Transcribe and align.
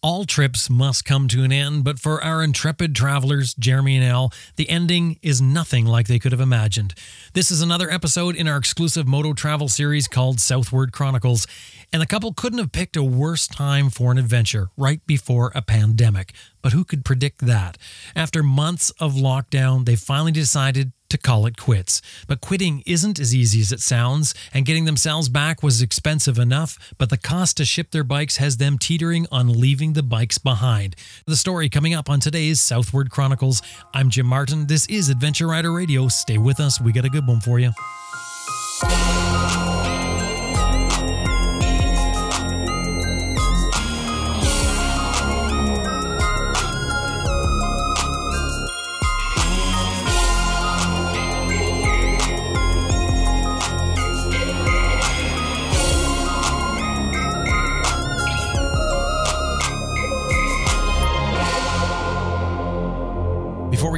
All 0.00 0.24
trips 0.24 0.70
must 0.70 1.04
come 1.04 1.26
to 1.26 1.42
an 1.42 1.50
end, 1.50 1.82
but 1.82 1.98
for 1.98 2.22
our 2.22 2.40
intrepid 2.40 2.94
travelers, 2.94 3.52
Jeremy 3.54 3.96
and 3.96 4.04
Elle, 4.04 4.32
the 4.54 4.70
ending 4.70 5.18
is 5.22 5.42
nothing 5.42 5.86
like 5.86 6.06
they 6.06 6.20
could 6.20 6.30
have 6.30 6.40
imagined. 6.40 6.94
This 7.32 7.50
is 7.50 7.60
another 7.60 7.90
episode 7.90 8.36
in 8.36 8.46
our 8.46 8.56
exclusive 8.56 9.08
moto 9.08 9.32
travel 9.32 9.68
series 9.68 10.06
called 10.06 10.38
Southward 10.38 10.92
Chronicles, 10.92 11.48
and 11.92 12.00
the 12.00 12.06
couple 12.06 12.32
couldn't 12.32 12.60
have 12.60 12.70
picked 12.70 12.96
a 12.96 13.02
worse 13.02 13.48
time 13.48 13.90
for 13.90 14.12
an 14.12 14.18
adventure 14.18 14.68
right 14.76 15.04
before 15.04 15.50
a 15.56 15.62
pandemic. 15.62 16.32
But 16.62 16.74
who 16.74 16.84
could 16.84 17.04
predict 17.04 17.44
that? 17.46 17.76
After 18.14 18.44
months 18.44 18.90
of 19.00 19.14
lockdown, 19.14 19.84
they 19.84 19.96
finally 19.96 20.30
decided 20.30 20.92
to 21.10 21.18
call 21.18 21.46
it 21.46 21.56
quits. 21.56 22.00
But 22.26 22.40
quitting 22.40 22.82
isn't 22.86 23.18
as 23.18 23.34
easy 23.34 23.60
as 23.60 23.72
it 23.72 23.80
sounds, 23.80 24.34
and 24.52 24.66
getting 24.66 24.84
themselves 24.84 25.28
back 25.28 25.62
was 25.62 25.82
expensive 25.82 26.38
enough, 26.38 26.78
but 26.98 27.10
the 27.10 27.16
cost 27.16 27.56
to 27.58 27.64
ship 27.64 27.90
their 27.90 28.04
bikes 28.04 28.36
has 28.36 28.56
them 28.56 28.78
teetering 28.78 29.26
on 29.32 29.60
leaving 29.60 29.94
the 29.94 30.02
bikes 30.02 30.38
behind. 30.38 30.96
The 31.26 31.36
story 31.36 31.68
coming 31.68 31.94
up 31.94 32.10
on 32.10 32.20
today's 32.20 32.60
Southward 32.60 33.10
Chronicles. 33.10 33.62
I'm 33.94 34.10
Jim 34.10 34.26
Martin. 34.26 34.66
This 34.66 34.86
is 34.86 35.08
Adventure 35.08 35.46
Rider 35.46 35.72
Radio. 35.72 36.08
Stay 36.08 36.38
with 36.38 36.60
us. 36.60 36.80
We 36.80 36.92
got 36.92 37.04
a 37.04 37.10
good 37.10 37.26
one 37.26 37.40
for 37.40 37.58
you. 37.58 37.72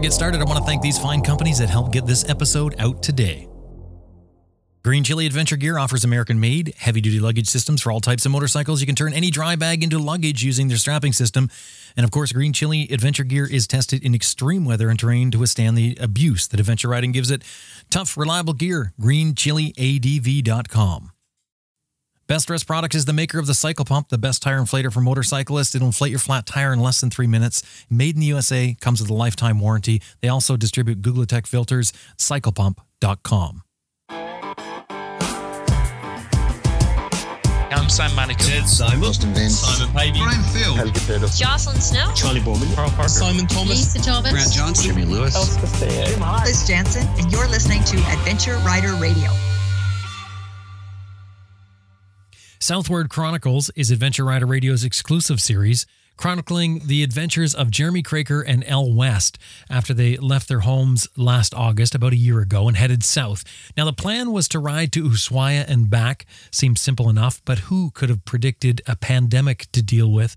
We 0.00 0.06
get 0.06 0.14
started, 0.14 0.40
I 0.40 0.44
want 0.44 0.58
to 0.58 0.64
thank 0.64 0.80
these 0.80 0.98
fine 0.98 1.20
companies 1.20 1.58
that 1.58 1.68
helped 1.68 1.92
get 1.92 2.06
this 2.06 2.26
episode 2.26 2.74
out 2.78 3.02
today. 3.02 3.46
Green 4.82 5.04
Chili 5.04 5.26
Adventure 5.26 5.58
Gear 5.58 5.76
offers 5.76 6.04
American 6.04 6.40
made, 6.40 6.72
heavy 6.78 7.02
duty 7.02 7.20
luggage 7.20 7.48
systems 7.48 7.82
for 7.82 7.92
all 7.92 8.00
types 8.00 8.24
of 8.24 8.32
motorcycles. 8.32 8.80
You 8.80 8.86
can 8.86 8.94
turn 8.94 9.12
any 9.12 9.30
dry 9.30 9.56
bag 9.56 9.84
into 9.84 9.98
luggage 9.98 10.42
using 10.42 10.68
their 10.68 10.78
strapping 10.78 11.12
system. 11.12 11.50
And 11.98 12.04
of 12.04 12.10
course, 12.10 12.32
Green 12.32 12.54
Chili 12.54 12.88
Adventure 12.90 13.24
Gear 13.24 13.46
is 13.46 13.66
tested 13.66 14.02
in 14.02 14.14
extreme 14.14 14.64
weather 14.64 14.88
and 14.88 14.98
terrain 14.98 15.30
to 15.32 15.38
withstand 15.38 15.76
the 15.76 15.98
abuse 16.00 16.48
that 16.48 16.58
adventure 16.58 16.88
riding 16.88 17.12
gives 17.12 17.30
it. 17.30 17.42
Tough, 17.90 18.16
reliable 18.16 18.54
gear. 18.54 18.94
GreenChiliADV.com. 18.98 21.10
Best 22.30 22.48
Rest 22.48 22.64
Products 22.68 22.94
is 22.94 23.06
the 23.06 23.12
maker 23.12 23.40
of 23.40 23.48
the 23.48 23.54
Cycle 23.54 23.84
Pump, 23.84 24.08
the 24.08 24.16
best 24.16 24.40
tire 24.40 24.60
inflator 24.60 24.92
for 24.92 25.00
motorcyclists. 25.00 25.74
It'll 25.74 25.88
inflate 25.88 26.12
your 26.12 26.20
flat 26.20 26.46
tire 26.46 26.72
in 26.72 26.78
less 26.78 27.00
than 27.00 27.10
three 27.10 27.26
minutes. 27.26 27.64
Made 27.90 28.14
in 28.14 28.20
the 28.20 28.26
USA, 28.28 28.76
comes 28.80 29.00
with 29.00 29.10
a 29.10 29.14
lifetime 29.14 29.58
warranty. 29.58 30.00
They 30.20 30.28
also 30.28 30.56
distribute 30.56 31.02
Googletech 31.02 31.44
filters. 31.48 31.92
CyclePump.com. 32.18 33.62
I'm 37.72 37.88
Sam 37.88 38.10
Manicom. 38.10 38.64
Simon. 38.64 39.02
Justin 39.02 39.34
Vince. 39.34 39.58
Simon 39.58 39.92
Pavey. 39.92 40.20
Brian 40.20 40.40
Southward 52.70 53.10
Chronicles 53.10 53.68
is 53.74 53.90
Adventure 53.90 54.24
Rider 54.24 54.46
Radio's 54.46 54.84
exclusive 54.84 55.40
series 55.40 55.86
chronicling 56.16 56.86
the 56.86 57.02
adventures 57.02 57.52
of 57.52 57.68
Jeremy 57.68 58.00
Kroeker 58.00 58.44
and 58.46 58.62
Elle 58.64 58.94
West 58.94 59.38
after 59.68 59.92
they 59.92 60.16
left 60.18 60.46
their 60.46 60.60
homes 60.60 61.08
last 61.16 61.52
August, 61.52 61.96
about 61.96 62.12
a 62.12 62.16
year 62.16 62.38
ago, 62.38 62.68
and 62.68 62.76
headed 62.76 63.02
south. 63.02 63.42
Now, 63.76 63.86
the 63.86 63.92
plan 63.92 64.30
was 64.30 64.46
to 64.50 64.60
ride 64.60 64.92
to 64.92 65.02
Ushuaia 65.02 65.68
and 65.68 65.90
back. 65.90 66.26
Seems 66.52 66.80
simple 66.80 67.10
enough, 67.10 67.42
but 67.44 67.58
who 67.58 67.90
could 67.90 68.08
have 68.08 68.24
predicted 68.24 68.82
a 68.86 68.94
pandemic 68.94 69.66
to 69.72 69.82
deal 69.82 70.12
with? 70.12 70.36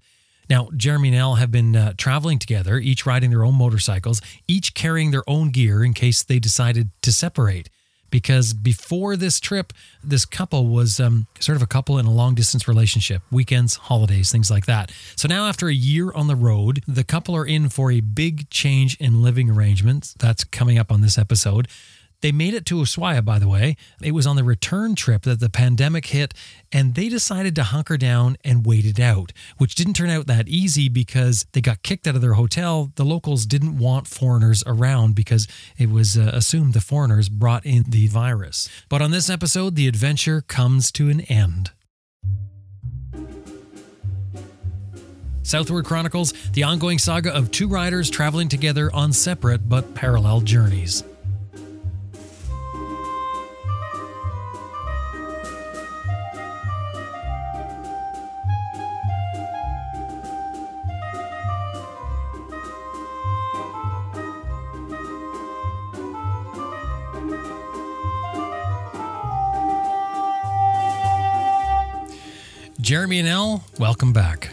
Now, 0.50 0.69
Jeremy 0.75 1.09
and 1.09 1.17
Elle 1.17 1.35
have 1.35 1.51
been 1.51 1.75
uh, 1.75 1.94
traveling 1.97 2.39
together, 2.39 2.79
each 2.79 3.05
riding 3.05 3.29
their 3.29 3.45
own 3.45 3.53
motorcycles, 3.53 4.21
each 4.47 4.73
carrying 4.73 5.11
their 5.11 5.29
own 5.29 5.51
gear 5.51 5.83
in 5.83 5.94
case 5.94 6.23
they 6.23 6.39
decided 6.39 6.89
to 7.03 7.11
separate 7.11 7.69
because 8.13 8.53
before 8.53 9.18
this 9.18 9.40
trip, 9.40 9.74
this 10.03 10.24
couple 10.24 10.68
was 10.68 11.00
um, 11.00 11.25
sort 11.40 11.56
of 11.56 11.63
a 11.63 11.66
couple 11.66 11.97
in 11.97 12.06
a 12.06 12.12
long 12.12 12.35
distance 12.35 12.68
relationship, 12.68 13.24
weekends, 13.31 13.75
holidays, 13.75 14.31
things 14.31 14.51
like 14.51 14.68
that. 14.68 14.91
So 15.16 15.28
now, 15.28 15.47
after 15.47 15.68
a 15.68 15.74
year 15.74 16.12
on 16.12 16.28
the 16.28 16.35
road, 16.35 16.84
the 16.88 17.03
couple 17.03 17.35
are 17.35 17.44
in 17.44 17.69
for 17.69 17.91
a 17.91 18.01
big 18.01 18.47
change 18.51 18.96
in 18.97 19.24
living 19.24 19.50
arrangements. 19.50 20.13
That's 20.19 20.44
coming 20.44 20.78
up 20.78 20.91
on 20.91 21.01
this 21.01 21.18
episode. 21.18 21.68
They 22.23 22.31
made 22.31 22.53
it 22.53 22.66
to 22.67 22.75
Ushuaia, 22.75 23.23
by 23.25 23.38
the 23.38 23.50
way. 23.50 23.75
It 24.01 24.13
was 24.13 24.25
on 24.25 24.38
the 24.38 24.45
return 24.45 24.95
trip 24.95 25.23
that 25.23 25.41
the 25.41 25.50
pandemic 25.50 26.06
hit, 26.06 26.34
and 26.72 26.95
they 26.95 27.09
decided 27.09 27.53
to 27.56 27.63
hunker 27.63 27.97
down 27.97 28.38
and 28.45 28.66
wait 28.66 28.85
it 28.85 28.97
out, 28.97 29.34
which 29.57 29.75
didn't 29.75 29.95
turn 29.95 30.09
out 30.09 30.25
that 30.28 30.47
easy 30.47 30.88
because 30.88 31.45
they 31.51 31.59
got 31.59 31.83
kicked 31.83 32.07
out 32.07 32.16
of 32.16 32.22
their 32.22 32.35
hotel. 32.35 32.94
The 32.95 33.03
locals 33.03 33.45
didn't 33.45 33.78
want 33.78 34.07
foreigners 34.07 34.63
around 34.66 35.16
because 35.16 35.50
it 35.78 35.89
was 35.89 36.17
uh, 36.17 36.31
assumed 36.33 36.73
the 36.73 36.79
foreigners 36.79 37.28
brought 37.28 37.66
in 37.66 37.83
the 37.89 38.07
virus. 38.07 38.69
But 38.88 39.01
on 39.01 39.12
this 39.12 39.29
episode, 39.29 39.75
the 39.75 39.89
adventure 39.89 40.39
comes 40.39 40.94
to 40.94 41.09
an 41.09 41.22
end. 41.22 41.72
Southward 45.41 45.83
Chronicles, 45.83 46.31
the 46.53 46.63
ongoing 46.63 47.00
saga 47.00 47.35
of 47.35 47.51
two 47.51 47.67
riders 47.67 48.09
traveling 48.09 48.47
together 48.47 48.89
on 48.94 49.12
separate 49.12 49.67
but 49.67 49.94
parallel 49.94 50.39
journeys. 50.39 51.03
Jeremy 72.83 73.19
and 73.19 73.29
Elle, 73.29 73.63
welcome 73.79 74.11
back. 74.11 74.51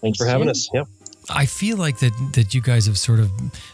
Thanks 0.00 0.18
for 0.18 0.26
having 0.26 0.48
us. 0.48 0.68
Yep. 0.74 0.88
I 1.28 1.46
feel 1.46 1.76
like 1.76 2.00
that 2.00 2.10
that 2.34 2.52
you 2.52 2.60
guys 2.60 2.86
have 2.86 2.98
sort 2.98 3.20
of. 3.20 3.30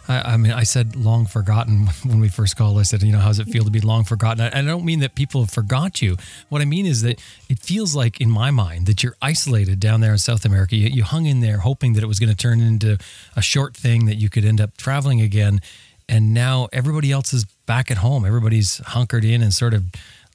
I, 0.07 0.35
I 0.35 0.37
mean, 0.37 0.53
I 0.53 0.65
said 0.65 0.97
long 0.97 1.25
forgotten 1.25 1.87
when 2.05 2.21
we 2.21 2.29
first 2.29 2.59
called. 2.59 2.79
I 2.79 2.83
said, 2.83 3.03
you 3.03 3.11
know, 3.11 3.21
how 3.21 3.29
does 3.29 3.39
it 3.39 3.47
feel 3.49 3.65
to 3.65 3.71
be 3.71 3.81
long 3.81 4.05
forgotten? 4.05 4.43
I, 4.43 4.59
I 4.59 4.63
don't 4.63 4.85
mean 4.85 5.01
that 5.01 5.15
people 5.15 5.41
have 5.41 5.51
forgot 5.51 6.03
you. 6.03 6.19
What 6.51 6.61
I 6.61 6.67
mean 6.67 6.85
is 6.85 7.01
that 7.03 7.19
it 7.49 7.59
feels 7.59 7.97
like, 7.97 8.21
in 8.21 8.31
my 8.31 8.51
mind, 8.51 8.85
that 8.85 9.03
you're 9.03 9.17
isolated 9.23 9.81
down 9.81 10.03
there 10.03 10.13
in 10.13 10.19
South 10.19 10.45
America. 10.45 10.77
You, 10.77 10.89
you 10.89 11.03
hung 11.03 11.25
in 11.25 11.41
there, 11.41 11.59
hoping 11.59 11.95
that 11.95 12.03
it 12.03 12.07
was 12.07 12.19
going 12.19 12.31
to 12.31 12.37
turn 12.37 12.61
into 12.61 12.99
a 13.35 13.41
short 13.41 13.75
thing 13.75 14.05
that 14.05 14.17
you 14.17 14.29
could 14.29 14.45
end 14.45 14.61
up 14.61 14.77
traveling 14.77 15.23
again, 15.23 15.63
and 16.07 16.35
now 16.35 16.69
everybody 16.71 17.11
else 17.13 17.33
is 17.33 17.47
back 17.65 17.91
at 17.91 17.97
home. 17.99 18.27
Everybody's 18.27 18.77
hunkered 18.89 19.25
in 19.25 19.43
and 19.43 19.55
sort 19.55 19.73
of 19.73 19.85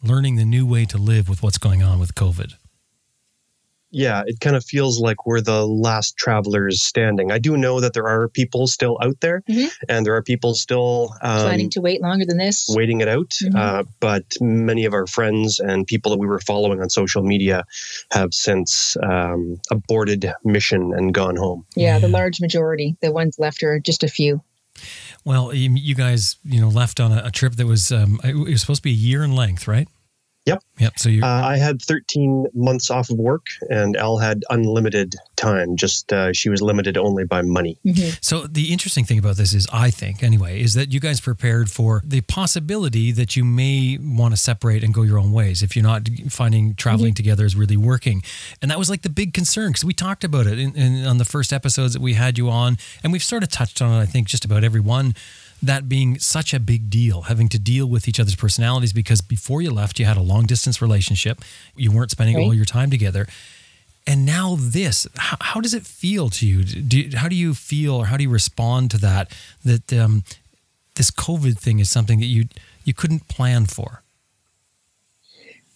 learning 0.02 0.38
the 0.38 0.46
new 0.46 0.66
way 0.66 0.86
to 0.86 0.98
live 0.98 1.30
with 1.30 1.44
what's 1.44 1.60
going 1.60 1.84
on 1.84 2.00
with 2.00 2.16
COVID. 2.16 2.56
Yeah, 3.92 4.24
it 4.26 4.40
kind 4.40 4.56
of 4.56 4.64
feels 4.64 5.00
like 5.02 5.26
we're 5.26 5.42
the 5.42 5.66
last 5.68 6.16
travelers 6.18 6.82
standing. 6.82 7.32
I 7.32 7.40
do 7.40 7.58
know 7.58 7.80
that 7.82 7.94
there 7.94 8.08
are 8.08 8.30
people 8.30 8.68
still 8.68 8.98
out 9.04 9.20
there, 9.20 9.44
Mhm. 9.50 9.70
and 9.90 10.06
there 10.06 10.16
are 10.16 10.24
people 10.24 10.54
still 10.56 11.14
um, 11.22 11.42
planning 11.42 11.70
to 11.72 11.82
wait 11.82 12.02
longer 12.02 12.26
than 12.26 12.38
this. 12.38 12.68
waiting 12.70 13.02
it 13.02 13.08
out. 13.10 13.32
Mhm. 13.44 13.56
Uh, 13.56 13.84
but 14.00 14.24
many 14.40 14.86
of 14.86 14.94
our 14.94 15.06
friends 15.08 15.60
and 15.60 15.86
people 15.86 16.12
that 16.12 16.18
we 16.20 16.28
were 16.28 16.40
following 16.40 16.82
on 16.82 16.90
social 16.90 17.22
media 17.22 17.64
have 18.12 18.34
since 18.34 18.96
um, 19.04 19.60
aborted 19.70 20.32
mission 20.46 20.94
and 20.96 21.14
gone 21.14 21.36
home. 21.36 21.66
Yeah, 21.76 22.00
the 22.00 22.08
large 22.08 22.40
majority. 22.40 22.96
The 23.02 23.12
ones 23.12 23.36
left 23.40 23.62
are 23.64 23.80
just 23.80 24.04
a 24.04 24.08
few. 24.08 24.42
Well, 25.26 25.54
you, 25.54 25.70
you 25.76 25.96
guys, 25.96 26.38
you 26.44 26.62
know, 26.62 26.70
left 26.70 27.00
on 27.00 27.12
a, 27.12 27.24
a 27.26 27.32
trip 27.32 27.54
that 27.58 27.68
was 27.68 27.92
um, 27.92 28.20
it 28.24 28.36
was 28.36 28.62
supposed 28.62 28.80
to 28.80 28.84
be 28.84 28.92
a 28.92 28.94
year 28.94 29.24
in 29.24 29.36
length, 29.36 29.68
right? 29.68 29.88
Yep. 30.46 30.64
Yep. 30.80 30.94
So 30.98 31.10
you, 31.10 31.24
Uh, 31.24 31.28
I 31.28 31.58
had 31.58 31.82
13 31.82 32.48
months 32.56 32.90
off 32.90 33.12
of 33.12 33.18
work, 33.18 33.46
and 33.70 33.96
Elle 33.96 34.18
had 34.18 34.44
unlimited 34.50 35.16
time. 35.36 35.76
Just 35.76 36.12
uh, 36.12 36.34
she 36.34 36.50
was 36.50 36.62
limited 36.64 36.98
only 36.98 37.26
by 37.26 37.44
money. 37.44 37.78
So 38.22 38.48
the 38.48 38.72
interesting 38.72 39.06
thing 39.06 39.20
about 39.20 39.36
this 39.38 39.54
is, 39.54 39.68
I 39.72 39.92
think 39.92 40.24
anyway, 40.24 40.60
is 40.62 40.74
that 40.74 40.92
you 40.92 41.00
guys 41.00 41.22
prepared 41.22 41.70
for 41.70 42.02
the 42.04 42.22
possibility 42.22 43.12
that 43.12 43.36
you 43.36 43.46
may 43.46 44.00
want 44.02 44.34
to 44.34 44.38
separate 44.38 44.84
and 44.84 44.94
go 44.94 45.04
your 45.04 45.20
own 45.20 45.32
ways 45.32 45.62
if 45.62 45.76
you're 45.76 45.84
not 45.84 46.10
finding 46.30 46.74
traveling 46.74 47.14
together 47.14 47.46
is 47.46 47.56
really 47.56 47.78
working. 47.78 48.24
And 48.62 48.72
that 48.72 48.80
was 48.80 48.90
like 48.90 49.04
the 49.04 49.10
big 49.10 49.34
concern 49.36 49.70
because 49.70 49.86
we 49.86 49.94
talked 49.94 50.24
about 50.24 50.48
it 50.48 50.58
in, 50.58 50.76
in, 50.76 51.06
on 51.06 51.18
the 51.20 51.26
first 51.26 51.54
episodes 51.54 51.94
that 51.94 52.02
we 52.02 52.14
had 52.14 52.38
you 52.40 52.50
on, 52.50 52.78
and 53.04 53.14
we've 53.14 53.24
sort 53.24 53.44
of 53.44 53.50
touched 53.50 53.82
on 53.82 53.92
it. 53.94 54.02
I 54.02 54.08
think 54.08 54.28
just 54.28 54.44
about 54.44 54.64
every 54.64 54.82
one. 54.82 55.14
That 55.64 55.88
being 55.88 56.18
such 56.20 56.54
a 56.54 56.60
big 56.60 56.90
deal, 56.90 57.24
having 57.24 57.48
to 57.50 57.60
deal 57.60 57.86
with 57.86 58.08
each 58.08 58.20
other's 58.20 58.36
personalities 58.36 58.94
because 58.94 59.22
before 59.22 59.62
you 59.62 59.72
left, 59.72 60.00
you 60.00 60.06
had 60.06 60.18
a 60.18 60.22
long 60.22 60.46
distance 60.48 60.82
relationship. 60.82 61.42
You 61.76 61.92
weren't 61.92 62.10
spending 62.12 62.36
all 62.38 62.54
your 62.54 62.66
time 62.66 62.90
together. 62.90 63.28
and 64.08 64.26
now 64.26 64.56
this. 64.60 65.08
How, 65.16 65.38
how 65.40 65.62
does 65.62 65.74
it 65.76 65.86
feel 65.86 66.30
to 66.32 66.48
you? 66.48 66.64
Do 66.64 67.10
How 67.16 67.28
do 67.30 67.36
you 67.36 67.54
feel, 67.54 67.94
or 67.96 68.06
how 68.08 68.18
do 68.18 68.24
you 68.24 68.30
respond 68.32 68.90
to 68.92 68.98
that? 69.00 69.32
That 69.64 69.94
um, 69.94 70.24
this 70.96 71.12
COVID 71.12 71.58
thing 71.60 71.80
is 71.80 71.90
something 71.92 72.20
that 72.20 72.26
you 72.26 72.46
you 72.84 72.94
couldn't 72.96 73.28
plan 73.28 73.66
for. 73.68 74.01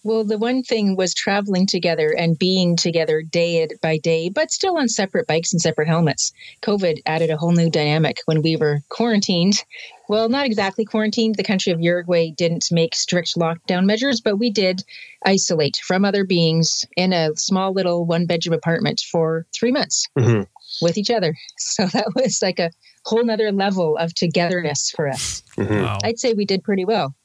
Well, 0.06 0.22
the 0.22 0.38
one 0.38 0.62
thing 0.62 0.94
was 0.94 1.14
traveling 1.14 1.66
together 1.66 2.14
and 2.16 2.38
being 2.38 2.76
together 2.76 3.22
day 3.22 3.66
by 3.82 3.98
day, 3.98 4.28
but 4.28 4.52
still 4.52 4.78
on 4.78 4.88
separate 4.88 5.26
bikes 5.26 5.52
and 5.52 5.60
separate 5.60 5.88
helmets. 5.88 6.32
COVID 6.62 7.00
added 7.06 7.28
a 7.28 7.36
whole 7.36 7.50
new 7.50 7.68
dynamic 7.68 8.18
when 8.26 8.40
we 8.40 8.54
were 8.54 8.82
quarantined. 8.88 9.64
Well, 10.08 10.28
not 10.28 10.46
exactly 10.46 10.84
quarantined. 10.84 11.34
The 11.34 11.42
country 11.42 11.72
of 11.72 11.80
Uruguay 11.80 12.30
didn't 12.30 12.70
make 12.70 12.94
strict 12.94 13.34
lockdown 13.36 13.84
measures, 13.84 14.20
but 14.20 14.36
we 14.36 14.48
did 14.48 14.84
isolate 15.24 15.78
from 15.78 16.04
other 16.04 16.22
beings 16.22 16.86
in 16.96 17.12
a 17.12 17.34
small 17.34 17.72
little 17.72 18.06
one 18.06 18.26
bedroom 18.26 18.54
apartment 18.54 19.00
for 19.10 19.44
three 19.52 19.72
months 19.72 20.06
hmm 20.16 20.42
with 20.80 20.96
each 20.96 21.10
other. 21.10 21.34
So 21.58 21.86
that 21.86 22.14
was 22.14 22.42
like 22.42 22.60
a 22.60 22.70
whole 23.04 23.24
nother 23.24 23.50
level 23.50 23.96
of 23.96 24.14
togetherness 24.14 24.92
for 24.94 25.08
us. 25.08 25.42
hmm 25.56 25.82
Wow. 25.82 25.98
I'd 26.04 26.20
say 26.20 26.32
we 26.32 26.44
did 26.44 26.62
pretty 26.62 26.84
well. 26.84 27.16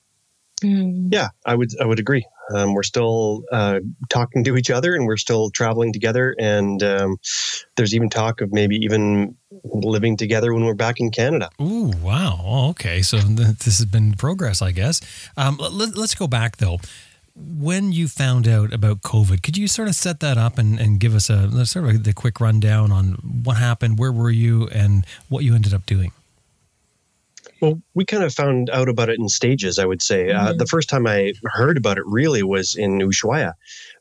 Mm. 0.64 1.12
Yeah, 1.12 1.30
I 1.46 1.56
would 1.56 1.72
I 1.82 1.86
would 1.86 2.00
agree. 2.00 2.26
Um, 2.54 2.74
we're 2.74 2.84
still 2.84 3.44
uh, 3.52 3.80
talking 4.10 4.44
to 4.44 4.58
each 4.58 4.70
other, 4.70 4.94
and 4.94 5.06
we're 5.06 5.18
still 5.18 5.50
traveling 5.50 5.94
together. 5.94 6.36
And 6.40 6.84
um, 6.84 7.18
there's 7.78 7.96
even 7.96 8.10
talk 8.10 8.42
of 8.42 8.52
maybe 8.52 8.76
even 8.78 9.38
living 9.64 10.18
together 10.18 10.54
when 10.54 10.66
we're 10.66 10.74
back 10.74 11.00
in 11.00 11.12
Canada. 11.12 11.50
Ooh, 11.62 11.92
wow. 12.02 12.40
Oh, 12.44 12.70
okay. 12.70 13.02
So 13.02 13.20
th- 13.20 13.58
this 13.60 13.78
has 13.78 13.86
been 13.86 14.14
progress, 14.14 14.62
I 14.62 14.72
guess. 14.72 15.02
Um, 15.38 15.58
let, 15.58 15.98
us 15.98 16.16
go 16.16 16.28
back 16.28 16.58
though. 16.58 16.80
When 17.34 17.94
you 17.94 18.10
found 18.10 18.48
out 18.48 18.74
about 18.74 19.02
COVID, 19.02 19.42
could 19.42 19.56
you 19.56 19.68
sort 19.68 19.88
of 19.88 19.96
set 19.96 20.20
that 20.20 20.38
up 20.38 20.58
and, 20.58 20.78
and 20.80 21.00
give 21.00 21.16
us 21.16 21.30
a 21.30 21.66
sort 21.66 21.86
of 21.86 21.96
a, 21.96 21.98
the 21.98 22.14
quick 22.14 22.42
rundown 22.42 22.92
on 22.92 23.14
what 23.46 23.56
happened, 23.56 23.98
where 23.98 24.12
were 24.12 24.30
you, 24.30 24.68
and 24.68 25.06
what 25.30 25.46
you 25.46 25.56
ended 25.56 25.74
up 25.74 25.86
doing? 25.86 26.12
Well, 27.62 27.80
we 27.94 28.06
kind 28.06 28.24
of 28.24 28.34
found 28.34 28.70
out 28.72 28.90
about 28.90 29.10
it 29.10 29.20
in 29.20 29.30
stages, 29.30 29.78
I 29.78 29.86
would 29.86 30.02
say. 30.02 30.32
Uh, 30.32 30.54
Mhm. 30.54 30.58
the 30.58 30.66
first 30.66 30.90
time 30.90 31.06
I 31.06 31.34
heard 31.46 31.78
about 31.78 31.98
it 32.00 32.04
really 32.08 32.42
was 32.44 32.76
in 32.76 33.00
Ushuaia. 33.00 33.54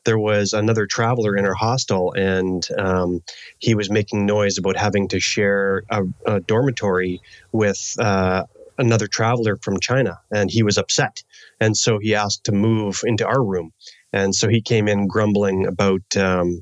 There 0.03 0.17
was 0.17 0.53
another 0.53 0.87
traveler 0.87 1.35
in 1.37 1.45
our 1.45 1.53
hostel, 1.53 2.11
and 2.13 2.67
um, 2.79 3.21
he 3.59 3.75
was 3.75 3.91
making 3.91 4.25
noise 4.25 4.57
about 4.57 4.77
having 4.77 5.07
to 5.09 5.19
share 5.19 5.83
a, 5.91 6.03
a 6.25 6.39
dormitory 6.41 7.21
with 7.51 7.79
uh, 7.99 8.43
another 8.79 9.07
traveler 9.07 9.57
from 9.61 9.79
China, 9.79 10.19
and 10.31 10.49
he 10.49 10.63
was 10.63 10.77
upset. 10.79 11.21
And 11.59 11.77
so 11.77 11.99
he 11.99 12.15
asked 12.15 12.43
to 12.45 12.51
move 12.51 13.01
into 13.03 13.27
our 13.27 13.43
room. 13.43 13.71
And 14.13 14.35
so 14.35 14.49
he 14.49 14.61
came 14.61 14.87
in 14.89 15.07
grumbling 15.07 15.65
about, 15.67 16.01
um, 16.17 16.61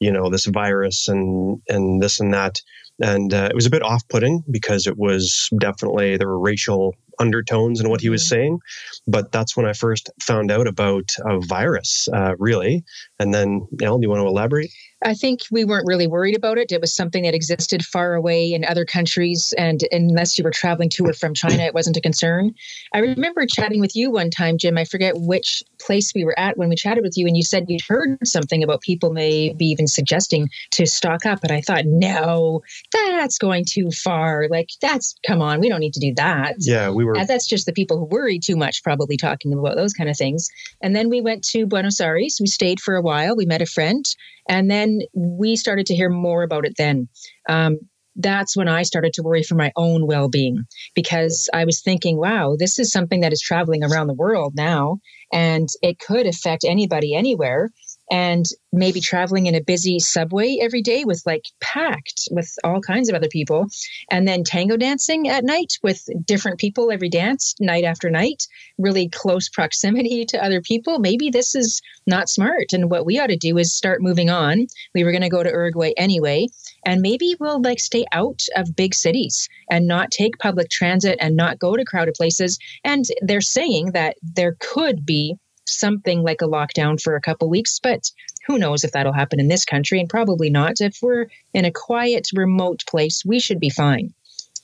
you 0.00 0.12
know, 0.12 0.30
this 0.30 0.46
virus 0.46 1.08
and 1.08 1.60
and 1.68 2.00
this 2.02 2.20
and 2.20 2.32
that 2.32 2.62
and 3.00 3.34
uh, 3.34 3.48
it 3.50 3.54
was 3.54 3.66
a 3.66 3.70
bit 3.70 3.82
off-putting 3.82 4.42
because 4.50 4.86
it 4.86 4.96
was 4.96 5.48
definitely 5.60 6.16
there 6.16 6.28
were 6.28 6.40
racial 6.40 6.94
undertones 7.18 7.80
in 7.80 7.88
what 7.88 8.00
he 8.00 8.10
was 8.10 8.26
saying 8.26 8.58
but 9.06 9.32
that's 9.32 9.56
when 9.56 9.66
i 9.66 9.72
first 9.72 10.10
found 10.20 10.50
out 10.50 10.66
about 10.66 11.10
a 11.24 11.40
virus 11.40 12.08
uh, 12.12 12.34
really 12.38 12.84
and 13.18 13.32
then 13.32 13.66
Elle, 13.82 13.98
do 13.98 14.02
you 14.02 14.10
want 14.10 14.20
to 14.20 14.26
elaborate 14.26 14.70
I 15.04 15.14
think 15.14 15.42
we 15.50 15.64
weren't 15.64 15.86
really 15.86 16.06
worried 16.06 16.36
about 16.36 16.56
it. 16.56 16.72
It 16.72 16.80
was 16.80 16.94
something 16.94 17.22
that 17.24 17.34
existed 17.34 17.84
far 17.84 18.14
away 18.14 18.52
in 18.52 18.64
other 18.64 18.84
countries, 18.84 19.52
and 19.58 19.82
unless 19.92 20.38
you 20.38 20.44
were 20.44 20.50
traveling 20.50 20.88
to 20.90 21.04
or 21.04 21.12
from 21.12 21.34
China, 21.34 21.62
it 21.62 21.74
wasn't 21.74 21.98
a 21.98 22.00
concern. 22.00 22.54
I 22.94 23.00
remember 23.00 23.44
chatting 23.46 23.80
with 23.80 23.94
you 23.94 24.10
one 24.10 24.30
time, 24.30 24.56
Jim. 24.56 24.78
I 24.78 24.84
forget 24.84 25.14
which 25.16 25.62
place 25.78 26.12
we 26.14 26.24
were 26.24 26.38
at 26.38 26.56
when 26.56 26.68
we 26.68 26.76
chatted 26.76 27.02
with 27.02 27.16
you, 27.16 27.26
and 27.26 27.36
you 27.36 27.42
said 27.42 27.66
you'd 27.68 27.82
heard 27.86 28.18
something 28.24 28.62
about 28.62 28.80
people 28.80 29.12
maybe 29.12 29.66
even 29.66 29.86
suggesting 29.86 30.48
to 30.72 30.86
stock 30.86 31.26
up. 31.26 31.40
And 31.42 31.52
I 31.52 31.60
thought, 31.60 31.84
no, 31.86 32.62
that's 32.92 33.38
going 33.38 33.64
too 33.68 33.90
far. 33.90 34.46
Like, 34.50 34.70
that's 34.80 35.14
come 35.26 35.42
on, 35.42 35.60
we 35.60 35.68
don't 35.68 35.80
need 35.80 35.94
to 35.94 36.00
do 36.00 36.14
that. 36.16 36.56
yeah 36.58 36.90
we 36.90 37.04
were 37.04 37.14
that's 37.26 37.46
just 37.46 37.66
the 37.66 37.72
people 37.72 37.98
who 37.98 38.04
worry 38.04 38.38
too 38.38 38.56
much, 38.56 38.82
probably 38.82 39.16
talking 39.16 39.52
about 39.52 39.76
those 39.76 39.92
kind 39.92 40.08
of 40.08 40.16
things. 40.16 40.48
And 40.82 40.94
then 40.94 41.08
we 41.08 41.20
went 41.20 41.44
to 41.48 41.66
Buenos 41.66 42.00
Aires. 42.00 42.38
We 42.40 42.46
stayed 42.46 42.80
for 42.80 42.94
a 42.94 43.02
while. 43.02 43.36
We 43.36 43.46
met 43.46 43.62
a 43.62 43.66
friend, 43.66 44.04
and 44.48 44.70
then 44.70 45.00
we 45.14 45.56
started 45.56 45.86
to 45.86 45.94
hear 45.94 46.08
more 46.08 46.42
about 46.42 46.66
it. 46.66 46.74
Then 46.76 47.08
um, 47.48 47.78
that's 48.16 48.56
when 48.56 48.68
I 48.68 48.82
started 48.82 49.12
to 49.14 49.22
worry 49.22 49.42
for 49.42 49.54
my 49.54 49.72
own 49.76 50.06
well 50.06 50.28
being 50.28 50.64
because 50.94 51.48
I 51.52 51.64
was 51.64 51.82
thinking, 51.82 52.18
wow, 52.18 52.56
this 52.58 52.78
is 52.78 52.90
something 52.90 53.20
that 53.20 53.32
is 53.32 53.40
traveling 53.40 53.84
around 53.84 54.06
the 54.06 54.14
world 54.14 54.54
now, 54.56 54.98
and 55.32 55.68
it 55.82 55.98
could 55.98 56.26
affect 56.26 56.64
anybody 56.64 57.14
anywhere. 57.14 57.70
And 58.10 58.46
maybe 58.76 59.00
traveling 59.00 59.46
in 59.46 59.54
a 59.54 59.60
busy 59.60 59.98
subway 59.98 60.58
every 60.60 60.82
day 60.82 61.04
with 61.04 61.22
like 61.26 61.44
packed 61.60 62.28
with 62.30 62.54
all 62.62 62.80
kinds 62.80 63.08
of 63.08 63.14
other 63.14 63.28
people 63.28 63.66
and 64.10 64.28
then 64.28 64.44
tango 64.44 64.76
dancing 64.76 65.28
at 65.28 65.44
night 65.44 65.78
with 65.82 66.06
different 66.24 66.58
people 66.58 66.90
every 66.90 67.08
dance 67.08 67.54
night 67.58 67.84
after 67.84 68.10
night 68.10 68.46
really 68.78 69.08
close 69.08 69.48
proximity 69.48 70.24
to 70.28 70.42
other 70.44 70.60
people 70.60 70.98
maybe 70.98 71.30
this 71.30 71.54
is 71.54 71.80
not 72.06 72.28
smart 72.28 72.72
and 72.72 72.90
what 72.90 73.06
we 73.06 73.18
ought 73.18 73.28
to 73.28 73.36
do 73.36 73.58
is 73.58 73.74
start 73.74 74.02
moving 74.02 74.30
on. 74.30 74.66
We 74.94 75.04
were 75.04 75.10
going 75.10 75.22
to 75.22 75.28
go 75.28 75.42
to 75.42 75.50
uruguay 75.50 75.92
anyway 75.96 76.46
and 76.84 77.00
maybe 77.00 77.34
we'll 77.40 77.60
like 77.62 77.80
stay 77.80 78.04
out 78.12 78.42
of 78.56 78.76
big 78.76 78.94
cities 78.94 79.48
and 79.70 79.86
not 79.86 80.10
take 80.10 80.38
public 80.38 80.68
transit 80.70 81.18
and 81.20 81.36
not 81.36 81.58
go 81.58 81.76
to 81.76 81.84
crowded 81.84 82.14
places 82.14 82.58
and 82.84 83.04
they're 83.22 83.40
saying 83.40 83.92
that 83.92 84.16
there 84.22 84.56
could 84.60 85.04
be 85.04 85.36
something 85.68 86.22
like 86.22 86.42
a 86.42 86.48
lockdown 86.48 87.00
for 87.00 87.16
a 87.16 87.20
couple 87.20 87.48
weeks 87.48 87.78
but 87.82 88.10
who 88.46 88.58
knows 88.58 88.84
if 88.84 88.92
that'll 88.92 89.12
happen 89.12 89.40
in 89.40 89.48
this 89.48 89.64
country 89.64 89.98
and 89.98 90.08
probably 90.08 90.50
not. 90.50 90.80
If 90.80 90.98
we're 91.02 91.26
in 91.52 91.64
a 91.64 91.72
quiet 91.72 92.28
remote 92.34 92.84
place 92.88 93.22
we 93.24 93.40
should 93.40 93.60
be 93.60 93.70
fine. 93.70 94.14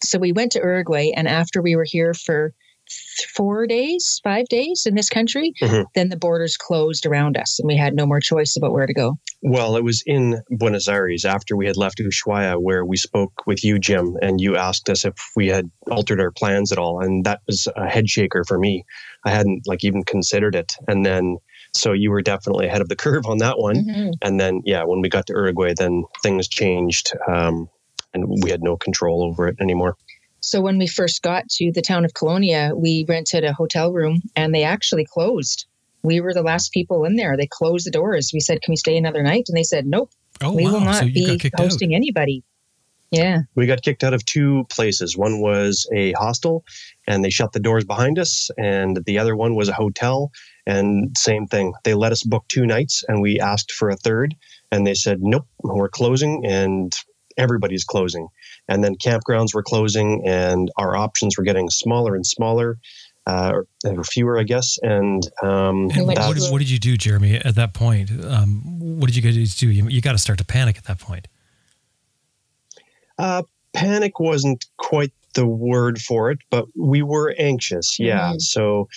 So 0.04 0.18
we 0.18 0.32
went 0.32 0.52
to 0.52 0.58
Uruguay, 0.58 1.12
and 1.16 1.28
after 1.28 1.62
we 1.62 1.76
were 1.76 1.86
here 1.86 2.12
for 2.12 2.52
four 3.36 3.66
days, 3.66 4.20
five 4.24 4.46
days 4.48 4.84
in 4.86 4.94
this 4.94 5.08
country, 5.08 5.52
Mhm. 5.62 5.84
then 5.94 6.08
the 6.08 6.16
borders 6.16 6.56
closed 6.56 7.06
around 7.06 7.36
us, 7.36 7.58
and 7.58 7.66
we 7.66 7.76
had 7.76 7.94
no 7.94 8.06
more 8.06 8.20
choice 8.20 8.56
about 8.56 8.72
where 8.72 8.86
to 8.86 8.94
go. 8.94 9.18
well 9.44 9.74
it 9.76 9.82
was 9.82 10.04
in 10.06 10.40
buenos 10.50 10.86
aires 10.86 11.24
after 11.24 11.56
we 11.56 11.66
had 11.66 11.76
left 11.76 11.98
ushuaia 11.98 12.60
where 12.62 12.84
we 12.84 12.96
spoke 12.96 13.32
with 13.44 13.64
you 13.64 13.76
jim 13.76 14.16
and 14.22 14.40
you 14.40 14.54
asked 14.56 14.88
us 14.88 15.04
if 15.04 15.14
we 15.34 15.48
had 15.48 15.68
altered 15.90 16.20
our 16.20 16.30
plans 16.30 16.70
at 16.70 16.78
all 16.78 17.00
and 17.02 17.24
that 17.24 17.40
was 17.48 17.66
a 17.74 17.88
head 17.88 18.08
shaker 18.08 18.44
for 18.46 18.56
me 18.56 18.84
i 19.24 19.30
hadn't 19.30 19.60
like 19.66 19.82
even 19.82 20.04
considered 20.04 20.54
it 20.54 20.74
and 20.86 21.04
then 21.04 21.36
so 21.74 21.92
you 21.92 22.08
were 22.12 22.22
definitely 22.22 22.66
ahead 22.68 22.80
of 22.80 22.88
the 22.88 22.94
curve 23.04 23.26
on 23.26 23.38
that 23.38 23.58
one 23.58 23.84
Mhm. 23.84 24.12
and 24.22 24.38
then 24.38 24.60
yeah 24.64 24.84
when 24.84 25.00
we 25.00 25.08
got 25.08 25.26
to 25.26 25.32
uruguay 25.32 25.74
then 25.76 26.04
things 26.22 26.46
changed 26.46 27.10
um, 27.28 27.68
and 28.14 28.26
we 28.44 28.48
had 28.50 28.62
no 28.62 28.76
control 28.76 29.24
over 29.24 29.48
it 29.48 29.56
anymore 29.60 29.96
So 30.42 30.60
when 30.60 30.76
we 30.76 30.86
first 30.88 31.22
got 31.22 31.48
to 31.50 31.70
the 31.72 31.80
town 31.82 32.04
of 32.04 32.14
Colonia, 32.14 32.72
we 32.74 33.06
rented 33.08 33.44
a 33.44 33.52
hotel 33.52 33.92
room, 33.92 34.20
and 34.34 34.52
they 34.52 34.64
actually 34.64 35.06
closed. 35.06 35.66
We 36.02 36.20
were 36.20 36.34
the 36.34 36.42
last 36.42 36.72
people 36.72 37.04
in 37.04 37.14
there. 37.14 37.36
They 37.36 37.46
closed 37.48 37.86
the 37.86 37.92
doors. 37.92 38.30
We 38.34 38.40
said, 38.40 38.60
"Can 38.60 38.72
we 38.72 38.76
stay 38.76 38.96
another 38.96 39.22
night?" 39.22 39.44
And 39.48 39.56
they 39.56 39.62
said, 39.62 39.86
"Nope, 39.86 40.10
Oh, 40.40 40.52
we 40.52 40.64
wow. 40.64 40.72
will 40.72 40.80
not 40.80 40.96
so 40.96 41.04
be 41.06 41.26
got 41.26 41.38
kicked 41.40 41.54
out. 41.60 41.64
hosting 41.66 41.94
anybody." 41.94 42.42
Yeah. 43.12 43.40
we 43.54 43.66
got 43.66 43.82
kicked 43.82 44.02
out 44.04 44.14
of 44.14 44.24
two 44.24 44.64
places 44.70 45.18
one 45.18 45.42
was 45.42 45.86
a 45.94 46.12
hostel 46.12 46.64
and 47.06 47.22
they 47.22 47.28
shut 47.28 47.52
the 47.52 47.60
doors 47.60 47.84
behind 47.84 48.18
us 48.18 48.48
and 48.56 49.04
the 49.04 49.18
other 49.18 49.36
one 49.36 49.54
was 49.54 49.68
a 49.68 49.74
hotel 49.74 50.30
and 50.66 51.14
same 51.18 51.46
thing 51.46 51.74
they 51.84 51.92
let 51.92 52.12
us 52.12 52.22
book 52.22 52.44
two 52.48 52.64
nights 52.64 53.04
and 53.08 53.20
we 53.20 53.38
asked 53.38 53.70
for 53.70 53.90
a 53.90 53.96
third 53.96 54.34
and 54.70 54.86
they 54.86 54.94
said 54.94 55.18
nope 55.20 55.46
we're 55.62 55.90
closing 55.90 56.42
and 56.46 56.94
everybody's 57.36 57.84
closing 57.84 58.28
and 58.72 58.82
then 58.82 58.94
campgrounds 58.96 59.54
were 59.54 59.62
closing 59.62 60.22
and 60.26 60.70
our 60.76 60.96
options 60.96 61.36
were 61.36 61.44
getting 61.44 61.68
smaller 61.70 62.14
and 62.14 62.26
smaller 62.26 62.78
uh, 63.26 63.52
or 63.84 64.04
fewer 64.04 64.38
i 64.38 64.42
guess 64.42 64.78
and 64.82 65.28
um, 65.42 65.88
And 65.90 66.06
what, 66.06 66.52
what 66.52 66.58
did 66.58 66.70
you 66.70 66.78
do, 66.78 66.96
Jeremy, 66.96 67.36
at 67.36 67.54
that 67.54 67.74
point? 67.74 68.10
Um, 68.24 68.62
what 68.98 69.06
did 69.06 69.16
you 69.16 69.22
guys 69.22 69.56
do? 69.56 69.70
You, 69.70 69.88
you 69.88 70.00
got 70.00 70.12
to 70.12 70.18
start 70.18 70.38
to 70.38 70.44
panic 70.44 70.76
at 70.76 70.84
that 70.84 70.98
point. 70.98 71.28
Uh, 73.18 73.42
panic 73.72 74.18
wasn't 74.18 74.66
quite 74.76 75.12
the 75.34 75.46
word 75.46 76.00
for 76.00 76.30
it, 76.30 76.38
but 76.50 76.66
we 76.76 77.02
were 77.02 77.34
anxious. 77.38 77.98
Yeah. 77.98 78.32
Mhm. 78.32 78.40
So 78.40 78.88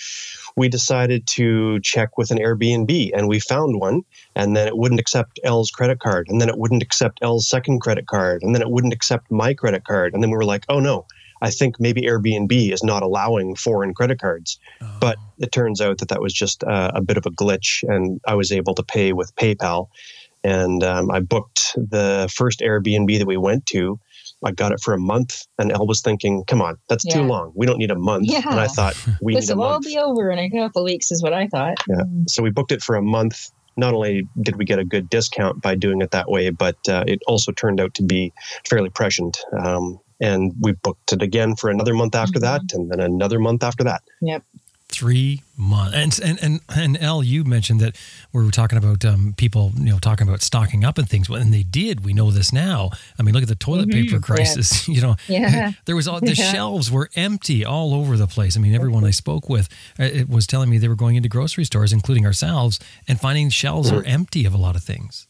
we 0.56 0.68
decided 0.68 1.26
to 1.28 1.80
check 1.80 2.16
with 2.18 2.30
an 2.30 2.38
Airbnb 2.38 3.10
and 3.14 3.28
we 3.28 3.40
found 3.40 3.80
one. 3.80 4.02
And 4.34 4.56
then 4.56 4.66
it 4.66 4.76
wouldn't 4.76 5.00
accept 5.00 5.40
Elle's 5.44 5.70
credit 5.70 6.00
card. 6.00 6.26
And 6.28 6.40
then 6.40 6.48
it 6.48 6.58
wouldn't 6.58 6.82
accept 6.82 7.18
Elle's 7.22 7.48
second 7.48 7.80
credit 7.80 8.06
card. 8.06 8.42
And 8.42 8.54
then 8.54 8.62
it 8.62 8.70
wouldn't 8.70 8.92
accept 8.92 9.30
my 9.30 9.54
credit 9.54 9.84
card. 9.84 10.14
And 10.14 10.22
then 10.22 10.30
we 10.30 10.36
were 10.36 10.44
like, 10.44 10.64
oh 10.68 10.80
no, 10.80 11.06
I 11.42 11.50
think 11.50 11.78
maybe 11.78 12.02
Airbnb 12.02 12.72
is 12.72 12.82
not 12.82 13.02
allowing 13.02 13.56
foreign 13.56 13.94
credit 13.94 14.20
cards. 14.20 14.58
Oh. 14.80 14.96
But 15.00 15.18
it 15.38 15.52
turns 15.52 15.80
out 15.80 15.98
that 15.98 16.08
that 16.08 16.22
was 16.22 16.32
just 16.32 16.64
uh, 16.64 16.92
a 16.94 17.02
bit 17.02 17.16
of 17.16 17.26
a 17.26 17.30
glitch, 17.30 17.82
and 17.86 18.20
I 18.26 18.34
was 18.34 18.52
able 18.52 18.74
to 18.74 18.82
pay 18.82 19.12
with 19.12 19.34
PayPal. 19.36 19.88
And 20.44 20.82
um, 20.84 21.10
I 21.10 21.20
booked 21.20 21.74
the 21.74 22.32
first 22.34 22.60
Airbnb 22.60 23.18
that 23.18 23.26
we 23.26 23.36
went 23.36 23.66
to. 23.66 23.98
I 24.44 24.52
got 24.52 24.72
it 24.72 24.80
for 24.80 24.94
a 24.94 24.98
month, 24.98 25.46
and 25.58 25.72
Elle 25.72 25.86
was 25.86 26.00
thinking, 26.00 26.44
"Come 26.46 26.60
on, 26.60 26.76
that's 26.88 27.04
too 27.04 27.22
long. 27.22 27.52
We 27.54 27.66
don't 27.66 27.78
need 27.78 27.90
a 27.90 27.98
month." 27.98 28.26
Yeah. 28.26 28.42
And 28.44 28.60
I 28.60 28.68
thought 28.68 28.94
we 29.22 29.34
This 29.34 29.48
need 29.48 29.54
a 29.54 29.56
will 29.56 29.64
all 29.64 29.80
be 29.80 29.98
over 29.98 30.30
in 30.30 30.38
a 30.38 30.50
couple 30.50 30.82
of 30.82 30.84
weeks, 30.84 31.10
is 31.10 31.22
what 31.22 31.32
I 31.32 31.46
thought. 31.46 31.78
Yeah. 31.88 32.04
So 32.28 32.42
we 32.42 32.50
booked 32.50 32.72
it 32.72 32.82
for 32.82 32.96
a 32.96 33.02
month, 33.02 33.50
not 33.76 33.94
only 33.94 34.28
did 34.42 34.56
we 34.56 34.64
get 34.64 34.78
a 34.78 34.84
good 34.84 35.08
discount 35.10 35.62
by 35.62 35.74
doing 35.74 36.00
it 36.00 36.10
that 36.10 36.30
way, 36.30 36.50
but 36.50 36.76
uh, 36.88 37.04
it 37.06 37.20
also 37.26 37.52
turned 37.52 37.80
out 37.80 37.94
to 37.94 38.02
be 38.02 38.32
fairly 38.68 38.90
prescient. 38.90 39.38
Um, 39.58 39.98
and 40.20 40.54
we 40.60 40.72
booked 40.72 41.12
it 41.12 41.20
again 41.20 41.56
for 41.56 41.68
another 41.68 41.92
month 41.92 42.14
after 42.14 42.38
mm-hmm. 42.38 42.66
that, 42.66 42.72
and 42.72 42.90
then 42.90 43.00
another 43.00 43.38
month 43.38 43.62
after 43.62 43.84
that. 43.84 44.02
Yep 44.22 44.42
three 44.96 45.42
months. 45.56 46.18
And 46.18 46.40
and 46.40 46.42
and 46.42 46.60
and 46.74 47.02
Elle, 47.02 47.22
you 47.22 47.44
mentioned 47.44 47.80
that 47.80 47.96
we 48.32 48.44
were 48.44 48.50
talking 48.50 48.78
about 48.78 49.04
um, 49.04 49.34
people, 49.36 49.72
you 49.76 49.90
know, 49.90 49.98
talking 49.98 50.26
about 50.26 50.42
stocking 50.42 50.84
up 50.84 50.98
and 50.98 51.08
things. 51.08 51.28
Well, 51.28 51.40
and 51.40 51.52
they 51.52 51.62
did. 51.62 52.04
We 52.04 52.12
know 52.12 52.30
this 52.30 52.52
now. 52.52 52.90
I 53.18 53.22
mean, 53.22 53.34
look 53.34 53.42
at 53.42 53.48
the 53.48 53.54
toilet 53.54 53.88
mm-hmm. 53.88 54.08
paper 54.08 54.20
crisis. 54.20 54.86
You 54.96 55.02
know, 55.02 55.16
yeah. 55.26 55.72
there 55.84 55.96
was 55.96 56.08
all 56.08 56.20
the 56.20 56.32
yeah. 56.32 56.52
shelves 56.52 56.90
were 56.90 57.10
empty 57.16 57.64
all 57.64 57.92
over 57.92 58.16
the 58.16 58.26
place. 58.26 58.56
I 58.56 58.60
mean, 58.60 58.74
everyone 58.74 59.04
I 59.04 59.10
spoke 59.10 59.48
with 59.48 59.68
uh, 59.98 60.04
it 60.04 60.28
was 60.28 60.46
telling 60.46 60.70
me 60.70 60.78
they 60.78 60.88
were 60.88 60.94
going 60.94 61.16
into 61.16 61.28
grocery 61.28 61.64
stores, 61.64 61.92
including 61.92 62.24
ourselves, 62.24 62.78
and 63.06 63.20
finding 63.20 63.50
shelves 63.50 63.92
are 63.92 64.02
empty 64.04 64.46
of 64.46 64.54
a 64.54 64.56
lot 64.56 64.76
of 64.76 64.82
things. 64.82 65.26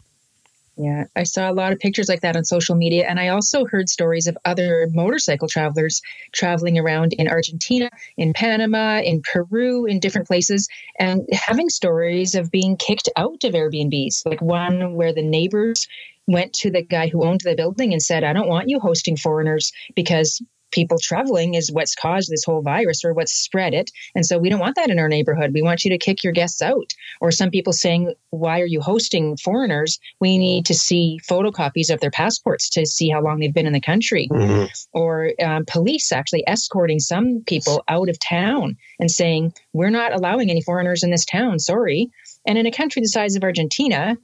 Yeah, 0.79 1.05
I 1.17 1.23
saw 1.23 1.51
a 1.51 1.55
lot 1.55 1.73
of 1.73 1.79
pictures 1.79 2.09
like 2.09 2.21
that 2.21 2.37
on 2.37 2.45
social 2.45 2.75
media. 2.75 3.07
And 3.09 3.19
I 3.19 3.29
also 3.29 3.65
heard 3.65 3.89
stories 3.89 4.27
of 4.27 4.37
other 4.45 4.89
motorcycle 4.93 5.49
travelers 5.49 6.03
traveling 6.33 6.79
around 6.79 7.15
in 7.15 7.29
Argentina, 7.29 7.89
in 8.19 8.35
Panama, 8.35 9.01
in 9.01 9.23
Peru, 9.23 9.87
in 9.87 10.01
different 10.01 10.27
places, 10.27 10.69
and 10.99 11.27
having 11.33 11.71
stories 11.71 12.35
of 12.35 12.51
being 12.51 12.77
kicked 12.77 13.09
out 13.17 13.43
of 13.43 13.55
Airbnbs. 13.55 14.27
Like 14.27 14.43
one 14.43 14.95
where 14.95 15.15
the 15.15 15.23
neighbors 15.23 15.89
went 16.27 16.53
to 16.53 16.71
the 16.71 16.83
guy 16.83 17.09
who 17.09 17.25
owned 17.25 17.41
the 17.43 17.55
building 17.55 17.93
and 17.93 18.03
said, 18.03 18.23
I 18.23 18.35
don't 18.35 18.49
want 18.49 18.69
you 18.69 18.79
hosting 18.79 19.17
foreigners 19.17 19.73
because 19.95 20.43
people 20.71 20.99
traveling 20.99 21.55
is 21.55 21.73
what's 21.73 21.95
caused 21.95 22.31
this 22.31 22.45
whole 22.45 22.63
virus 22.63 23.05
or 23.05 23.13
what's 23.13 23.33
spread 23.33 23.75
it. 23.75 23.91
And 24.15 24.27
so 24.27 24.39
we 24.39 24.49
don't 24.49 24.61
want 24.61 24.77
that 24.77 24.91
in 24.91 24.99
our 24.99 25.09
neighborhood. 25.09 25.53
We 25.55 25.63
want 25.63 25.85
you 25.85 25.91
to 25.91 25.99
kick 25.99 26.25
your 26.25 26.33
guests 26.33 26.61
out. 26.63 26.93
Or 27.21 27.31
some 27.31 27.51
people 27.51 27.73
saying, 27.73 28.15
why 28.31 28.61
are 28.61 28.67
you 28.67 28.81
hosting 28.81 29.37
foreigners? 29.37 29.99
We 30.21 30.39
need 30.39 30.67
to 30.67 30.75
see 30.75 31.19
photocopies 31.29 31.91
of 31.93 32.01
their 32.01 32.11
passports 32.11 32.69
to 32.71 32.85
see 32.87 33.09
how 33.09 33.23
long 33.23 33.39
they've 33.39 33.55
been 33.55 33.67
in 33.67 33.73
the 33.73 33.81
country. 33.81 34.29
Mm-hmm. 34.31 34.67
Or 34.93 35.33
um, 35.43 35.65
police 35.67 36.13
actually 36.13 36.47
escorting 36.47 37.01
some 37.01 37.43
people 37.47 37.83
out 37.89 38.09
of 38.09 38.19
town 38.19 38.77
and 38.99 39.11
saying, 39.11 39.55
we're 39.73 39.91
not 39.91 40.13
allowing 40.13 40.51
any 40.51 40.63
foreigners 40.63 41.03
in 41.03 41.11
this 41.11 41.25
town. 41.25 41.59
Sorry. 41.59 42.11
And 42.47 42.59
in 42.59 42.67
a 42.67 42.71
country 42.71 43.03
the 43.03 43.09
size 43.09 43.35
of 43.35 43.43
Argentina, 43.43 44.17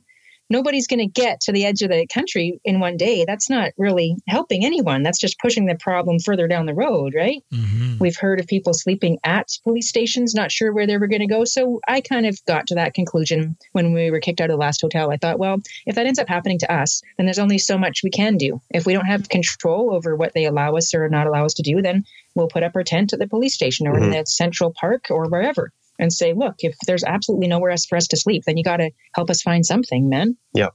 nobody's 0.52 0.86
going 0.86 1.00
to 1.00 1.06
get 1.06 1.40
to 1.40 1.52
the 1.52 1.64
edge 1.64 1.82
of 1.82 1.88
the 1.88 2.06
country 2.06 2.60
in 2.64 2.78
one 2.78 2.96
day. 2.96 3.24
That's 3.26 3.48
not 3.48 3.72
really 3.78 4.16
helping 4.28 4.64
anyone. 4.64 5.02
That's 5.02 5.18
just 5.18 5.40
pushing 5.40 5.66
the 5.66 5.74
problem 5.74 6.18
further 6.20 6.46
down 6.46 6.66
the 6.66 6.74
road, 6.74 7.14
right? 7.14 7.42
Mm-hmm. 7.52 7.98
We've 7.98 8.16
heard 8.16 8.38
of 8.38 8.46
people 8.46 8.74
sleeping 8.74 9.18
at 9.24 9.48
police 9.64 9.88
stations, 9.88 10.34
not 10.34 10.52
sure 10.52 10.72
where 10.72 10.86
they 10.86 10.98
were 10.98 11.08
going 11.08 11.20
to 11.20 11.26
go. 11.26 11.44
So 11.44 11.80
I 11.88 12.02
kind 12.02 12.26
of 12.26 12.38
got 12.44 12.66
to 12.68 12.74
that 12.74 12.94
conclusion 12.94 13.56
when 13.72 13.94
we 13.94 14.10
were 14.10 14.20
kicked 14.20 14.40
out 14.40 14.50
of 14.50 14.54
the 14.54 14.60
last 14.60 14.82
hotel. 14.82 15.10
I 15.10 15.16
thought, 15.16 15.38
well, 15.38 15.56
if 15.86 15.94
that 15.94 16.06
ends 16.06 16.18
up 16.18 16.28
happening 16.28 16.58
to 16.60 16.72
us, 16.72 17.02
then 17.16 17.26
there's 17.26 17.38
only 17.38 17.58
so 17.58 17.78
much 17.78 18.02
we 18.04 18.10
can 18.10 18.36
do. 18.36 18.60
If 18.70 18.84
we 18.84 18.92
don't 18.92 19.06
have 19.06 19.30
control 19.30 19.94
over 19.94 20.14
what 20.14 20.34
they 20.34 20.44
allow 20.44 20.76
us 20.76 20.94
or 20.94 21.08
not 21.08 21.26
allow 21.26 21.46
us 21.46 21.54
to 21.54 21.62
do, 21.62 21.80
then 21.80 22.04
we'll 22.34 22.48
put 22.48 22.62
up 22.62 22.76
our 22.76 22.84
tent 22.84 23.12
at 23.14 23.18
the 23.18 23.26
police 23.26 23.54
station 23.54 23.86
or 23.86 23.94
mm-hmm. 23.94 24.04
in 24.04 24.10
the 24.10 24.26
central 24.26 24.72
park 24.78 25.06
or 25.10 25.28
wherever 25.28 25.72
and 26.02 26.12
say, 26.12 26.34
look, 26.34 26.56
if 26.58 26.76
there's 26.86 27.04
absolutely 27.04 27.46
nowhere 27.46 27.70
else 27.70 27.86
for 27.86 27.96
us 27.96 28.08
to 28.08 28.16
sleep, 28.16 28.42
then 28.44 28.56
you 28.56 28.64
got 28.64 28.78
to 28.78 28.90
help 29.14 29.30
us 29.30 29.40
find 29.40 29.64
something, 29.64 30.08
man. 30.08 30.36
Yeah. 30.52 30.70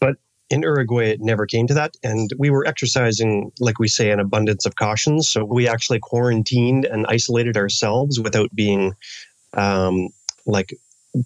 But 0.00 0.16
in 0.48 0.62
Uruguay, 0.62 1.10
it 1.10 1.20
never 1.20 1.44
came 1.44 1.66
to 1.66 1.74
that. 1.74 1.94
And 2.02 2.30
we 2.38 2.48
were 2.48 2.66
exercising, 2.66 3.52
like 3.60 3.78
we 3.78 3.86
say, 3.86 4.10
an 4.10 4.18
abundance 4.18 4.64
of 4.64 4.74
caution. 4.74 5.20
So 5.20 5.44
we 5.44 5.68
actually 5.68 5.98
quarantined 6.00 6.86
and 6.86 7.04
isolated 7.06 7.58
ourselves 7.58 8.18
without 8.18 8.48
being 8.54 8.94
um, 9.52 10.08
like 10.46 10.74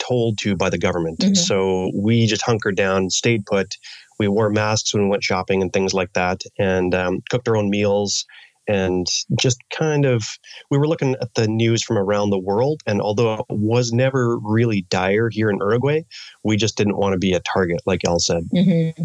told 0.00 0.38
to 0.38 0.56
by 0.56 0.68
the 0.68 0.78
government. 0.78 1.20
Mm-hmm. 1.20 1.34
So 1.34 1.92
we 1.94 2.26
just 2.26 2.42
hunkered 2.42 2.76
down, 2.76 3.10
stayed 3.10 3.46
put. 3.46 3.76
We 4.18 4.26
wore 4.26 4.50
masks 4.50 4.92
when 4.92 5.04
we 5.04 5.08
went 5.08 5.22
shopping 5.22 5.62
and 5.62 5.72
things 5.72 5.94
like 5.94 6.12
that, 6.14 6.42
and 6.58 6.94
um, 6.94 7.20
cooked 7.30 7.48
our 7.48 7.56
own 7.56 7.70
meals 7.70 8.26
and 8.68 9.06
just 9.38 9.58
kind 9.70 10.04
of 10.04 10.24
we 10.70 10.78
were 10.78 10.88
looking 10.88 11.16
at 11.20 11.34
the 11.34 11.48
news 11.48 11.82
from 11.82 11.98
around 11.98 12.30
the 12.30 12.38
world 12.38 12.82
and 12.86 13.00
although 13.00 13.34
it 13.34 13.44
was 13.48 13.92
never 13.92 14.38
really 14.38 14.82
dire 14.82 15.28
here 15.30 15.50
in 15.50 15.56
uruguay 15.56 16.04
we 16.44 16.56
just 16.56 16.76
didn't 16.76 16.96
want 16.96 17.12
to 17.12 17.18
be 17.18 17.32
a 17.32 17.40
target 17.40 17.80
like 17.86 18.00
Elle 18.06 18.18
said 18.18 18.44
mm-hmm. 18.54 19.04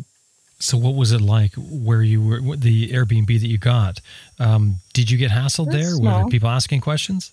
so 0.60 0.78
what 0.78 0.96
was 0.96 1.12
it 1.12 1.22
like 1.22 1.54
where 1.56 2.04
you 2.04 2.24
were 2.24 2.56
the 2.56 2.90
airbnb 2.90 3.28
that 3.28 3.48
you 3.48 3.58
got 3.58 4.02
um, 4.40 4.78
did 4.94 5.10
you 5.10 5.18
get 5.18 5.32
hassled 5.32 5.72
That's 5.72 5.78
there 5.78 5.96
small. 5.96 6.24
were 6.24 6.30
people 6.30 6.50
asking 6.50 6.82
questions 6.82 7.32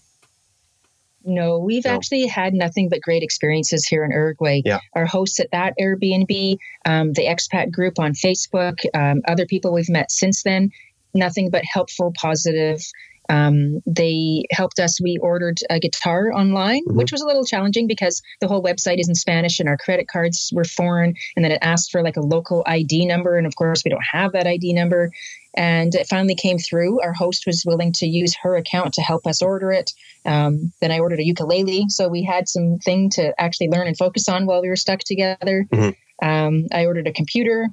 no, 1.24 1.58
we've 1.58 1.84
no. 1.84 1.92
actually 1.92 2.26
had 2.26 2.52
nothing 2.52 2.88
but 2.88 3.00
great 3.00 3.22
experiences 3.22 3.86
here 3.86 4.04
in 4.04 4.10
Uruguay. 4.10 4.60
Yeah. 4.64 4.80
Our 4.94 5.06
hosts 5.06 5.38
at 5.38 5.52
that 5.52 5.72
Airbnb, 5.80 6.56
um, 6.84 7.12
the 7.12 7.26
expat 7.26 7.70
group 7.70 8.00
on 8.00 8.12
Facebook, 8.12 8.84
um, 8.92 9.22
other 9.28 9.46
people 9.46 9.72
we've 9.72 9.88
met 9.88 10.10
since 10.10 10.42
then 10.42 10.72
nothing 11.14 11.50
but 11.50 11.62
helpful, 11.64 12.12
positive. 12.20 12.80
Um, 13.28 13.80
they 13.86 14.44
helped 14.50 14.78
us. 14.78 15.00
We 15.00 15.16
ordered 15.18 15.58
a 15.70 15.78
guitar 15.78 16.32
online, 16.32 16.84
mm-hmm. 16.84 16.96
which 16.96 17.12
was 17.12 17.22
a 17.22 17.26
little 17.26 17.44
challenging 17.44 17.86
because 17.86 18.20
the 18.40 18.48
whole 18.48 18.62
website 18.62 18.98
is 18.98 19.08
in 19.08 19.14
Spanish 19.14 19.60
and 19.60 19.68
our 19.68 19.76
credit 19.76 20.08
cards 20.08 20.50
were 20.54 20.64
foreign. 20.64 21.14
And 21.36 21.44
then 21.44 21.52
it 21.52 21.58
asked 21.62 21.90
for 21.90 22.02
like 22.02 22.16
a 22.16 22.22
local 22.22 22.62
ID 22.66 23.06
number. 23.06 23.36
And 23.36 23.46
of 23.46 23.56
course, 23.56 23.84
we 23.84 23.90
don't 23.90 24.04
have 24.10 24.32
that 24.32 24.46
ID 24.46 24.74
number. 24.74 25.10
And 25.54 25.94
it 25.94 26.08
finally 26.08 26.34
came 26.34 26.58
through. 26.58 27.00
Our 27.00 27.12
host 27.12 27.44
was 27.46 27.64
willing 27.66 27.92
to 27.94 28.06
use 28.06 28.34
her 28.42 28.56
account 28.56 28.94
to 28.94 29.02
help 29.02 29.26
us 29.26 29.42
order 29.42 29.70
it. 29.70 29.92
Um, 30.24 30.72
then 30.80 30.90
I 30.90 30.98
ordered 30.98 31.20
a 31.20 31.26
ukulele. 31.26 31.86
So 31.88 32.08
we 32.08 32.22
had 32.22 32.48
something 32.48 33.10
to 33.10 33.38
actually 33.40 33.68
learn 33.68 33.86
and 33.86 33.96
focus 33.96 34.28
on 34.28 34.46
while 34.46 34.62
we 34.62 34.68
were 34.68 34.76
stuck 34.76 35.00
together. 35.00 35.66
Mm-hmm. 35.72 36.26
Um, 36.26 36.66
I 36.72 36.86
ordered 36.86 37.06
a 37.06 37.12
computer 37.12 37.68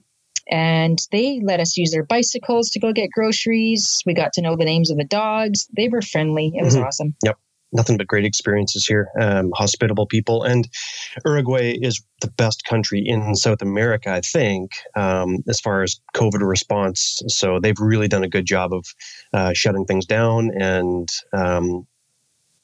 and 0.49 0.99
they 1.11 1.39
let 1.43 1.59
us 1.59 1.77
use 1.77 1.91
their 1.91 2.03
bicycles 2.03 2.69
to 2.71 2.79
go 2.79 2.93
get 2.93 3.09
groceries. 3.11 4.01
We 4.05 4.13
got 4.13 4.33
to 4.33 4.41
know 4.41 4.55
the 4.55 4.65
names 4.65 4.91
of 4.91 4.97
the 4.97 5.03
dogs. 5.03 5.67
They 5.75 5.89
were 5.89 6.01
friendly. 6.01 6.51
It 6.55 6.63
was 6.63 6.75
mm-hmm. 6.75 6.85
awesome. 6.85 7.15
Yep. 7.23 7.37
Nothing 7.71 7.97
but 7.97 8.07
great 8.07 8.25
experiences 8.25 8.87
here. 8.87 9.09
Um, 9.19 9.51
hospitable 9.53 10.07
people. 10.07 10.41
And 10.41 10.67
Uruguay 11.23 11.77
is 11.79 12.01
the 12.21 12.31
best 12.31 12.63
country 12.65 13.03
in 13.05 13.35
South 13.35 13.61
America, 13.61 14.11
I 14.11 14.21
think, 14.21 14.71
um, 14.95 15.43
as 15.47 15.59
far 15.59 15.83
as 15.83 16.01
COVID 16.15 16.41
response. 16.41 17.21
So 17.27 17.59
they've 17.59 17.79
really 17.79 18.07
done 18.07 18.23
a 18.23 18.27
good 18.27 18.47
job 18.47 18.73
of 18.73 18.85
uh, 19.33 19.53
shutting 19.53 19.85
things 19.85 20.07
down. 20.07 20.49
And, 20.59 21.07
um, 21.31 21.85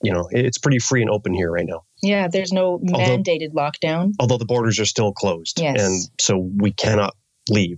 you 0.02 0.12
know, 0.12 0.28
it's 0.32 0.58
pretty 0.58 0.80
free 0.80 1.02
and 1.02 1.12
open 1.12 1.36
here 1.36 1.52
right 1.52 1.68
now. 1.68 1.84
Yeah, 2.02 2.28
there's 2.28 2.52
no 2.52 2.80
mandated 2.80 3.52
although, 3.56 3.72
lockdown. 3.72 4.14
Although 4.20 4.38
the 4.38 4.46
borders 4.46 4.80
are 4.80 4.86
still 4.86 5.14
closed. 5.14 5.60
Yes. 5.60 5.80
And 5.80 6.04
so 6.20 6.50
we 6.58 6.72
cannot 6.72 7.16
leave. 7.50 7.78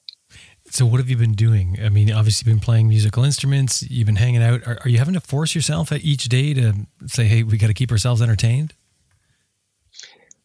so 0.66 0.86
what 0.86 0.98
have 0.98 1.08
you 1.08 1.16
been 1.16 1.32
doing? 1.32 1.78
I 1.82 1.88
mean, 1.88 2.12
obviously 2.12 2.50
you've 2.50 2.58
been 2.58 2.64
playing 2.64 2.88
musical 2.88 3.24
instruments, 3.24 3.82
you've 3.82 4.06
been 4.06 4.16
hanging 4.16 4.42
out. 4.42 4.66
Are, 4.66 4.78
are 4.84 4.88
you 4.88 4.98
having 4.98 5.14
to 5.14 5.20
force 5.20 5.54
yourself 5.54 5.92
each 5.92 6.24
day 6.24 6.54
to 6.54 6.74
say, 7.06 7.24
hey, 7.24 7.42
we 7.42 7.58
got 7.58 7.68
to 7.68 7.74
keep 7.74 7.90
ourselves 7.90 8.22
entertained? 8.22 8.74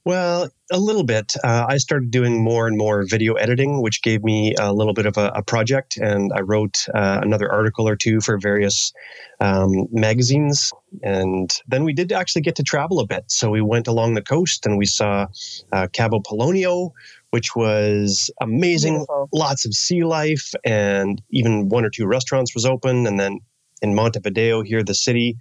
Well, 0.07 0.47
a 0.71 0.79
little 0.79 1.03
bit. 1.03 1.33
Uh, 1.43 1.65
I 1.67 1.75
started 1.75 2.11
doing 2.11 2.41
more 2.41 2.65
and 2.65 2.77
more 2.77 3.03
video 3.05 3.33
editing, 3.33 3.81
which 3.81 4.01
gave 4.01 4.23
me 4.23 4.55
a 4.57 4.71
little 4.71 4.93
bit 4.93 5.05
of 5.05 5.17
a, 5.17 5.33
a 5.35 5.43
project, 5.43 5.97
and 5.97 6.31
I 6.33 6.39
wrote 6.39 6.85
uh, 6.95 7.19
another 7.21 7.51
article 7.51 7.89
or 7.89 7.97
two 7.97 8.21
for 8.21 8.37
various 8.37 8.93
um, 9.41 9.87
magazines. 9.91 10.71
And 11.03 11.53
then 11.67 11.83
we 11.83 11.91
did 11.91 12.13
actually 12.13 12.43
get 12.43 12.55
to 12.55 12.63
travel 12.63 13.01
a 13.01 13.05
bit. 13.05 13.25
So 13.27 13.49
we 13.49 13.59
went 13.59 13.89
along 13.89 14.13
the 14.13 14.21
coast 14.21 14.65
and 14.65 14.77
we 14.77 14.85
saw 14.85 15.27
uh, 15.73 15.87
Cabo 15.91 16.21
Polonio, 16.21 16.91
which 17.31 17.55
was 17.55 18.31
amazing. 18.41 18.93
Beautiful. 18.93 19.29
Lots 19.33 19.65
of 19.65 19.73
sea 19.73 20.03
life, 20.03 20.53
and 20.63 21.21
even 21.31 21.69
one 21.69 21.85
or 21.85 21.89
two 21.89 22.07
restaurants 22.07 22.53
was 22.53 22.65
open. 22.65 23.07
And 23.07 23.19
then 23.19 23.39
in 23.81 23.95
Montevideo, 23.95 24.63
here, 24.63 24.83
the 24.83 24.95
city, 24.95 25.37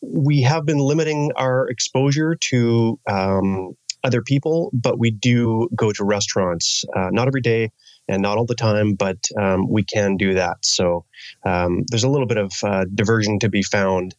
we 0.00 0.42
have 0.42 0.64
been 0.64 0.78
limiting 0.78 1.32
our 1.36 1.68
exposure 1.68 2.36
to 2.36 2.98
um, 3.08 3.74
other 4.04 4.22
people, 4.22 4.70
but 4.72 4.98
we 4.98 5.10
do 5.10 5.68
go 5.74 5.92
to 5.92 6.04
restaurants, 6.04 6.84
uh, 6.96 7.08
not 7.10 7.28
every 7.28 7.42
day 7.42 7.70
and 8.08 8.22
not 8.22 8.38
all 8.38 8.46
the 8.46 8.54
time, 8.54 8.94
but 8.94 9.18
um, 9.38 9.68
we 9.68 9.82
can 9.84 10.16
do 10.16 10.34
that. 10.34 10.56
So 10.62 11.04
um, 11.44 11.84
there's 11.90 12.04
a 12.04 12.08
little 12.08 12.26
bit 12.26 12.38
of 12.38 12.52
uh, 12.62 12.86
diversion 12.92 13.38
to 13.40 13.48
be 13.48 13.62
found 13.62 14.14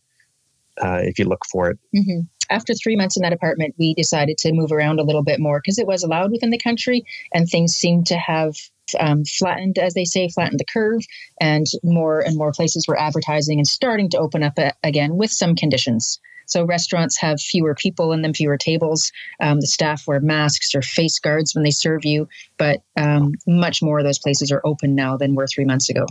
uh, 0.81 0.99
if 1.01 1.19
you 1.19 1.25
look 1.25 1.43
for 1.51 1.69
it. 1.69 1.79
Mm-hmm 1.95 2.21
after 2.51 2.74
three 2.74 2.96
months 2.96 3.17
in 3.17 3.24
that 3.24 3.34
apartment, 3.34 3.75
we 3.79 3.93
decided 3.93 4.38
to 4.39 4.53
move 4.53 4.72
around 4.72 5.00
a 5.00 5.03
little 5.03 5.24
bit 5.24 5.39
more 5.39 5.60
because 5.60 5.79
it 5.79 5.88
was 5.88 6.03
allowed 6.03 6.31
within 6.31 6.50
the 6.50 6.58
country 6.58 7.03
and 7.34 7.48
things 7.48 7.74
seemed 7.74 8.08
to 8.08 8.17
have 8.17 8.55
um, 9.00 9.24
flattened, 9.24 9.77
as 9.77 9.93
they 9.93 10.05
say, 10.05 10.27
flattened 10.27 10.60
the 10.60 10.65
curve, 10.65 11.01
and 11.39 11.65
more 11.84 12.20
and 12.20 12.38
more 12.38 12.51
places 12.51 12.86
were 12.88 13.00
advertising 13.00 13.58
and 13.58 13.67
starting 13.67 14.10
to 14.10 14.17
open 14.17 14.43
up 14.43 14.58
a- 14.58 14.74
again 14.84 15.15
with 15.15 15.31
some 15.31 15.55
conditions. 15.55 16.20
So 16.46 16.65
restaurants 16.65 17.17
have 17.22 17.39
fewer 17.39 17.74
people 17.74 18.12
in 18.12 18.24
them, 18.24 18.34
fewer 18.34 18.58
tables. 18.58 19.12
Um, 19.39 19.62
the 19.62 19.67
staff 19.67 20.05
wear 20.05 20.20
masks 20.20 20.75
or 20.75 20.81
face 20.81 21.17
guards 21.17 21.55
when 21.55 21.63
they 21.63 21.72
serve 21.72 22.03
you, 22.03 22.27
but 22.58 22.81
um, 22.98 23.34
much 23.48 23.81
more 23.81 24.00
of 24.00 24.05
those 24.05 24.20
places 24.20 24.51
are 24.51 24.62
open 24.65 24.93
now 24.93 25.15
than 25.15 25.36
were 25.36 25.48
three 25.48 25.65
months 25.65 25.89
ago. 25.89 26.05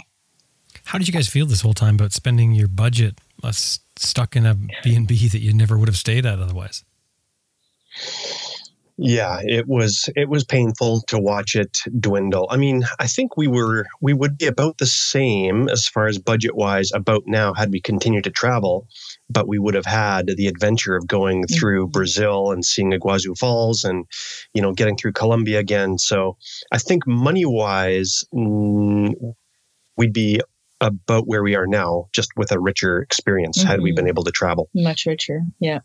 How 0.85 0.99
did 0.99 1.07
you 1.07 1.13
guys 1.13 1.29
feel 1.29 1.47
this 1.47 1.61
whole 1.61 1.75
time 1.75 1.95
about 1.95 2.13
spending 2.13 2.53
your 2.53 2.69
budget 2.69 3.19
uh, 3.43 3.53
stuck 3.53 4.37
in 4.37 4.47
a 4.47 4.57
B&B 4.83 5.29
that 5.29 5.41
you 5.41 5.53
never 5.53 5.79
would 5.79 5.89
have 5.89 5.97
stayed 5.97 6.27
at 6.27 6.41
otherwise? 6.41 6.85
Yeah, 9.03 9.41
it 9.43 9.67
was 9.67 10.11
it 10.15 10.29
was 10.29 10.45
painful 10.45 11.01
to 11.09 11.19
watch 11.19 11.57
it 11.57 11.79
dwindle. 11.99 12.47
I 12.51 12.59
mean, 12.59 12.85
I 12.99 13.07
think 13.07 13.35
we 13.35 13.49
were 13.49 13.87
we 14.03 14.13
would 14.13 14.37
be 14.37 14.45
about 14.45 14.77
the 14.77 14.85
same 14.85 15.71
as 15.71 15.89
far 15.89 16.07
as 16.07 16.19
budget 16.19 16.55
wise 16.55 16.91
about 16.93 17.23
now 17.27 17.55
had 17.55 17.73
we 17.73 17.81
continued 17.81 18.25
to 18.25 18.31
travel, 18.31 18.87
but 19.31 19.49
we 19.49 19.59
would 19.59 19.73
have 19.73 19.87
had 19.87 20.27
the 20.37 20.49
adventure 20.49 20.97
of 20.97 21.07
going 21.07 21.47
through 21.47 21.85
mm-hmm. 21.85 21.93
Brazil 21.93 22.53
and 22.53 22.63
seeing 22.63 22.93
Iguazu 22.93 23.39
Falls 23.39 23.85
and 23.85 24.05
you 24.53 24.61
know 24.61 24.75
getting 24.75 24.99
through 24.99 25.13
Colombia 25.13 25.61
again. 25.61 25.97
So 25.97 26.37
I 26.71 26.77
think 26.77 27.07
money 27.07 27.47
wise, 27.47 28.23
mm, 28.35 29.15
we'd 29.97 30.13
be 30.13 30.43
about 30.81 31.27
where 31.27 31.43
we 31.43 31.55
are 31.55 31.67
now, 31.67 32.09
just 32.13 32.31
with 32.37 32.53
a 32.53 32.59
richer 32.59 33.01
experience 33.01 33.59
mm-hmm. 33.59 33.69
had 33.69 33.81
we 33.81 33.93
been 33.93 34.05
mm-hmm. 34.05 34.11
able 34.11 34.25
to 34.25 34.31
travel. 34.31 34.69
Much 34.75 35.07
richer, 35.07 35.43
yeah. 35.59 35.81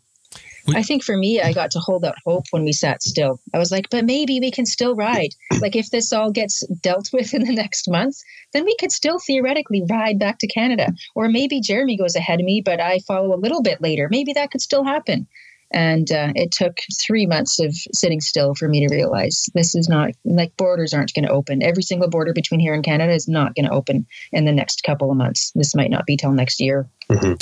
I 0.74 0.82
think 0.82 1.04
for 1.04 1.16
me, 1.16 1.40
I 1.40 1.52
got 1.52 1.70
to 1.72 1.78
hold 1.78 2.04
out 2.04 2.16
hope 2.24 2.44
when 2.50 2.64
we 2.64 2.72
sat 2.72 3.02
still. 3.02 3.38
I 3.54 3.58
was 3.58 3.70
like, 3.70 3.88
but 3.88 4.04
maybe 4.04 4.40
we 4.40 4.50
can 4.50 4.66
still 4.66 4.96
ride. 4.96 5.30
Like, 5.60 5.76
if 5.76 5.90
this 5.90 6.12
all 6.12 6.32
gets 6.32 6.66
dealt 6.82 7.10
with 7.12 7.34
in 7.34 7.44
the 7.44 7.52
next 7.52 7.88
month, 7.88 8.16
then 8.52 8.64
we 8.64 8.74
could 8.80 8.90
still 8.90 9.18
theoretically 9.24 9.84
ride 9.88 10.18
back 10.18 10.38
to 10.40 10.48
Canada. 10.48 10.88
Or 11.14 11.28
maybe 11.28 11.60
Jeremy 11.60 11.96
goes 11.96 12.16
ahead 12.16 12.40
of 12.40 12.46
me, 12.46 12.62
but 12.64 12.80
I 12.80 12.98
follow 13.06 13.34
a 13.34 13.38
little 13.38 13.62
bit 13.62 13.80
later. 13.80 14.08
Maybe 14.10 14.32
that 14.32 14.50
could 14.50 14.60
still 14.60 14.82
happen. 14.82 15.28
And 15.72 16.10
uh, 16.12 16.32
it 16.34 16.52
took 16.52 16.78
three 17.04 17.26
months 17.26 17.58
of 17.58 17.74
sitting 17.92 18.20
still 18.20 18.54
for 18.54 18.68
me 18.68 18.86
to 18.86 18.94
realize 18.94 19.46
this 19.54 19.74
is 19.74 19.88
not 19.88 20.10
like 20.24 20.56
borders 20.56 20.94
aren't 20.94 21.12
going 21.14 21.26
to 21.26 21.32
open. 21.32 21.62
Every 21.62 21.82
single 21.82 22.08
border 22.08 22.32
between 22.32 22.60
here 22.60 22.74
and 22.74 22.84
Canada 22.84 23.12
is 23.12 23.28
not 23.28 23.54
going 23.54 23.66
to 23.66 23.72
open 23.72 24.06
in 24.32 24.44
the 24.44 24.52
next 24.52 24.82
couple 24.84 25.10
of 25.10 25.16
months. 25.16 25.52
This 25.54 25.74
might 25.74 25.90
not 25.90 26.06
be 26.06 26.16
till 26.16 26.32
next 26.32 26.60
year. 26.60 26.88
Mm-hmm 27.10 27.34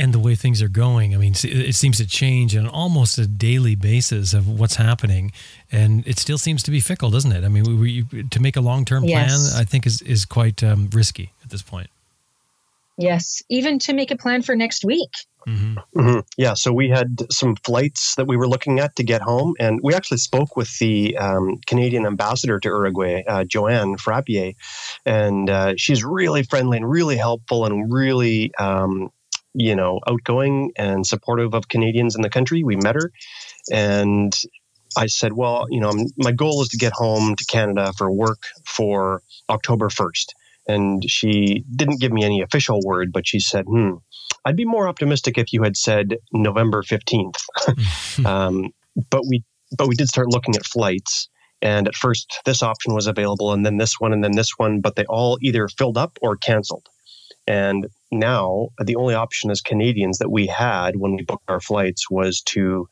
and 0.00 0.14
the 0.14 0.18
way 0.18 0.34
things 0.34 0.62
are 0.62 0.68
going. 0.68 1.14
I 1.14 1.18
mean, 1.18 1.34
it 1.42 1.74
seems 1.74 1.98
to 1.98 2.06
change 2.06 2.56
on 2.56 2.66
almost 2.66 3.18
a 3.18 3.26
daily 3.26 3.74
basis 3.74 4.32
of 4.32 4.48
what's 4.48 4.76
happening, 4.76 5.30
and 5.70 6.06
it 6.06 6.18
still 6.18 6.38
seems 6.38 6.62
to 6.64 6.70
be 6.70 6.80
fickle, 6.80 7.10
doesn't 7.10 7.32
it? 7.32 7.44
I 7.44 7.48
mean, 7.48 7.64
we, 7.64 8.04
we, 8.10 8.22
to 8.28 8.40
make 8.40 8.56
a 8.56 8.62
long 8.62 8.86
term 8.86 9.02
plan. 9.02 9.38
I 9.56 9.64
think 9.64 9.86
is 9.86 10.00
is 10.02 10.24
quite 10.24 10.64
um, 10.64 10.88
risky 10.92 11.32
at 11.44 11.50
this 11.50 11.62
point. 11.62 11.90
Yes, 13.00 13.42
even 13.48 13.78
to 13.80 13.94
make 13.94 14.10
a 14.10 14.16
plan 14.16 14.42
for 14.42 14.54
next 14.54 14.84
week. 14.84 15.10
Mm-hmm. 15.48 15.98
Mm-hmm. 15.98 16.20
Yeah, 16.36 16.52
so 16.52 16.70
we 16.70 16.90
had 16.90 17.22
some 17.30 17.56
flights 17.64 18.14
that 18.16 18.26
we 18.26 18.36
were 18.36 18.46
looking 18.46 18.78
at 18.78 18.94
to 18.96 19.02
get 19.02 19.22
home, 19.22 19.54
and 19.58 19.80
we 19.82 19.94
actually 19.94 20.18
spoke 20.18 20.54
with 20.54 20.78
the 20.78 21.16
um, 21.16 21.56
Canadian 21.66 22.04
ambassador 22.04 22.60
to 22.60 22.68
Uruguay, 22.68 23.22
uh, 23.26 23.44
Joanne 23.44 23.96
Frappier, 23.96 24.54
and 25.06 25.48
uh, 25.48 25.72
she's 25.78 26.04
really 26.04 26.42
friendly 26.42 26.76
and 26.76 26.90
really 26.90 27.16
helpful 27.16 27.64
and 27.64 27.90
really 27.90 28.52
um, 28.58 29.08
you 29.54 29.74
know, 29.74 29.98
outgoing 30.06 30.72
and 30.76 31.06
supportive 31.06 31.54
of 31.54 31.68
Canadians 31.68 32.14
in 32.14 32.22
the 32.22 32.30
country. 32.30 32.62
We 32.62 32.76
met 32.76 32.96
her, 32.96 33.10
and 33.72 34.32
I 34.96 35.06
said, 35.06 35.32
"Well, 35.32 35.66
you 35.70 35.80
know, 35.80 35.92
my 36.18 36.32
goal 36.32 36.62
is 36.62 36.68
to 36.68 36.76
get 36.76 36.92
home 36.92 37.34
to 37.34 37.44
Canada 37.46 37.92
for 37.96 38.12
work 38.12 38.42
for 38.66 39.22
October 39.48 39.88
1st." 39.88 40.34
And 40.74 41.02
she 41.08 41.64
didn't 41.74 42.00
give 42.00 42.12
me 42.12 42.24
any 42.24 42.42
official 42.42 42.80
word, 42.84 43.12
but 43.12 43.26
she 43.26 43.40
said, 43.40 43.64
"Hmm, 43.66 43.94
I'd 44.44 44.56
be 44.56 44.64
more 44.64 44.88
optimistic 44.88 45.38
if 45.38 45.52
you 45.52 45.62
had 45.62 45.76
said 45.76 46.16
November 46.32 46.82
15th." 46.82 47.40
um, 48.24 48.70
but 49.10 49.22
we 49.28 49.44
but 49.76 49.88
we 49.88 49.94
did 49.94 50.08
start 50.08 50.28
looking 50.30 50.56
at 50.56 50.66
flights. 50.66 51.28
And 51.62 51.86
at 51.86 51.94
first, 51.94 52.40
this 52.46 52.62
option 52.62 52.94
was 52.94 53.06
available, 53.06 53.52
and 53.52 53.66
then 53.66 53.76
this 53.76 54.00
one, 54.00 54.12
and 54.14 54.24
then 54.24 54.34
this 54.34 54.52
one, 54.56 54.80
but 54.80 54.96
they 54.96 55.04
all 55.04 55.38
either 55.42 55.68
filled 55.68 55.98
up 55.98 56.18
or 56.22 56.36
canceled. 56.36 56.86
And 57.46 57.86
now 58.10 58.68
the 58.82 58.96
only 58.96 59.14
option 59.14 59.50
as 59.50 59.60
Canadians 59.60 60.18
that 60.18 60.30
we 60.30 60.46
had 60.46 60.96
when 60.96 61.16
we 61.16 61.22
booked 61.22 61.50
our 61.50 61.60
flights 61.60 62.10
was 62.10 62.40
to 62.46 62.88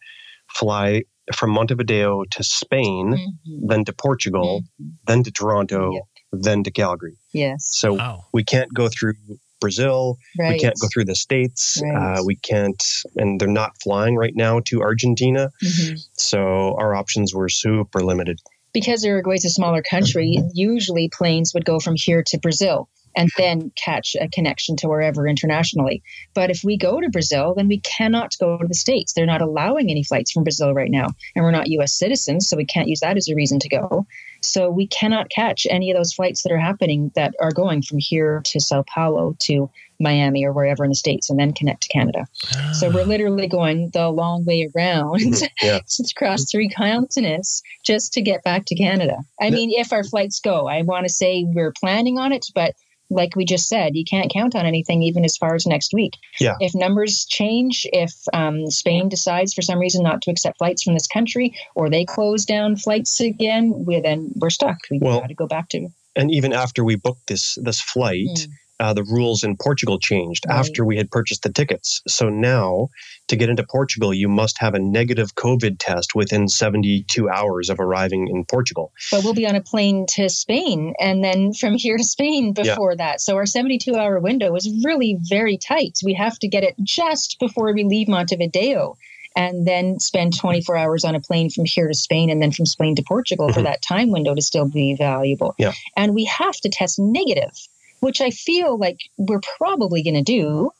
fly 0.55 1.03
from 1.35 1.51
Montevideo 1.51 2.25
to 2.31 2.43
Spain, 2.43 3.15
mm-hmm. 3.15 3.67
then 3.69 3.85
to 3.85 3.93
Portugal, 3.93 4.63
mm-hmm. 4.63 4.91
then 5.07 5.23
to 5.23 5.31
Toronto, 5.31 5.93
yep. 5.93 6.03
Then 6.33 6.63
to 6.65 6.71
Calgary. 6.71 7.17
Yes. 7.33 7.67
So 7.71 7.95
wow. 7.95 8.25
we 8.33 8.45
can't 8.45 8.73
go 8.75 8.89
through 8.89 9.15
Brazil. 9.61 10.19
Right. 10.39 10.53
We 10.53 10.59
can't 10.59 10.77
go 10.81 10.89
through 10.93 11.07
the 11.07 11.14
States. 11.14 11.81
Right. 11.83 12.19
Uh, 12.19 12.23
we 12.25 12.37
can't, 12.37 12.83
and 13.17 13.41
they're 13.41 13.49
not 13.49 13.73
flying 13.83 14.17
right 14.17 14.35
now 14.35 14.61
to 14.67 14.83
Argentina. 14.83 15.51
Mm-hmm. 15.62 15.97
So 16.12 16.77
our 16.79 16.95
options 16.95 17.35
were 17.35 17.49
super 17.49 18.03
limited. 18.03 18.38
Because 18.73 19.03
Uruguay 19.03 19.37
is 19.37 19.45
a 19.45 19.51
smaller 19.51 19.83
country, 19.83 20.38
usually 20.55 21.09
planes 21.09 21.55
would 21.55 21.64
go 21.64 21.81
from 21.81 21.95
here 21.97 22.23
to 22.25 22.38
Brazil 22.38 22.88
and 23.18 23.31
then 23.37 23.72
catch 23.74 24.14
a 24.20 24.28
connection 24.28 24.76
to 24.76 24.88
wherever 24.88 25.26
internationally. 25.26 26.02
But 26.35 26.50
if 26.50 26.62
we 26.62 26.78
go 26.78 27.00
to 27.00 27.11
Brazil, 27.11 27.52
then 27.57 27.66
we 27.66 27.81
cannot 27.81 28.33
go 28.38 28.57
to 28.57 28.66
the 28.66 28.74
States. 28.74 29.12
They're 29.12 29.26
not 29.26 29.42
allowing 29.42 29.90
any 29.90 30.04
flights 30.04 30.31
from 30.31 30.44
Brazil 30.44 30.72
right 30.72 30.90
now. 30.90 31.09
And 31.35 31.44
we're 31.44 31.50
not 31.50 31.66
US 31.66 31.92
citizens, 31.92 32.48
so 32.48 32.57
we 32.57 32.64
can't 32.64 32.87
use 32.87 33.00
that 33.00 33.16
as 33.16 33.28
a 33.28 33.35
reason 33.35 33.59
to 33.59 33.68
go. 33.68 34.07
So 34.40 34.70
we 34.70 34.87
cannot 34.87 35.31
catch 35.31 35.66
any 35.68 35.90
of 35.90 35.96
those 35.96 36.14
flights 36.14 36.42
that 36.44 36.52
are 36.52 36.59
happening 36.59 37.11
that 37.16 37.35
are 37.40 37.50
going 37.50 37.83
from 37.83 37.98
here 37.98 38.40
to 38.44 38.61
Sao 38.61 38.85
Paulo 38.85 39.35
to 39.40 39.68
Miami 39.98 40.44
or 40.44 40.52
wherever 40.52 40.85
in 40.85 40.90
the 40.90 40.94
States 40.94 41.28
and 41.28 41.40
then 41.40 41.52
connect 41.52 41.83
to 41.83 41.88
Canada. 41.88 42.24
Ah. 42.54 42.72
So 42.72 42.88
we're 42.88 43.04
literally 43.04 43.48
going 43.48 43.90
the 43.90 44.11
long 44.11 44.44
way 44.44 44.70
around 44.76 45.20
mm-hmm. 45.20 45.46
yeah. 45.66 45.81
across 46.11 46.48
three 46.48 46.68
continents 46.68 47.62
just 47.85 48.12
to 48.12 48.22
get 48.22 48.44
back 48.44 48.64
to 48.66 48.76
Canada. 48.76 49.18
I 49.40 49.50
mean, 49.50 49.72
if 49.72 49.92
our 49.92 50.04
flights 50.04 50.38
go, 50.38 50.68
I 50.68 50.83
want 50.83 51.07
to 51.07 51.12
say 51.12 51.44
we're 51.48 51.72
planning 51.72 52.16
on 52.16 52.33
it, 52.33 52.46
but 52.54 52.76
like 53.11 53.37
we 53.37 53.44
just 53.44 53.68
said, 53.68 53.97
you 53.97 54.05
can't 54.05 54.33
count 54.33 54.55
on 54.55 54.66
anything 54.66 55.03
even 55.03 55.25
as 55.25 55.37
far 55.37 55.55
as 55.55 55.66
next 55.66 55.92
week. 55.92 56.14
Yeah. 56.40 56.57
If 56.61 56.75
numbers 56.75 57.27
change, 57.29 57.87
if 57.92 58.12
um, 58.33 58.71
Spain 58.71 59.09
decides 59.09 59.55
for 59.55 59.62
some 59.62 59.79
reason 59.79 60.03
not 60.03 60.23
to 60.23 60.31
accept 60.31 60.59
flights 60.59 60.83
from 60.83 60.94
this 60.94 61.07
country, 61.07 61.55
or 61.75 61.88
they 61.88 62.05
close 62.05 62.44
down 62.44 62.77
flights 62.77 63.21
again, 63.21 63.85
we 63.87 64.01
then 64.01 64.31
we're 64.37 64.51
stuck. 64.51 64.79
We 64.90 64.99
well, 64.99 65.21
got 65.21 65.29
to 65.29 65.35
go 65.35 65.47
back 65.47 65.68
to. 65.71 65.88
And 66.16 66.31
even 66.33 66.53
after 66.53 66.85
we 66.85 66.97
booked 66.97 67.29
this 67.29 67.57
this 67.62 67.81
flight, 67.81 68.27
mm 68.27 68.49
uh, 68.81 68.93
the 68.93 69.05
rules 69.05 69.43
in 69.43 69.57
Portugal 69.57 69.99
changed 69.99 70.45
right. 70.49 70.57
after 70.57 70.85
we 70.85 70.97
had 70.97 71.11
purchased 71.11 71.43
the 71.43 71.53
tickets. 71.53 72.03
So 72.07 72.29
now, 72.29 72.88
to 73.29 73.37
get 73.37 73.51
into 73.51 73.64
Portugal, 73.64 74.14
you 74.14 74.29
must 74.29 74.59
have 74.59 74.75
a 74.75 74.79
negative 74.79 75.35
COVID 75.35 75.77
test 75.79 76.14
within 76.14 76.49
72 76.49 77.29
hours 77.29 77.71
of 77.71 77.81
arriving 77.81 78.29
in 78.29 78.45
Portugal. 78.45 78.93
But 79.11 79.25
we'll 79.25 79.35
be 79.35 79.47
on 79.47 79.57
a 79.57 79.61
plane 79.61 80.07
to 80.11 80.29
Spain 80.29 80.95
and 81.01 81.25
then 81.25 81.53
from 81.53 81.75
here 81.75 81.97
to 81.97 82.05
Spain 82.05 82.53
before 82.53 82.93
yeah. 82.93 82.97
that. 83.07 83.21
So 83.21 83.37
our 83.37 83.47
72 83.47 83.95
hour 83.95 84.21
window 84.21 84.55
is 84.55 84.85
really 84.85 85.19
very 85.29 85.59
tight. 85.59 85.99
We 86.05 86.14
have 86.14 86.38
to 86.41 86.49
get 86.49 86.64
it 86.64 86.75
just 86.83 87.38
before 87.38 87.73
we 87.73 87.85
leave 87.85 88.09
Montevideo 88.09 88.97
and 89.37 89.67
then 89.67 90.01
spend 90.01 90.37
24 90.37 90.77
hours 90.77 91.05
on 91.05 91.14
a 91.14 91.21
plane 91.21 91.51
from 91.51 91.64
here 91.64 91.87
to 91.87 91.95
Spain 91.95 92.31
and 92.31 92.43
then 92.43 92.51
from 92.51 92.67
Spain 92.67 92.97
to 92.97 93.03
Portugal 93.03 93.47
mm-hmm. 93.47 93.55
for 93.55 93.62
that 93.62 93.83
time 93.83 94.11
window 94.11 94.35
to 94.35 94.43
still 94.43 94.69
be 94.69 94.97
valuable. 94.97 95.55
Yeah. 95.59 95.73
And 95.97 96.14
we 96.14 96.25
have 96.25 96.57
to 96.57 96.69
test 96.69 96.99
negative 96.99 97.53
which 98.01 98.21
I 98.21 98.31
feel 98.31 98.79
like 98.79 98.99
we're 99.17 99.41
probably 99.59 100.03
going 100.03 100.15
to 100.15 100.23
do. 100.23 100.71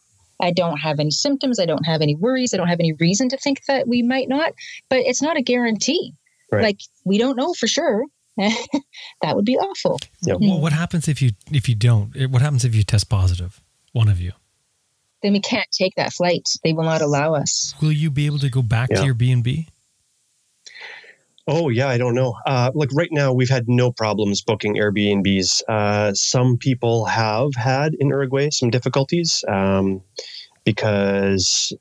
I 0.41 0.53
don't 0.53 0.79
have 0.79 1.01
any 1.01 1.11
symptoms. 1.11 1.59
I 1.59 1.67
don't 1.67 1.85
have 1.85 2.01
any 2.01 2.15
worries. 2.15 2.55
I 2.55 2.59
don't 2.59 2.69
have 2.69 2.81
any 2.81 2.93
reason 2.93 3.29
to 3.31 3.37
think 3.37 3.65
that 3.67 3.89
we 3.89 4.03
might 4.03 4.29
not, 4.29 4.53
but 4.89 5.01
it's 5.01 5.21
not 5.21 5.37
a 5.37 5.43
guarantee. 5.43 6.15
Right. 6.53 6.63
Like 6.63 6.81
we 7.05 7.19
don't 7.19 7.37
know 7.37 7.55
for 7.55 7.67
sure. 7.67 8.05
that 8.37 9.35
would 9.35 9.45
be 9.45 9.57
awful. 9.57 9.99
Yeah. 10.23 10.35
Hmm. 10.35 10.49
Well, 10.49 10.61
what 10.61 10.73
happens 10.73 11.09
if 11.09 11.21
you 11.21 11.31
if 11.51 11.69
you 11.69 11.75
don't? 11.75 12.31
What 12.31 12.41
happens 12.41 12.65
if 12.65 12.75
you 12.75 12.85
test 12.85 13.09
positive? 13.09 13.61
One 13.93 14.09
of 14.09 14.21
you. 14.21 14.33
Then 15.23 15.33
we 15.33 15.41
can't 15.41 15.67
take 15.73 15.97
that 15.97 16.13
flight. 16.13 16.49
They 16.63 16.73
will 16.73 16.85
not 16.85 17.03
allow 17.03 17.35
us. 17.35 17.75
Will 17.83 17.91
you 17.91 18.11
be 18.11 18.27
able 18.27 18.39
to 18.39 18.49
go 18.49 18.63
back 18.63 18.91
yeah. 18.91 19.01
to 19.01 19.05
your 19.05 19.15
B 19.15 19.33
and 19.33 19.43
B? 19.43 19.69
Oh 21.51 21.71
yeah, 21.71 21.89
I 21.89 21.97
don't 21.97 22.15
know. 22.15 22.35
Uh, 22.45 22.71
like 22.75 22.91
right 22.93 23.09
now, 23.11 23.33
we've 23.33 23.49
had 23.49 23.69
no 23.69 23.91
problems 23.91 24.43
booking 24.43 24.77
Airbnbs. 24.77 25.63
Uh, 25.67 26.13
some 26.13 26.59
people 26.59 27.07
have 27.07 27.55
had 27.55 27.95
in 27.95 28.09
Uruguay 28.09 28.51
some 28.51 28.69
difficulties 28.69 29.43
um, 29.49 30.03
because, 30.67 31.73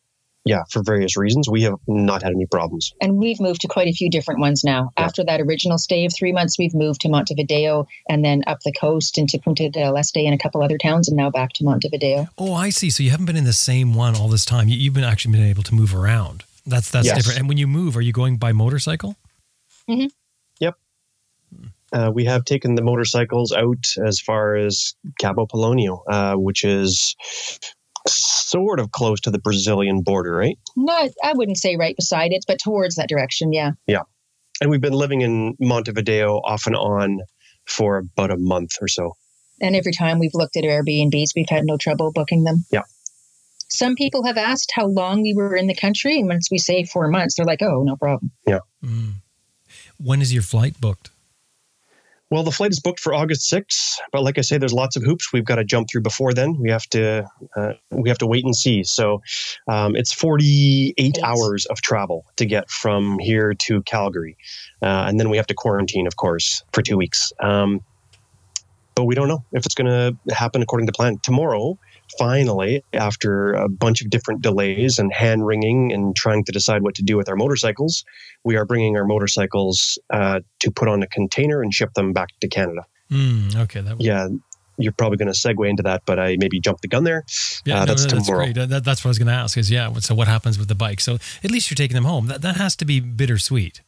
yeah, 0.46 0.64
for 0.70 0.82
various 0.84 1.18
reasons, 1.18 1.50
we 1.50 1.64
have 1.64 1.74
not 1.86 2.24
had 2.24 2.32
any 2.32 2.46
problems. 2.46 2.94
And 3.02 3.18
we've 3.18 3.42
moved 3.42 3.60
to 3.60 3.68
quite 3.68 3.90
a 3.90 3.92
few 3.92 4.10
different 4.10 4.40
ones 4.40 4.64
now. 4.64 4.94
Yeah. 4.98 5.04
After 5.04 5.26
that 5.26 5.42
original 5.42 5.78
stay 5.78 6.06
of 6.06 6.14
three 6.16 6.32
months, 6.32 6.58
we've 6.58 6.74
moved 6.74 7.02
to 7.02 7.10
Montevideo 7.10 7.86
and 8.08 8.24
then 8.24 8.44
up 8.48 8.60
the 8.64 8.72
coast 8.72 9.18
into 9.18 9.38
Punta 9.38 9.70
del 9.70 9.98
Este 9.98 10.16
and 10.16 10.34
a 10.34 10.38
couple 10.38 10.64
other 10.64 10.78
towns, 10.78 11.10
and 11.10 11.18
now 11.18 11.30
back 11.30 11.52
to 11.54 11.66
Montevideo. 11.66 12.30
Oh, 12.38 12.54
I 12.54 12.70
see. 12.70 12.90
So 12.90 13.04
you 13.04 13.10
haven't 13.10 13.26
been 13.26 13.36
in 13.36 13.44
the 13.44 13.52
same 13.52 13.94
one 13.94 14.16
all 14.16 14.30
this 14.30 14.46
time. 14.46 14.70
You've 14.70 14.94
been 14.94 15.04
actually 15.04 15.34
been 15.34 15.44
able 15.44 15.64
to 15.64 15.76
move 15.76 15.94
around. 15.94 16.46
That's 16.66 16.90
that's 16.90 17.06
yes. 17.06 17.18
different. 17.18 17.40
And 17.40 17.50
when 17.50 17.58
you 17.58 17.68
move, 17.68 17.98
are 17.98 18.02
you 18.02 18.14
going 18.14 18.38
by 18.38 18.54
motorcycle? 18.54 19.18
Mm-hmm. 19.90 20.08
Yep. 20.60 20.76
Uh, 21.94 22.12
we 22.14 22.26
have 22.26 22.44
taken 22.44 22.76
the 22.76 22.84
motorcycles 22.84 23.52
out 23.52 23.86
as 24.06 24.20
far 24.20 24.56
as 24.56 24.96
Cabo 25.20 25.46
Polonio, 25.46 26.02
uh, 26.10 26.36
which 26.36 26.64
is 26.64 27.16
sort 28.08 28.80
of 28.80 28.92
close 28.92 29.20
to 29.22 29.32
the 29.32 29.40
Brazilian 29.40 30.02
border, 30.02 30.36
right? 30.36 30.58
No, 30.76 31.10
I 31.24 31.34
wouldn't 31.34 31.58
say 31.58 31.76
right 31.76 31.96
beside 31.96 32.32
it, 32.32 32.46
but 32.48 32.60
towards 32.60 32.96
that 32.96 33.10
direction, 33.10 33.54
yeah. 33.54 33.72
Yeah. 33.86 34.04
And 34.62 34.70
we've 34.70 34.82
been 34.82 34.94
living 34.94 35.22
in 35.22 35.56
Montevideo 35.60 36.38
off 36.38 36.66
and 36.66 36.76
on 36.76 37.20
for 37.66 37.98
about 37.98 38.32
a 38.32 38.38
month 38.38 38.72
or 38.82 38.88
so. 38.88 39.14
And 39.62 39.76
every 39.76 39.92
time 39.92 40.20
we've 40.20 40.34
looked 40.34 40.58
at 40.58 40.64
Airbnbs, 40.64 41.32
we've 41.36 41.50
had 41.50 41.66
no 41.66 41.78
trouble 41.78 42.12
booking 42.12 42.44
them. 42.44 42.66
Yeah. 42.72 42.84
Some 43.70 43.96
people 43.96 44.26
have 44.26 44.38
asked 44.38 44.72
how 44.74 44.86
long 44.86 45.22
we 45.22 45.34
were 45.34 45.56
in 45.56 45.68
the 45.68 45.76
country, 45.76 46.20
and 46.20 46.28
once 46.28 46.50
we 46.50 46.58
say 46.58 46.86
four 46.86 47.10
months, 47.10 47.36
they're 47.36 47.46
like, 47.46 47.62
"Oh, 47.62 47.84
no 47.84 47.98
problem." 47.98 48.32
Yeah. 48.48 48.60
Mm. 48.84 49.16
When 49.98 50.22
is 50.22 50.34
your 50.34 50.44
flight 50.44 50.80
booked? 50.80 51.12
Well, 52.30 52.44
the 52.44 52.52
flight 52.52 52.72
is 52.72 52.80
booked 52.82 53.00
for 53.00 53.14
August 53.14 53.50
6th, 53.52 54.00
but 54.12 54.22
like 54.22 54.38
I 54.38 54.42
say, 54.42 54.58
there's 54.58 54.74
lots 54.74 54.98
of 54.98 55.04
hoops 55.04 55.32
we've 55.32 55.46
got 55.46 55.56
to 55.56 55.64
jump 55.64 55.90
through 55.90 56.02
before 56.02 56.34
then. 56.34 56.58
We 56.60 56.70
have 56.70 56.86
to 56.88 57.26
uh, 57.56 57.74
we 57.90 58.10
have 58.10 58.18
to 58.18 58.28
wait 58.28 58.44
and 58.44 58.54
see. 58.54 58.84
So 58.84 59.22
um, 59.70 59.96
it's 59.96 60.12
48 60.12 60.94
Eight. 60.98 61.18
hours 61.24 61.66
of 61.68 61.82
travel 61.82 62.26
to 62.36 62.46
get 62.46 62.70
from 62.70 63.18
here 63.20 63.54
to 63.54 63.82
Calgary, 63.84 64.36
uh, 64.82 65.06
and 65.08 65.18
then 65.20 65.30
we 65.30 65.38
have 65.38 65.48
to 65.48 65.54
quarantine, 65.54 66.06
of 66.06 66.18
course, 66.18 66.64
for 66.74 66.82
two 66.82 66.98
weeks. 66.98 67.32
Um, 67.40 67.80
but 68.94 69.06
we 69.06 69.16
don't 69.16 69.30
know 69.30 69.46
if 69.54 69.66
it's 69.66 69.76
going 69.76 69.88
to 69.88 70.34
happen 70.36 70.62
according 70.62 70.88
to 70.88 70.92
plan. 70.92 71.20
Tomorrow, 71.24 71.80
finally, 72.18 72.84
after 72.94 73.54
a 73.54 73.70
bunch 73.70 74.02
of 74.02 74.10
different 74.10 74.42
delays 74.42 75.00
and 75.00 75.14
hand 75.14 75.46
wringing 75.46 75.92
and 75.92 76.16
trying 76.16 76.44
to 76.46 76.52
decide 76.52 76.82
what 76.82 76.96
to 76.96 77.04
do 77.04 77.18
with 77.18 77.30
our 77.30 77.36
motorcycles, 77.36 78.04
we 78.44 78.56
are 78.56 78.66
bringing 78.66 78.96
our 78.98 79.06
motorcycles 79.06 80.00
uh, 80.12 80.40
to 80.60 80.72
put 80.72 80.88
on 80.88 81.04
a 81.04 81.08
container 81.08 81.62
and 81.62 81.74
ship 81.74 81.94
them 81.94 82.14
back 82.14 82.30
to 82.42 82.48
Canada. 82.48 82.82
Mm, 83.12 83.56
okay. 83.56 83.82
That 83.82 84.02
yeah. 84.02 84.28
You're 84.80 84.94
probably 84.94 85.18
going 85.18 85.34
to 85.34 85.38
segue 85.38 85.68
into 85.68 85.82
that, 85.82 86.04
but 86.06 86.20
I 86.20 86.38
maybe 86.40 86.60
jumped 86.60 86.84
the 86.84 86.88
gun 86.88 87.04
there. 87.04 87.24
Yeah, 87.66 87.78
uh, 87.78 87.80
no, 87.80 87.86
that's 87.86 88.04
no, 88.04 88.12
that's 88.12 88.28
tomorrow. 88.28 88.46
great. 88.54 88.70
That, 88.70 88.84
that's 88.84 89.04
what 89.04 89.10
I 89.10 89.10
was 89.10 89.18
going 89.18 89.28
to 89.28 89.34
ask. 89.34 89.58
Is 89.58 89.72
yeah. 89.72 89.92
So 89.94 90.14
what 90.14 90.28
happens 90.28 90.60
with 90.60 90.68
the 90.68 90.76
bike? 90.76 91.00
So 91.00 91.16
at 91.44 91.50
least 91.50 91.72
you're 91.72 91.76
taking 91.76 91.96
them 91.96 92.06
home. 92.06 92.28
That 92.28 92.44
that 92.44 92.58
has 92.58 92.76
to 92.76 92.86
be 92.86 93.00
bittersweet. 93.00 93.82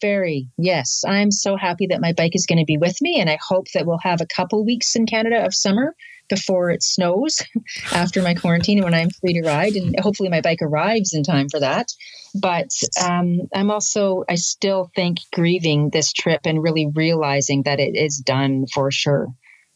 Very, 0.00 0.48
yes. 0.56 1.02
I'm 1.06 1.30
so 1.30 1.56
happy 1.56 1.88
that 1.88 2.00
my 2.00 2.12
bike 2.12 2.36
is 2.36 2.46
going 2.46 2.58
to 2.58 2.64
be 2.64 2.76
with 2.76 3.00
me, 3.00 3.20
and 3.20 3.28
I 3.28 3.38
hope 3.46 3.66
that 3.74 3.86
we'll 3.86 3.98
have 4.02 4.20
a 4.20 4.26
couple 4.26 4.64
weeks 4.64 4.94
in 4.94 5.06
Canada 5.06 5.44
of 5.44 5.54
summer 5.54 5.94
before 6.28 6.70
it 6.70 6.82
snows 6.82 7.42
after 7.92 8.22
my 8.22 8.34
quarantine 8.34 8.82
when 8.82 8.94
I'm 8.94 9.10
free 9.10 9.34
to 9.34 9.42
ride. 9.42 9.74
And 9.74 9.98
hopefully, 9.98 10.28
my 10.28 10.40
bike 10.40 10.62
arrives 10.62 11.12
in 11.12 11.24
time 11.24 11.48
for 11.48 11.60
that. 11.60 11.88
But 12.34 12.70
um, 13.02 13.40
I'm 13.54 13.70
also, 13.70 14.24
I 14.28 14.36
still 14.36 14.90
think 14.94 15.18
grieving 15.32 15.90
this 15.90 16.12
trip 16.12 16.42
and 16.44 16.62
really 16.62 16.90
realizing 16.94 17.62
that 17.64 17.80
it 17.80 17.96
is 17.96 18.18
done 18.18 18.66
for 18.72 18.90
sure. 18.90 19.28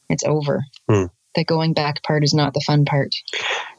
It's 0.08 0.24
over. 0.24 0.62
Hmm. 0.88 1.06
The 1.34 1.44
going 1.44 1.74
back 1.74 2.02
part 2.02 2.24
is 2.24 2.34
not 2.34 2.54
the 2.54 2.62
fun 2.66 2.84
part. 2.84 3.14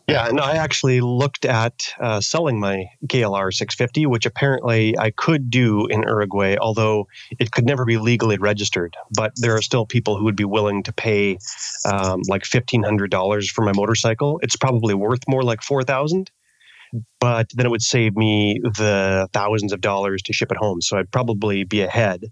Yeah, 0.10 0.28
and 0.28 0.40
I 0.40 0.56
actually 0.56 1.02
looked 1.02 1.46
at 1.46 1.94
uh, 2.00 2.22
selling 2.22 2.60
my 2.60 2.86
KLR 3.08 3.54
650, 3.54 4.06
which 4.08 4.26
apparently 4.26 4.98
I 4.98 5.12
could 5.12 5.50
do 5.50 5.86
in 5.88 6.04
Uruguay, 6.04 6.58
although 6.60 7.08
it 7.40 7.52
could 7.52 7.66
never 7.66 7.86
be 7.86 7.98
legally 7.98 8.38
registered. 8.38 8.96
But 9.16 9.34
there 9.38 9.56
are 9.56 9.62
still 9.62 9.86
people 9.86 10.18
who 10.18 10.26
would 10.26 10.36
be 10.36 10.46
willing 10.46 10.84
to 10.84 10.94
pay 10.94 11.38
um, 11.86 12.22
like 12.28 12.44
$1,500 12.44 13.50
for 13.50 13.64
my 13.64 13.72
motorcycle. 13.76 14.40
It's 14.44 14.56
probably 14.56 14.94
worth 14.94 15.22
more 15.28 15.44
like 15.44 15.62
4000 15.62 16.32
but 17.20 17.50
then 17.54 17.68
it 17.68 17.70
would 17.70 17.84
save 17.84 18.16
me 18.16 18.60
the 18.64 19.28
thousands 19.32 19.74
of 19.74 19.80
dollars 19.82 20.24
to 20.24 20.34
ship 20.34 20.52
it 20.52 20.58
home. 20.58 20.82
So 20.82 20.98
I'd 20.98 21.12
probably 21.12 21.64
be 21.64 21.82
ahead. 21.82 22.26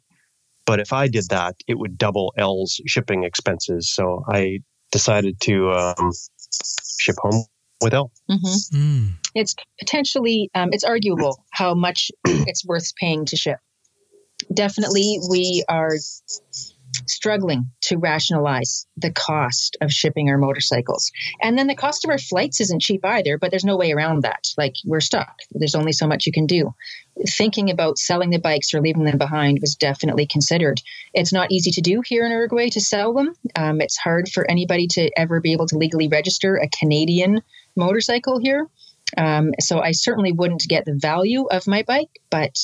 But 0.65 0.79
if 0.79 0.91
I 0.91 1.07
did 1.07 1.29
that, 1.29 1.55
it 1.67 1.77
would 1.77 1.97
double 1.97 2.33
Elle's 2.37 2.81
shipping 2.87 3.23
expenses. 3.23 3.89
So 3.89 4.23
I 4.27 4.59
decided 4.91 5.39
to 5.41 5.71
um, 5.71 6.11
ship 6.99 7.15
home 7.19 7.45
with 7.81 7.93
Elle. 7.93 8.11
Mm-hmm. 8.29 8.77
Mm. 8.77 9.09
It's 9.35 9.55
potentially, 9.79 10.49
um, 10.55 10.69
it's 10.71 10.83
arguable 10.83 11.43
how 11.51 11.73
much 11.73 12.11
it's 12.25 12.65
worth 12.65 12.95
paying 12.95 13.25
to 13.25 13.35
ship. 13.35 13.59
Definitely, 14.53 15.19
we 15.29 15.63
are 15.67 15.95
struggling 17.05 17.69
to 17.81 17.97
rationalize 17.97 18.87
the 18.97 19.11
cost 19.11 19.77
of 19.81 19.91
shipping 19.91 20.29
our 20.29 20.37
motorcycles. 20.37 21.11
And 21.41 21.57
then 21.57 21.67
the 21.67 21.75
cost 21.75 22.03
of 22.03 22.09
our 22.09 22.17
flights 22.17 22.59
isn't 22.61 22.81
cheap 22.81 23.05
either, 23.05 23.37
but 23.37 23.51
there's 23.51 23.63
no 23.63 23.77
way 23.77 23.91
around 23.91 24.23
that. 24.23 24.47
Like 24.57 24.75
we're 24.85 24.99
stuck. 24.99 25.39
There's 25.51 25.75
only 25.75 25.91
so 25.91 26.07
much 26.07 26.25
you 26.25 26.31
can 26.31 26.45
do. 26.45 26.73
Thinking 27.29 27.69
about 27.69 27.97
selling 27.97 28.29
the 28.29 28.39
bikes 28.39 28.73
or 28.73 28.81
leaving 28.81 29.03
them 29.03 29.17
behind 29.17 29.59
was 29.61 29.75
definitely 29.75 30.27
considered. 30.27 30.81
It's 31.13 31.33
not 31.33 31.51
easy 31.51 31.71
to 31.71 31.81
do 31.81 32.01
here 32.05 32.25
in 32.25 32.31
Uruguay 32.31 32.69
to 32.69 32.81
sell 32.81 33.13
them. 33.13 33.33
Um, 33.55 33.81
it's 33.81 33.97
hard 33.97 34.29
for 34.29 34.49
anybody 34.49 34.87
to 34.91 35.09
ever 35.17 35.39
be 35.39 35.53
able 35.53 35.67
to 35.67 35.77
legally 35.77 36.07
register 36.07 36.55
a 36.55 36.69
Canadian 36.69 37.41
motorcycle 37.77 38.39
here. 38.39 38.67
Um, 39.17 39.51
so 39.59 39.79
I 39.79 39.91
certainly 39.91 40.33
wouldn't 40.33 40.65
get 40.67 40.85
the 40.85 40.97
value 40.99 41.45
of 41.45 41.67
my 41.67 41.83
bike, 41.83 42.19
but 42.29 42.55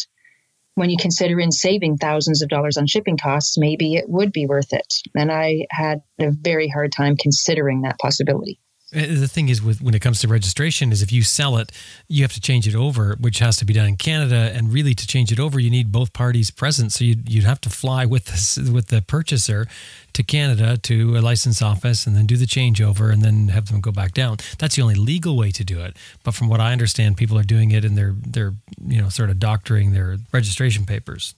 when 0.75 0.89
you 0.89 0.97
consider 0.99 1.39
in 1.39 1.51
saving 1.51 1.97
thousands 1.97 2.41
of 2.41 2.49
dollars 2.49 2.77
on 2.77 2.87
shipping 2.87 3.17
costs, 3.17 3.57
maybe 3.57 3.95
it 3.95 4.09
would 4.09 4.31
be 4.31 4.47
worth 4.47 4.73
it. 4.73 4.93
And 5.15 5.31
I 5.31 5.67
had 5.69 6.01
a 6.19 6.31
very 6.31 6.67
hard 6.67 6.91
time 6.91 7.15
considering 7.15 7.81
that 7.81 7.99
possibility. 7.99 8.59
Uh, 8.95 9.19
The 9.19 9.27
thing 9.27 9.49
is, 9.49 9.61
with 9.61 9.81
when 9.81 9.95
it 9.95 10.01
comes 10.01 10.19
to 10.21 10.27
registration, 10.27 10.91
is 10.91 11.01
if 11.01 11.11
you 11.11 11.23
sell 11.23 11.57
it, 11.57 11.71
you 12.07 12.23
have 12.23 12.33
to 12.33 12.41
change 12.41 12.67
it 12.67 12.75
over, 12.75 13.15
which 13.19 13.39
has 13.39 13.57
to 13.57 13.65
be 13.65 13.73
done 13.73 13.87
in 13.87 13.97
Canada. 13.97 14.51
And 14.53 14.71
really, 14.73 14.93
to 14.93 15.07
change 15.07 15.31
it 15.31 15.39
over, 15.39 15.59
you 15.59 15.69
need 15.69 15.91
both 15.91 16.13
parties 16.13 16.51
present. 16.51 16.91
So 16.91 17.03
you'd, 17.03 17.29
you'd 17.29 17.43
have 17.43 17.61
to 17.61 17.69
fly 17.69 18.05
with 18.05 18.25
this, 18.25 18.57
with 18.57 18.87
the 18.87 19.01
purchaser 19.01 19.67
to 20.13 20.23
Canada 20.23 20.77
to 20.77 21.17
a 21.17 21.21
license 21.21 21.61
office, 21.61 22.05
and 22.07 22.15
then 22.15 22.25
do 22.25 22.37
the 22.37 22.45
changeover, 22.45 23.11
and 23.11 23.21
then 23.21 23.49
have 23.49 23.65
them 23.67 23.81
go 23.81 23.91
back 23.91 24.13
down. 24.13 24.37
That's 24.57 24.75
the 24.75 24.81
only 24.81 24.95
legal 24.95 25.35
way 25.35 25.51
to 25.51 25.63
do 25.63 25.79
it. 25.81 25.97
But 26.23 26.33
from 26.33 26.47
what 26.47 26.59
I 26.59 26.71
understand, 26.71 27.17
people 27.17 27.37
are 27.37 27.43
doing 27.43 27.71
it, 27.71 27.83
and 27.85 27.97
they're 27.97 28.15
they're 28.17 28.53
you 28.85 29.01
know 29.01 29.09
sort 29.09 29.29
of 29.29 29.39
doctoring 29.39 29.91
their 29.93 30.17
registration 30.31 30.85
papers. 30.85 31.35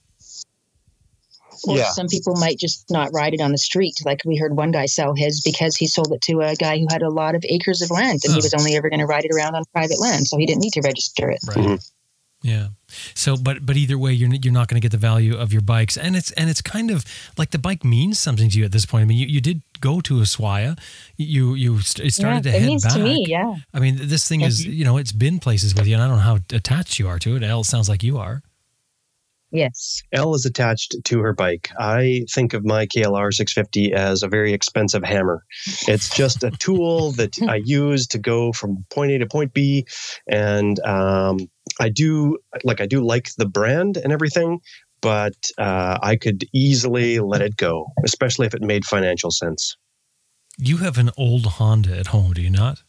Or 1.66 1.76
Yeah. 1.76 1.90
some 1.90 2.08
people 2.08 2.34
might 2.36 2.58
just 2.58 2.84
not 2.90 3.10
ride 3.12 3.34
it 3.34 3.40
on 3.40 3.52
the 3.52 3.58
street. 3.58 3.94
Like 4.04 4.20
we 4.24 4.36
heard 4.36 4.56
one 4.56 4.70
guy 4.70 4.86
sell 4.86 5.14
his 5.14 5.40
because 5.44 5.76
he 5.76 5.86
sold 5.86 6.12
it 6.12 6.20
to 6.22 6.40
a 6.40 6.54
guy 6.56 6.78
who 6.78 6.86
had 6.90 7.02
a 7.02 7.10
lot 7.10 7.34
of 7.34 7.44
acres 7.48 7.82
of 7.82 7.90
land 7.90 8.20
and 8.24 8.32
he 8.34 8.38
was 8.40 8.54
only 8.54 8.76
ever 8.76 8.88
going 8.90 9.00
to 9.00 9.06
ride 9.06 9.24
it 9.24 9.30
around 9.34 9.54
on 9.54 9.64
private 9.72 10.00
land. 10.00 10.26
So 10.26 10.36
he 10.36 10.46
didn't 10.46 10.62
need 10.62 10.72
to 10.74 10.80
register 10.82 11.30
it. 11.30 11.40
Right. 11.48 11.56
Mhm. 11.58 11.90
Yeah. 12.42 12.68
So, 13.14 13.36
but 13.36 13.64
but 13.66 13.76
either 13.76 13.98
way, 13.98 14.12
you're 14.12 14.32
you're 14.32 14.52
not 14.52 14.68
going 14.68 14.80
to 14.80 14.84
get 14.84 14.92
the 14.92 14.98
value 14.98 15.36
of 15.36 15.52
your 15.52 15.62
bikes, 15.62 15.96
and 15.96 16.14
it's 16.14 16.30
and 16.32 16.48
it's 16.48 16.60
kind 16.62 16.90
of 16.90 17.04
like 17.36 17.50
the 17.50 17.58
bike 17.58 17.82
means 17.82 18.18
something 18.20 18.48
to 18.50 18.58
you 18.58 18.64
at 18.64 18.70
this 18.72 18.86
point. 18.86 19.02
I 19.02 19.04
mean, 19.06 19.18
you, 19.18 19.26
you 19.26 19.40
did 19.40 19.62
go 19.80 20.00
to 20.02 20.14
Ushuaia, 20.14 20.78
you 21.16 21.54
you 21.54 21.80
st- 21.80 22.12
started 22.12 22.44
yeah, 22.44 22.52
to 22.52 22.56
it 22.56 22.60
head 22.60 22.68
means 22.68 22.84
back. 22.84 22.92
to 22.92 22.98
me, 23.00 23.24
yeah. 23.26 23.56
I 23.74 23.80
mean, 23.80 23.96
this 24.00 24.28
thing 24.28 24.42
is 24.42 24.64
you 24.64 24.84
know 24.84 24.98
it's 24.98 25.12
been 25.12 25.40
places 25.40 25.74
with 25.74 25.86
you, 25.88 25.94
and 25.94 26.02
I 26.02 26.06
don't 26.06 26.16
know 26.18 26.22
how 26.22 26.38
attached 26.52 26.98
you 27.00 27.08
are 27.08 27.18
to 27.18 27.36
it. 27.36 27.42
It 27.42 27.64
sounds 27.64 27.88
like 27.88 28.04
you 28.04 28.18
are. 28.18 28.42
Yes. 29.52 30.02
Elle 30.12 30.34
is 30.34 30.44
attached 30.44 30.96
to 31.04 31.20
her 31.20 31.32
bike. 31.32 31.70
I 31.78 32.24
think 32.32 32.52
of 32.52 32.64
my 32.64 32.86
KLR 32.86 33.32
650 33.32 33.92
as 33.92 34.22
a 34.22 34.28
very 34.28 34.52
expensive 34.52 35.04
hammer. 35.04 35.44
It's 35.86 36.14
just 36.14 36.42
a 36.42 36.50
tool 36.50 37.12
that 37.18 37.36
I 37.48 37.60
use 37.64 38.06
to 38.08 38.18
go 38.18 38.52
from 38.52 38.84
point 38.90 39.12
A 39.12 39.18
to 39.18 39.26
point 39.26 39.54
B, 39.54 39.86
and 40.26 40.78
um, 40.80 41.38
I 41.78 41.88
do 41.88 42.38
like 42.64 42.80
I 42.80 42.86
do 42.86 43.04
like 43.04 43.30
the 43.38 43.46
brand 43.46 43.96
and 43.96 44.12
everything, 44.12 44.60
but 45.00 45.36
uh, 45.58 45.98
I 46.02 46.16
could 46.16 46.44
easily 46.52 47.20
let 47.20 47.42
it 47.42 47.56
go, 47.56 47.86
especially 48.04 48.46
if 48.46 48.54
it 48.54 48.62
made 48.62 48.84
financial 48.84 49.30
sense. 49.30 49.76
You 50.58 50.78
have 50.78 50.98
an 50.98 51.10
old 51.16 51.46
Honda 51.46 51.96
at 51.98 52.08
home, 52.08 52.32
do 52.32 52.40
you 52.40 52.50
not? 52.50 52.82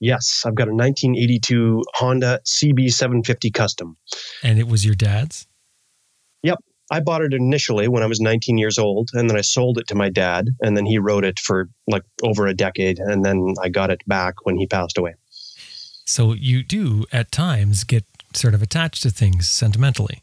Yes, 0.00 0.42
I've 0.44 0.54
got 0.54 0.68
a 0.68 0.74
1982 0.74 1.82
Honda 1.94 2.40
CB750 2.44 3.52
Custom. 3.52 3.96
And 4.42 4.58
it 4.58 4.68
was 4.68 4.84
your 4.84 4.94
dad's. 4.94 5.46
Yep. 6.42 6.58
I 6.90 7.00
bought 7.00 7.22
it 7.22 7.34
initially 7.34 7.88
when 7.88 8.02
I 8.02 8.06
was 8.06 8.20
19 8.20 8.58
years 8.58 8.78
old, 8.78 9.10
and 9.12 9.28
then 9.28 9.36
I 9.36 9.40
sold 9.40 9.78
it 9.78 9.88
to 9.88 9.94
my 9.94 10.08
dad, 10.08 10.50
and 10.60 10.76
then 10.76 10.86
he 10.86 10.98
rode 10.98 11.24
it 11.24 11.40
for 11.40 11.68
like 11.88 12.04
over 12.22 12.46
a 12.46 12.54
decade, 12.54 12.98
and 12.98 13.24
then 13.24 13.54
I 13.60 13.68
got 13.68 13.90
it 13.90 14.00
back 14.06 14.34
when 14.44 14.56
he 14.56 14.66
passed 14.66 14.96
away. 14.96 15.14
So 16.04 16.32
you 16.34 16.62
do 16.62 17.04
at 17.10 17.32
times 17.32 17.82
get 17.82 18.04
sort 18.34 18.54
of 18.54 18.62
attached 18.62 19.02
to 19.02 19.10
things 19.10 19.48
sentimentally. 19.50 20.22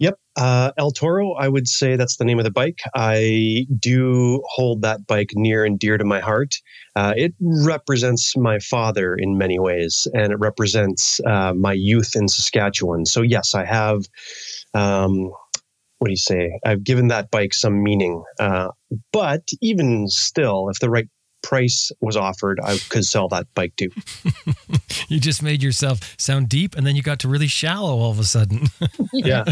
Yep, 0.00 0.18
uh, 0.38 0.72
El 0.78 0.92
Toro, 0.92 1.34
I 1.34 1.48
would 1.48 1.68
say 1.68 1.94
that's 1.94 2.16
the 2.16 2.24
name 2.24 2.38
of 2.38 2.44
the 2.44 2.50
bike. 2.50 2.80
I 2.94 3.66
do 3.78 4.42
hold 4.46 4.80
that 4.80 5.06
bike 5.06 5.28
near 5.34 5.62
and 5.62 5.78
dear 5.78 5.98
to 5.98 6.06
my 6.06 6.20
heart. 6.20 6.54
Uh, 6.96 7.12
it 7.16 7.34
represents 7.40 8.34
my 8.34 8.58
father 8.60 9.14
in 9.14 9.36
many 9.36 9.58
ways, 9.58 10.08
and 10.14 10.32
it 10.32 10.38
represents 10.38 11.20
uh, 11.26 11.52
my 11.54 11.74
youth 11.74 12.12
in 12.16 12.28
Saskatchewan. 12.28 13.04
So, 13.04 13.20
yes, 13.20 13.54
I 13.54 13.66
have. 13.66 14.06
Um, 14.72 15.30
what 15.98 16.06
do 16.06 16.12
you 16.12 16.16
say? 16.16 16.58
I've 16.64 16.82
given 16.82 17.08
that 17.08 17.30
bike 17.30 17.52
some 17.52 17.82
meaning. 17.82 18.24
Uh, 18.38 18.68
but 19.12 19.42
even 19.60 20.08
still, 20.08 20.70
if 20.70 20.80
the 20.80 20.88
right 20.88 21.08
price 21.42 21.90
was 22.00 22.16
offered, 22.16 22.60
I 22.62 22.78
could 22.88 23.04
sell 23.04 23.28
that 23.28 23.46
bike 23.54 23.74
too. 23.76 23.90
You 25.10 25.18
just 25.18 25.42
made 25.42 25.60
yourself 25.60 26.14
sound 26.18 26.48
deep, 26.48 26.76
and 26.76 26.86
then 26.86 26.94
you 26.94 27.02
got 27.02 27.18
to 27.20 27.28
really 27.28 27.48
shallow 27.48 27.98
all 27.98 28.12
of 28.12 28.20
a 28.20 28.24
sudden. 28.24 28.68
yeah. 29.12 29.44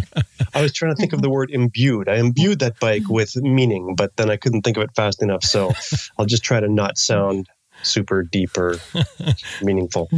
I 0.55 0.63
was 0.63 0.73
trying 0.73 0.95
to 0.95 0.97
think 0.97 1.13
of 1.13 1.21
the 1.21 1.29
word 1.29 1.51
imbued. 1.51 2.09
I 2.09 2.19
imbued 2.19 2.61
that 2.61 2.79
bike 2.79 3.09
with 3.09 3.35
meaning, 3.35 3.97
but 3.97 4.17
then 4.17 4.31
I 4.31 4.37
couldn't 4.37 4.63
think 4.63 4.77
of 4.77 4.85
it 4.85 4.91
fast 4.95 5.21
enough. 5.21 5.43
So 5.43 5.73
I'll 6.19 6.27
just 6.27 6.45
try 6.45 6.61
to 6.61 6.69
not 6.69 6.97
sound 6.97 7.49
super 7.83 8.23
deep 8.23 8.57
or 8.57 8.77
meaningful. 9.61 10.09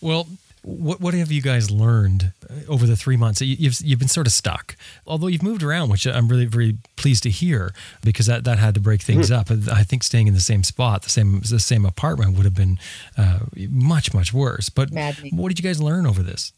Well, 0.00 0.28
what 0.62 1.00
what 1.00 1.14
have 1.14 1.32
you 1.32 1.40
guys 1.40 1.70
learned 1.70 2.32
over 2.68 2.86
the 2.86 2.96
three 2.96 3.16
months? 3.16 3.40
You've 3.40 3.80
you've 3.80 3.98
been 3.98 4.08
sort 4.08 4.26
of 4.26 4.32
stuck, 4.32 4.76
although 5.06 5.26
you've 5.26 5.42
moved 5.42 5.62
around, 5.62 5.88
which 5.88 6.06
I'm 6.06 6.28
really 6.28 6.44
very 6.44 6.76
pleased 6.96 7.22
to 7.22 7.30
hear 7.30 7.72
because 8.04 8.26
that, 8.26 8.44
that 8.44 8.58
had 8.58 8.74
to 8.74 8.80
break 8.80 9.00
things 9.00 9.30
mm. 9.30 9.38
up. 9.38 9.50
I 9.72 9.84
think 9.84 10.02
staying 10.02 10.26
in 10.26 10.34
the 10.34 10.40
same 10.40 10.62
spot, 10.62 11.02
the 11.02 11.10
same 11.10 11.40
the 11.40 11.58
same 11.58 11.86
apartment 11.86 12.36
would 12.36 12.44
have 12.44 12.54
been 12.54 12.78
uh, 13.16 13.40
much 13.70 14.12
much 14.12 14.34
worse. 14.34 14.68
But 14.68 14.92
Maddening. 14.92 15.36
what 15.36 15.48
did 15.48 15.58
you 15.58 15.62
guys 15.62 15.80
learn 15.80 16.06
over 16.06 16.22
this? 16.22 16.52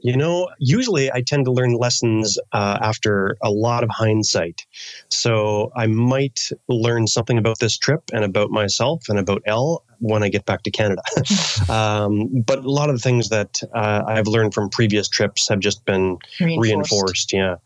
You 0.00 0.16
know, 0.16 0.48
usually 0.58 1.10
I 1.12 1.22
tend 1.22 1.44
to 1.46 1.52
learn 1.52 1.74
lessons 1.74 2.38
uh, 2.52 2.78
after 2.80 3.36
a 3.42 3.50
lot 3.50 3.82
of 3.82 3.90
hindsight. 3.90 4.64
So 5.10 5.72
I 5.76 5.86
might 5.86 6.50
learn 6.68 7.06
something 7.06 7.36
about 7.36 7.58
this 7.58 7.76
trip 7.76 8.02
and 8.12 8.24
about 8.24 8.50
myself 8.50 9.08
and 9.08 9.18
about 9.18 9.42
Elle 9.44 9.84
when 10.00 10.22
I 10.22 10.28
get 10.28 10.46
back 10.46 10.62
to 10.62 10.70
Canada. 10.70 11.02
um, 11.68 12.42
but 12.46 12.58
a 12.60 12.70
lot 12.70 12.88
of 12.88 12.96
the 12.96 13.02
things 13.02 13.28
that 13.30 13.60
uh, 13.74 14.04
I've 14.06 14.28
learned 14.28 14.54
from 14.54 14.70
previous 14.70 15.08
trips 15.08 15.48
have 15.48 15.60
just 15.60 15.84
been 15.84 16.18
Reinforced. 16.40 17.32
reinforced. 17.32 17.32
Yeah. 17.32 17.56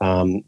Um, 0.00 0.42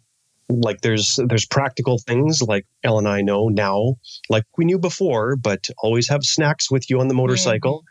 like 0.60 0.80
there's 0.80 1.18
there's 1.26 1.46
practical 1.46 1.98
things 1.98 2.42
like 2.42 2.66
Elle 2.84 2.98
and 2.98 3.08
I 3.08 3.22
know 3.22 3.48
now, 3.48 3.96
like 4.28 4.44
we 4.56 4.64
knew 4.64 4.78
before, 4.78 5.36
but 5.36 5.68
always 5.82 6.08
have 6.08 6.24
snacks 6.24 6.70
with 6.70 6.88
you 6.90 7.00
on 7.00 7.08
the 7.08 7.14
motorcycle, 7.14 7.84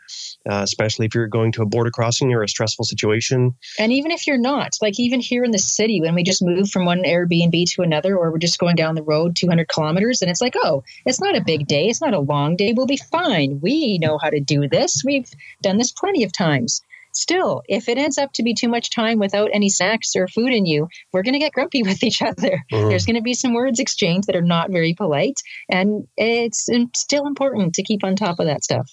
uh, 0.50 0.60
especially 0.62 1.06
if 1.06 1.14
you're 1.14 1.28
going 1.28 1.52
to 1.52 1.62
a 1.62 1.66
border 1.66 1.90
crossing 1.90 2.32
or 2.32 2.42
a 2.42 2.48
stressful 2.48 2.84
situation. 2.84 3.54
And 3.78 3.92
even 3.92 4.10
if 4.10 4.26
you're 4.26 4.38
not, 4.38 4.74
like 4.80 4.98
even 4.98 5.20
here 5.20 5.44
in 5.44 5.50
the 5.50 5.58
city, 5.58 6.00
when 6.00 6.14
we 6.14 6.22
just 6.22 6.42
move 6.42 6.70
from 6.70 6.84
one 6.84 7.02
Airbnb 7.02 7.70
to 7.72 7.82
another, 7.82 8.16
or 8.16 8.30
we're 8.30 8.38
just 8.38 8.58
going 8.58 8.76
down 8.76 8.94
the 8.94 9.02
road 9.02 9.36
200 9.36 9.68
kilometers, 9.68 10.22
and 10.22 10.30
it's 10.30 10.40
like, 10.40 10.54
oh, 10.62 10.82
it's 11.06 11.20
not 11.20 11.36
a 11.36 11.44
big 11.44 11.66
day, 11.66 11.86
it's 11.86 12.00
not 12.00 12.14
a 12.14 12.20
long 12.20 12.56
day, 12.56 12.72
we'll 12.74 12.86
be 12.86 12.96
fine. 12.96 13.60
We 13.60 13.98
know 13.98 14.18
how 14.18 14.30
to 14.30 14.40
do 14.40 14.68
this. 14.68 15.02
We've 15.04 15.30
done 15.62 15.78
this 15.78 15.92
plenty 15.92 16.24
of 16.24 16.32
times. 16.32 16.82
Still, 17.12 17.62
if 17.68 17.88
it 17.88 17.98
ends 17.98 18.18
up 18.18 18.32
to 18.34 18.42
be 18.42 18.54
too 18.54 18.68
much 18.68 18.90
time 18.90 19.18
without 19.18 19.50
any 19.52 19.68
snacks 19.68 20.16
or 20.16 20.28
food 20.28 20.52
in 20.52 20.66
you, 20.66 20.88
we're 21.12 21.22
going 21.22 21.34
to 21.34 21.38
get 21.38 21.52
grumpy 21.52 21.82
with 21.86 22.02
each 22.02 22.22
other. 22.22 22.64
Mhm. 22.72 22.88
There's 22.88 23.06
going 23.06 23.16
to 23.16 23.22
be 23.22 23.34
some 23.34 23.54
words 23.54 23.78
exchanged 23.78 24.28
that 24.28 24.36
are 24.36 24.42
not 24.42 24.70
very 24.70 24.94
polite, 24.94 25.40
and 25.70 26.06
it's 26.16 26.68
still 26.94 27.26
important 27.26 27.74
to 27.74 27.82
keep 27.82 28.04
on 28.04 28.16
top 28.16 28.38
of 28.38 28.46
that 28.46 28.64
stuff. 28.64 28.90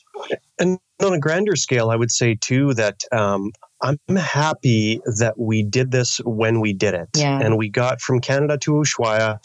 And 0.60 0.80
on 1.02 1.14
a 1.14 1.20
grander 1.20 1.56
scale, 1.56 1.90
I 1.90 1.96
would 1.96 2.12
say 2.12 2.36
too 2.36 2.74
that 2.74 3.04
um, 3.12 3.52
I'm 3.82 3.98
happy 4.16 5.00
that 5.18 5.40
we 5.40 5.64
did 5.64 5.92
this 5.92 6.18
when 6.26 6.60
we 6.60 6.74
did 6.74 6.94
it. 6.94 7.10
Yeah. 7.16 7.40
And 7.40 7.58
we 7.58 7.70
got 7.70 8.02
from 8.02 8.20
Canada 8.20 8.58
to 8.60 8.72
Ushuaia. 8.72 9.40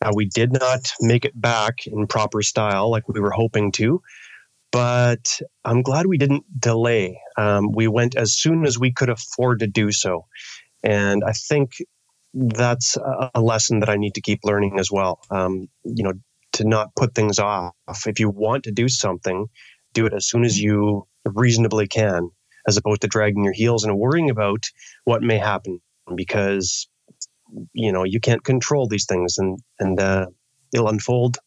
Uh, 0.00 0.10
we 0.14 0.26
did 0.26 0.52
not 0.52 0.92
make 1.00 1.24
it 1.24 1.38
back 1.40 1.86
in 1.86 2.06
proper 2.06 2.42
style 2.42 2.90
like 2.90 3.08
we 3.08 3.20
were 3.20 3.30
hoping 3.30 3.72
to, 3.72 4.00
but 4.74 5.40
I'm 5.64 5.82
glad 5.82 6.06
we 6.08 6.18
didn't 6.18 6.44
delay. 6.60 7.20
Um, 7.38 7.70
we 7.72 7.86
went 7.86 8.16
as 8.16 8.34
soon 8.36 8.66
as 8.66 8.76
we 8.76 8.92
could 8.92 9.08
afford 9.08 9.60
to 9.60 9.68
do 9.68 9.92
so. 9.92 10.26
And 10.82 11.22
I 11.24 11.32
think 11.32 11.74
that's 12.34 12.96
a 13.34 13.40
lesson 13.40 13.80
that 13.80 13.88
I 13.88 13.98
need 13.98 14.16
to 14.16 14.20
keep 14.20 14.40
learning 14.42 14.80
as 14.80 14.90
well. 14.90 15.20
Um, 15.30 15.68
you 15.84 16.02
know, 16.02 16.14
to 16.54 16.64
not 16.64 16.96
put 16.96 17.14
things 17.14 17.38
off. 17.38 17.74
If 18.08 18.18
you 18.18 18.28
want 18.28 18.64
to 18.64 18.72
do 18.72 18.88
something, 18.88 19.46
do 19.92 20.06
it 20.06 20.12
as 20.12 20.28
soon 20.28 20.44
as 20.44 20.60
you 20.60 21.06
reasonably 21.24 21.86
can, 21.86 22.30
as 22.66 22.76
opposed 22.76 23.02
to 23.02 23.08
dragging 23.08 23.44
your 23.44 23.54
heels 23.54 23.84
and 23.84 23.96
worrying 23.96 24.28
about 24.28 24.66
what 25.04 25.22
may 25.22 25.38
happen 25.38 25.80
because 26.16 26.88
you 27.72 27.92
know 27.92 28.04
you 28.04 28.20
can't 28.20 28.44
control 28.44 28.88
these 28.88 29.06
things 29.06 29.38
and 29.38 29.60
and 29.78 30.00
uh, 30.00 30.26
it'll 30.74 30.88
unfold 30.88 31.38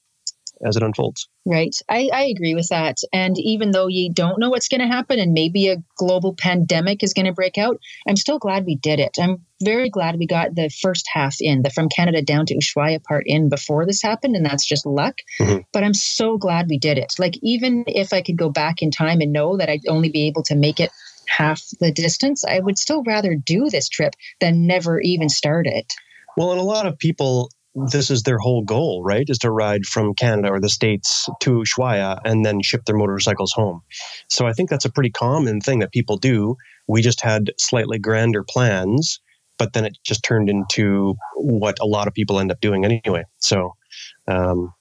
as 0.66 0.76
it 0.76 0.84
unfolds. 0.84 1.28
Right. 1.46 1.76
I, 1.90 2.10
I 2.14 2.24
agree 2.26 2.56
with 2.56 2.68
that. 2.70 2.98
And 3.14 3.38
even 3.40 3.72
though 3.72 3.88
you 3.88 4.12
don't 4.12 4.40
know 4.40 4.50
what's 4.50 4.68
going 4.68 4.82
to 4.82 4.88
happen 4.88 5.20
and 5.20 5.34
maybe 5.34 5.70
a 5.70 5.84
global 5.98 6.34
pandemic 6.34 7.04
is 7.04 7.14
going 7.14 7.26
to 7.26 7.34
break 7.34 7.58
out, 7.58 7.80
I'm 8.08 8.16
still 8.16 8.40
glad 8.40 8.66
we 8.66 8.76
did 8.76 9.00
it. 9.00 9.18
I'm 9.20 9.46
very 9.64 9.90
glad 9.90 10.18
we 10.18 10.28
got 10.28 10.56
the 10.56 10.70
first 10.70 11.08
half 11.12 11.38
in, 11.40 11.62
the 11.62 11.70
from 11.70 11.90
Canada 11.90 12.22
down 12.22 12.46
to 12.48 12.56
Ushuaia 12.56 13.04
part 13.04 13.24
in 13.26 13.50
before 13.50 13.86
this 13.86 14.02
happened. 14.02 14.36
And 14.36 14.46
that's 14.46 14.66
just 14.66 14.86
luck. 14.86 15.16
Mhm. 15.40 15.64
But 15.72 15.84
I'm 15.84 15.94
so 15.94 16.38
glad 16.38 16.68
we 16.70 16.78
did 16.78 16.98
it. 16.98 17.14
Like, 17.18 17.38
even 17.42 17.84
if 17.88 18.14
I 18.14 18.22
could 18.22 18.38
go 18.38 18.50
back 18.50 18.82
in 18.82 18.92
time 18.92 19.22
and 19.22 19.32
know 19.32 19.58
that 19.58 19.70
I'd 19.70 19.88
only 19.88 20.10
be 20.10 20.28
able 20.28 20.44
to 20.44 20.56
make 20.56 20.80
it 20.80 20.92
half 21.28 21.62
the 21.80 21.92
distance, 21.92 22.44
I 22.46 22.60
would 22.60 22.78
still 22.78 23.04
rather 23.04 23.36
do 23.36 23.70
this 23.70 23.90
trip 23.90 24.14
than 24.40 24.66
never 24.66 25.00
even 25.02 25.30
start 25.30 25.68
it. 25.68 25.94
Well, 26.38 26.52
and 26.52 26.60
a 26.60 26.64
lot 26.64 26.86
of 26.86 26.98
people, 27.00 27.50
this 27.92 28.10
is 28.10 28.24
their 28.24 28.38
whole 28.40 28.64
goal, 28.64 29.04
right? 29.04 29.30
Is 29.30 29.38
to 29.40 29.52
ride 29.52 29.86
from 29.86 30.14
Canada 30.14 30.50
or 30.50 30.60
the 30.60 30.70
States 30.70 31.30
to 31.42 31.52
Ushuaia 31.52 32.20
and 32.26 32.46
then 32.46 32.62
ship 32.62 32.86
their 32.86 32.96
motorcycles 32.98 33.52
home. 33.54 33.82
So 34.30 34.48
I 34.48 34.54
think 34.54 34.70
that's 34.70 34.86
a 34.86 34.92
pretty 34.92 35.12
common 35.12 35.62
thing 35.62 35.80
that 35.80 35.92
people 35.92 36.18
do. 36.18 36.56
We 36.88 37.02
just 37.02 37.22
had 37.22 37.52
slightly 37.58 38.00
grander 38.00 38.44
plans, 38.44 39.20
but 39.58 39.74
then 39.74 39.86
it 39.86 39.98
just 40.04 40.24
turned 40.24 40.50
into 40.50 41.16
what 41.36 41.78
a 41.80 41.86
lot 41.86 42.08
of 42.08 42.14
people 42.14 42.40
end 42.40 42.52
up 42.52 42.62
doing 42.62 42.86
anyway. 42.86 43.24
So 43.40 43.74
um, 44.28 44.74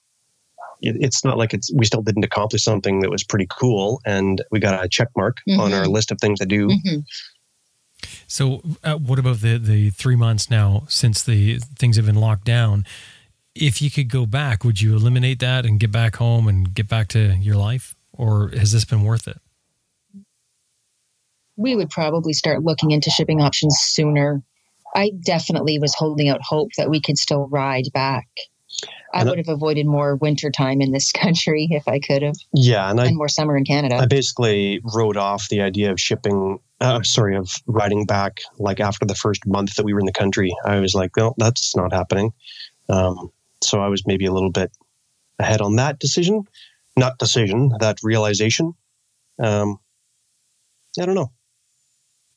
it, 0.80 0.96
it's 1.00 1.24
not 1.24 1.38
like 1.38 1.52
it's 1.54 1.72
we 1.74 1.84
still 1.84 2.02
didn't 2.02 2.24
accomplish 2.24 2.62
something 2.64 3.00
that 3.00 3.10
was 3.10 3.24
pretty 3.24 3.46
cool, 3.50 4.00
and 4.06 4.42
we 4.50 4.60
got 4.60 4.84
a 4.84 4.88
check 4.88 5.08
mark 5.16 5.38
on 5.60 5.72
our 5.72 5.86
list 5.86 6.10
of 6.10 6.18
things 6.20 6.38
to 6.40 6.46
do. 6.46 6.68
Mhm. 6.68 7.02
So, 8.26 8.62
uh, 8.82 8.96
what 8.96 9.18
about 9.18 9.40
the 9.40 9.58
the 9.58 9.90
three 9.90 10.16
months 10.16 10.50
now 10.50 10.84
since 10.88 11.22
the 11.22 11.58
things 11.58 11.96
have 11.96 12.06
been 12.06 12.16
locked 12.16 12.44
down? 12.44 12.84
If 13.54 13.80
you 13.80 13.90
could 13.90 14.10
go 14.10 14.26
back, 14.26 14.64
would 14.64 14.80
you 14.80 14.94
eliminate 14.94 15.38
that 15.40 15.64
and 15.64 15.80
get 15.80 15.90
back 15.90 16.16
home 16.16 16.46
and 16.46 16.74
get 16.74 16.88
back 16.88 17.08
to 17.08 17.36
your 17.36 17.56
life, 17.56 17.94
or 18.12 18.48
has 18.48 18.72
this 18.72 18.84
been 18.84 19.02
worth 19.02 19.26
it? 19.26 19.38
we 21.56 21.74
would 21.74 21.90
probably 21.90 22.32
start 22.32 22.62
looking 22.62 22.90
into 22.90 23.10
shipping 23.10 23.40
options 23.40 23.78
sooner. 23.78 24.42
I 24.94 25.10
definitely 25.24 25.78
was 25.78 25.94
holding 25.94 26.28
out 26.28 26.40
hope 26.42 26.70
that 26.76 26.90
we 26.90 27.00
could 27.00 27.18
still 27.18 27.48
ride 27.48 27.86
back. 27.92 28.28
I 29.16 29.20
And 29.20 29.30
would 29.30 29.38
have 29.38 29.48
avoided 29.48 29.86
more 29.86 30.16
winter 30.16 30.50
time 30.50 30.82
in 30.82 30.92
this 30.92 31.10
country 31.24 31.68
if 31.70 31.88
I 31.88 31.98
could 31.98 32.22
have, 32.22 32.36
Yeah, 32.52 32.90
and 32.90 33.00
I 33.00 33.10
more 33.12 33.28
summer 33.28 33.56
in 33.56 33.64
Canada. 33.64 33.96
I 33.96 34.06
basically 34.06 34.80
wrote 34.94 35.16
off 35.16 35.48
the 35.48 35.62
idea 35.62 35.90
of 35.90 35.98
shipping, 35.98 36.58
uh, 36.82 37.02
sorry, 37.02 37.36
of 37.36 37.50
riding 37.66 38.04
back 38.04 38.42
like 38.58 38.78
after 38.78 39.06
the 39.06 39.14
first 39.14 39.46
month 39.46 39.76
that 39.76 39.84
we 39.84 39.94
were 39.94 40.00
in 40.00 40.06
the 40.06 40.12
country. 40.12 40.54
I 40.66 40.80
was 40.80 40.94
like, 40.94 41.12
no, 41.16 41.34
that's 41.38 41.74
not 41.74 41.94
happening. 41.94 42.32
Um, 42.90 43.32
so 43.62 43.80
I 43.80 43.88
was 43.88 44.06
maybe 44.06 44.26
a 44.26 44.32
little 44.32 44.52
bit 44.52 44.70
ahead 45.38 45.62
on 45.62 45.76
that 45.76 45.98
decision, 45.98 46.44
not 46.96 47.18
decision, 47.18 47.72
that 47.80 47.98
realization. 48.02 48.74
Um, 49.38 49.78
I 51.00 51.06
don't 51.06 51.14
know. 51.14 51.32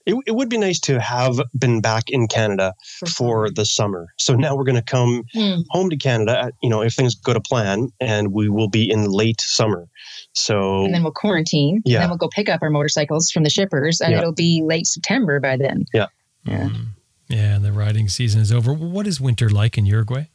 It, 0.09 0.15
it 0.27 0.31
would 0.35 0.49
be 0.49 0.57
nice 0.57 0.79
to 0.81 0.99
have 0.99 1.39
been 1.57 1.81
back 1.81 2.05
in 2.09 2.27
Canada 2.27 2.73
for 3.15 3.49
the 3.49 3.65
summer. 3.65 4.07
So 4.17 4.33
now 4.35 4.55
we're 4.55 4.63
going 4.63 4.75
to 4.75 4.81
come 4.81 5.23
Hmm. 5.33 5.61
home 5.69 5.89
to 5.89 5.97
Canada, 5.97 6.51
you 6.63 6.69
know, 6.69 6.81
if 6.81 6.93
things 6.93 7.15
go 7.15 7.33
to 7.33 7.39
plan, 7.39 7.89
and 7.99 8.33
we 8.33 8.49
will 8.49 8.69
be 8.69 8.89
in 8.89 9.05
late 9.05 9.41
summer. 9.41 9.87
So 10.33 10.83
and 10.85 10.93
then 10.93 11.03
we'll 11.03 11.11
quarantine. 11.11 11.81
Yeah. 11.85 11.97
And 11.97 12.03
then 12.03 12.09
we'll 12.09 12.17
go 12.17 12.29
pick 12.29 12.49
up 12.49 12.61
our 12.61 12.69
motorcycles 12.69 13.31
from 13.31 13.43
the 13.43 13.49
shippers, 13.49 14.01
and 14.01 14.11
Yeah. 14.11 14.19
it'll 14.19 14.33
be 14.33 14.61
late 14.65 14.87
September 14.87 15.39
by 15.39 15.57
then. 15.57 15.85
Yeah. 15.93 16.07
Yeah. 16.45 16.69
Mm. 16.69 16.85
Yeah, 17.27 17.55
and 17.55 17.65
the 17.65 17.71
riding 17.71 18.09
season 18.09 18.41
is 18.41 18.51
over. 18.51 18.73
What 18.73 19.05
is 19.05 19.21
winter 19.21 19.49
like 19.49 19.77
in 19.77 19.85
Uruguay? 19.85 20.25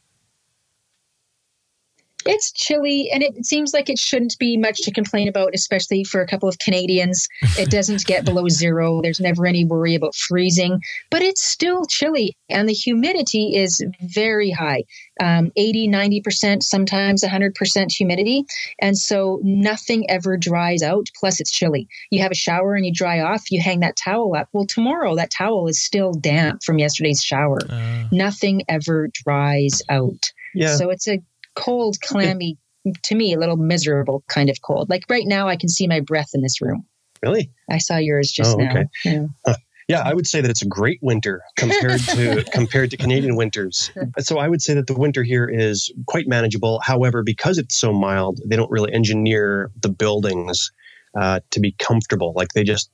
It's 2.27 2.53
chilly, 2.53 3.11
and 3.13 3.23
it 3.23 3.45
seems 3.45 3.73
like 3.75 3.89
it 3.89 3.99
shouldn't 3.99 4.37
be 4.39 4.57
much 4.57 4.79
to 4.83 4.91
complain 4.93 5.29
about, 5.29 5.51
especially 5.55 6.05
for 6.05 6.21
a 6.21 6.27
couple 6.27 6.49
of 6.49 6.59
Canadians. 6.59 7.27
It 7.59 7.71
doesn't 7.71 8.05
get 8.07 8.25
below 8.31 8.49
zero. 8.49 9.01
There's 9.03 9.21
never 9.21 9.47
any 9.47 9.65
worry 9.65 9.95
about 9.95 10.15
freezing, 10.15 10.81
but 11.11 11.23
it's 11.23 11.43
still 11.43 11.87
chilly, 11.87 12.37
and 12.49 12.69
the 12.69 12.73
humidity 12.73 13.55
is 13.57 13.85
very 14.01 14.51
high 14.51 14.85
um, 15.21 15.53
80, 15.57 15.89
90%, 15.89 16.63
sometimes 16.63 17.23
100% 17.23 17.93
humidity. 17.93 18.45
And 18.81 18.97
so 18.97 19.41
nothing 19.43 20.09
ever 20.11 20.37
dries 20.37 20.83
out. 20.83 21.07
Plus, 21.19 21.41
it's 21.41 21.53
chilly. 21.53 21.89
You 22.11 22.21
have 22.23 22.33
a 22.33 22.37
shower 22.37 22.75
and 22.75 22.85
you 22.85 22.93
dry 22.93 23.21
off, 23.21 23.51
you 23.51 23.61
hang 23.61 23.81
that 23.81 23.97
towel 23.97 24.35
up. 24.35 24.49
Well, 24.53 24.67
tomorrow, 24.67 25.15
that 25.17 25.31
towel 25.31 25.69
is 25.69 25.83
still 25.83 26.13
damp 26.13 26.63
from 26.63 26.79
yesterday's 26.79 27.23
shower. 27.23 27.59
Uh, 27.69 28.05
Nothing 28.11 28.63
ever 28.69 29.09
dries 29.25 29.83
out. 29.89 30.33
yeah, 30.55 30.77
So 30.77 30.91
it's 30.91 31.09
a 31.09 31.21
cold, 31.55 31.97
clammy, 32.03 32.57
to 33.05 33.14
me, 33.14 33.33
a 33.35 33.38
little 33.38 33.57
miserable 33.57 34.25
kind 34.29 34.51
of 34.51 34.61
cold. 34.62 34.90
Like 34.90 35.05
right 35.09 35.27
now, 35.27 35.49
I 35.49 35.57
can 35.57 35.69
see 35.69 35.87
my 35.87 36.01
breath 36.01 36.31
in 36.35 36.43
this 36.43 36.61
room. 36.61 36.85
really. 37.23 37.51
I 37.71 37.79
saw 37.79 37.97
yours 37.97 38.31
just 38.31 38.55
Oh, 38.57 38.59
now. 38.61 38.71
okay. 38.71 38.85
Yeah. 39.05 39.55
Yeah, 39.87 40.01
I 40.01 40.14
would 40.14 40.27
say 40.27 40.40
that 40.40 40.51
it's 40.51 40.62
a 40.62 40.67
great 40.67 40.99
winter 41.03 41.43
compared 41.59 42.01
to 42.01 42.43
compared 42.55 42.90
to 42.93 42.97
Canadian 42.97 43.37
winters. 43.37 43.90
So 44.21 44.38
I 44.38 44.49
would 44.49 44.62
say 44.62 44.73
that 44.73 44.87
the 44.87 44.95
winter 44.95 45.23
here 45.23 45.47
is 45.47 45.93
quite 46.07 46.27
manageable. 46.27 46.81
However, 46.83 47.23
because 47.23 47.59
it's 47.59 47.77
so 47.77 47.93
mild, 47.93 48.40
they 48.47 48.57
don't 48.57 48.71
really 48.71 48.90
engineer 48.95 49.71
the 49.83 49.90
buildings 49.90 50.73
uh, 51.21 51.40
to 51.51 51.61
be 51.61 51.73
comfortable. 51.73 52.33
Like 52.35 52.49
they 52.55 52.64
just, 52.64 52.90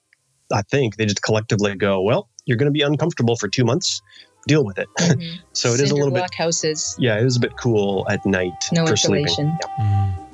I 0.52 0.62
think 0.62 0.96
they 0.96 1.06
just 1.06 1.22
collectively 1.22 1.76
go, 1.76 2.02
well, 2.02 2.28
you're 2.44 2.56
going 2.56 2.66
to 2.66 2.72
be 2.72 2.82
uncomfortable 2.82 3.36
for 3.36 3.46
two 3.46 3.64
months. 3.64 4.02
Deal 4.48 4.64
with 4.64 4.78
it. 4.78 4.88
Mhm. 4.98 5.38
So 5.52 5.68
it 5.70 5.74
is 5.74 5.80
a 5.80 5.86
Cinder 5.88 5.94
little 5.96 6.10
bit, 6.12 6.20
block 6.20 6.34
houses, 6.34 6.96
yeah, 6.98 7.18
it 7.18 7.24
is 7.26 7.36
a 7.36 7.40
bit 7.40 7.56
cool 7.58 8.06
at 8.08 8.24
night 8.24 8.52
no 8.72 8.86
for 8.86 8.96
sleeping. 8.96 9.26
insulation. 9.26 9.58
mm. 9.80 10.26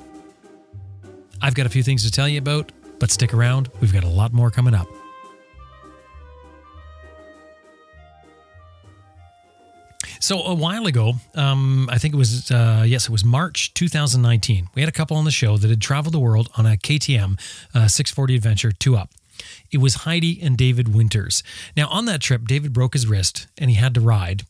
I've 1.41 1.53
got 1.55 1.65
a 1.65 1.69
few 1.69 1.83
things 1.83 2.03
to 2.03 2.11
tell 2.11 2.27
you 2.27 2.39
about, 2.39 2.71
but 2.99 3.11
stick 3.11 3.33
around. 3.33 3.69
We've 3.81 3.93
got 3.93 4.03
a 4.03 4.09
lot 4.09 4.33
more 4.33 4.49
coming 4.49 4.73
up. 4.73 4.87
So 10.19 10.41
a 10.41 10.53
while 10.53 10.87
ago, 10.87 11.13
um, 11.35 11.89
I 11.91 11.97
think 11.97 12.13
it 12.13 12.17
was 12.17 12.49
uh, 12.51 12.83
yes, 12.87 13.05
it 13.05 13.11
was 13.11 13.23
March 13.25 13.73
2019. 13.73 14.67
We 14.75 14.81
had 14.81 14.89
a 14.89 14.91
couple 14.91 15.17
on 15.17 15.25
the 15.25 15.31
show 15.31 15.57
that 15.57 15.69
had 15.69 15.81
traveled 15.81 16.13
the 16.13 16.19
world 16.19 16.49
on 16.57 16.65
a 16.65 16.71
KTM 16.77 17.39
uh, 17.73 17.87
640 17.87 18.35
adventure 18.35 18.71
two 18.71 18.95
up. 18.97 19.11
It 19.71 19.77
was 19.77 19.95
Heidi 19.95 20.39
and 20.41 20.57
David 20.57 20.93
Winters. 20.93 21.43
Now, 21.75 21.87
on 21.87 22.05
that 22.05 22.21
trip, 22.21 22.47
David 22.47 22.73
broke 22.73 22.93
his 22.93 23.07
wrist 23.07 23.47
and 23.57 23.69
he 23.69 23.75
had 23.75 23.93
to 23.95 24.01
ride. 24.01 24.43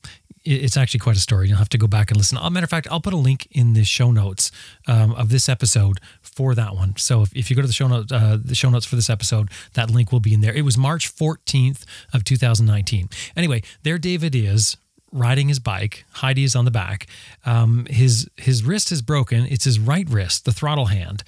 It's 0.44 0.78
actually 0.78 1.02
quite 1.02 1.18
a 1.18 1.20
story. 1.20 1.50
You'll 1.50 1.58
have 1.58 1.70
to 1.70 1.78
go 1.78 1.88
back 1.88 2.10
and 2.10 2.18
listen. 2.18 2.38
As 2.38 2.46
a 2.46 2.50
matter 2.50 2.64
of 2.64 2.70
fact, 2.70 2.88
I'll 2.90 3.02
put 3.02 3.14
a 3.14 3.18
link 3.18 3.48
in 3.52 3.74
the 3.74 3.84
show 3.84 4.12
notes 4.12 4.50
um, 4.88 5.12
of 5.14 5.30
this 5.30 5.50
episode 5.50 6.00
for 6.22 6.56
that 6.56 6.74
one. 6.74 6.96
So 6.98 7.22
if, 7.24 7.36
if 7.36 7.50
you 7.50 7.56
go 7.56 7.62
to 7.62 7.68
the 7.68 7.74
show 7.74 7.88
notes, 7.88 8.12
uh, 8.12 8.38
the 8.42 8.56
show 8.56 8.70
notes 8.70 8.86
for 8.86 8.96
this 8.96 9.10
episode, 9.10 9.50
that 9.74 9.90
link 9.90 10.12
will 10.12 10.22
be 10.22 10.34
in 10.34 10.42
there. 10.42 10.54
It 10.54 10.64
was 10.64 10.78
March 10.78 11.14
14th 11.14 11.84
of 12.14 12.24
2019. 12.24 13.10
Anyway, 13.36 13.62
there 13.84 13.98
David 13.98 14.36
is 14.36 14.78
riding 15.12 15.48
his 15.48 15.60
bike. 15.60 16.06
Heidi 16.12 16.44
is 16.44 16.56
on 16.56 16.66
the 16.66 16.72
back. 16.72 17.08
Um, 17.46 17.86
his 17.90 18.30
his 18.38 18.64
wrist 18.64 18.92
is 18.92 19.02
broken. 19.02 19.46
It's 19.46 19.66
his 19.66 19.80
right 19.80 20.08
wrist, 20.10 20.46
the 20.46 20.52
throttle 20.52 20.86
hand, 20.86 21.24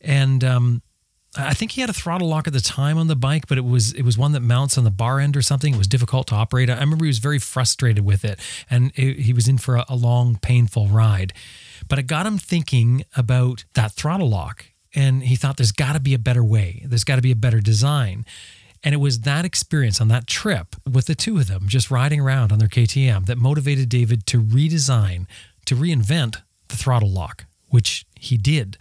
and 0.00 0.42
um, 0.44 0.82
I 1.36 1.54
think 1.54 1.72
he 1.72 1.80
had 1.80 1.90
a 1.90 1.94
throttle 1.94 2.28
lock 2.28 2.46
at 2.46 2.52
the 2.52 2.60
time 2.60 2.98
on 2.98 3.08
the 3.08 3.16
bike, 3.16 3.46
but 3.46 3.58
it 3.58 3.64
was 3.64 3.92
it 3.92 4.02
was 4.02 4.16
one 4.16 4.32
that 4.32 4.40
mounts 4.40 4.78
on 4.78 4.84
the 4.84 4.90
bar 4.90 5.20
end 5.20 5.36
or 5.36 5.42
something. 5.42 5.74
It 5.74 5.78
was 5.78 5.88
difficult 5.88 6.28
to 6.28 6.34
operate. 6.34 6.70
I 6.70 6.74
remember 6.74 7.04
he 7.04 7.08
was 7.08 7.18
very 7.18 7.38
frustrated 7.38 8.04
with 8.04 8.24
it, 8.24 8.38
and 8.70 8.92
it, 8.94 9.20
he 9.20 9.32
was 9.32 9.48
in 9.48 9.58
for 9.58 9.76
a, 9.76 9.84
a 9.88 9.96
long, 9.96 10.36
painful 10.36 10.88
ride. 10.88 11.32
But 11.88 11.98
it 11.98 12.04
got 12.04 12.26
him 12.26 12.38
thinking 12.38 13.04
about 13.16 13.64
that 13.74 13.92
throttle 13.92 14.28
lock, 14.28 14.66
and 14.94 15.24
he 15.24 15.36
thought 15.36 15.56
there's 15.56 15.72
got 15.72 15.94
to 15.94 16.00
be 16.00 16.14
a 16.14 16.18
better 16.18 16.44
way. 16.44 16.82
There's 16.86 17.04
got 17.04 17.16
to 17.16 17.22
be 17.22 17.32
a 17.32 17.36
better 17.36 17.60
design. 17.60 18.24
And 18.82 18.92
it 18.92 18.98
was 18.98 19.20
that 19.20 19.46
experience 19.46 19.98
on 20.00 20.08
that 20.08 20.26
trip 20.26 20.76
with 20.90 21.06
the 21.06 21.14
two 21.14 21.38
of 21.38 21.48
them 21.48 21.64
just 21.68 21.90
riding 21.90 22.20
around 22.20 22.52
on 22.52 22.58
their 22.58 22.68
KTM 22.68 23.24
that 23.26 23.38
motivated 23.38 23.88
David 23.88 24.26
to 24.26 24.40
redesign, 24.42 25.26
to 25.64 25.74
reinvent 25.74 26.42
the 26.68 26.76
throttle 26.76 27.10
lock, 27.10 27.46
which 27.70 28.04
he 28.14 28.36
did 28.36 28.76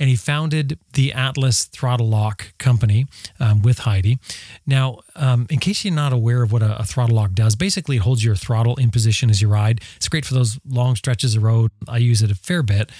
and 0.00 0.08
he 0.08 0.16
founded 0.16 0.78
the 0.94 1.12
Atlas 1.12 1.64
Throttle 1.64 2.08
Lock 2.08 2.56
Company 2.58 3.06
um, 3.38 3.60
with 3.60 3.80
Heidi. 3.80 4.18
Now, 4.66 5.00
um, 5.14 5.46
in 5.50 5.60
case 5.60 5.84
you're 5.84 5.94
not 5.94 6.14
aware 6.14 6.42
of 6.42 6.50
what 6.50 6.62
a, 6.62 6.80
a, 6.80 6.84
throttle 6.84 7.14
lock 7.14 7.32
does, 7.34 7.54
basically 7.54 7.96
it 7.96 8.02
holds 8.02 8.24
your 8.24 8.34
throttle 8.34 8.76
in 8.76 8.90
position 8.90 9.28
as 9.28 9.42
you 9.42 9.48
ride. 9.48 9.82
It's 9.96 10.08
great 10.08 10.24
for 10.24 10.32
those 10.32 10.58
long 10.66 10.96
stretches 10.96 11.36
of 11.36 11.42
road. 11.42 11.70
I 11.86 11.98
use 11.98 12.22
it 12.22 12.30
a 12.30 12.34
fair 12.34 12.62
bit 12.62 12.90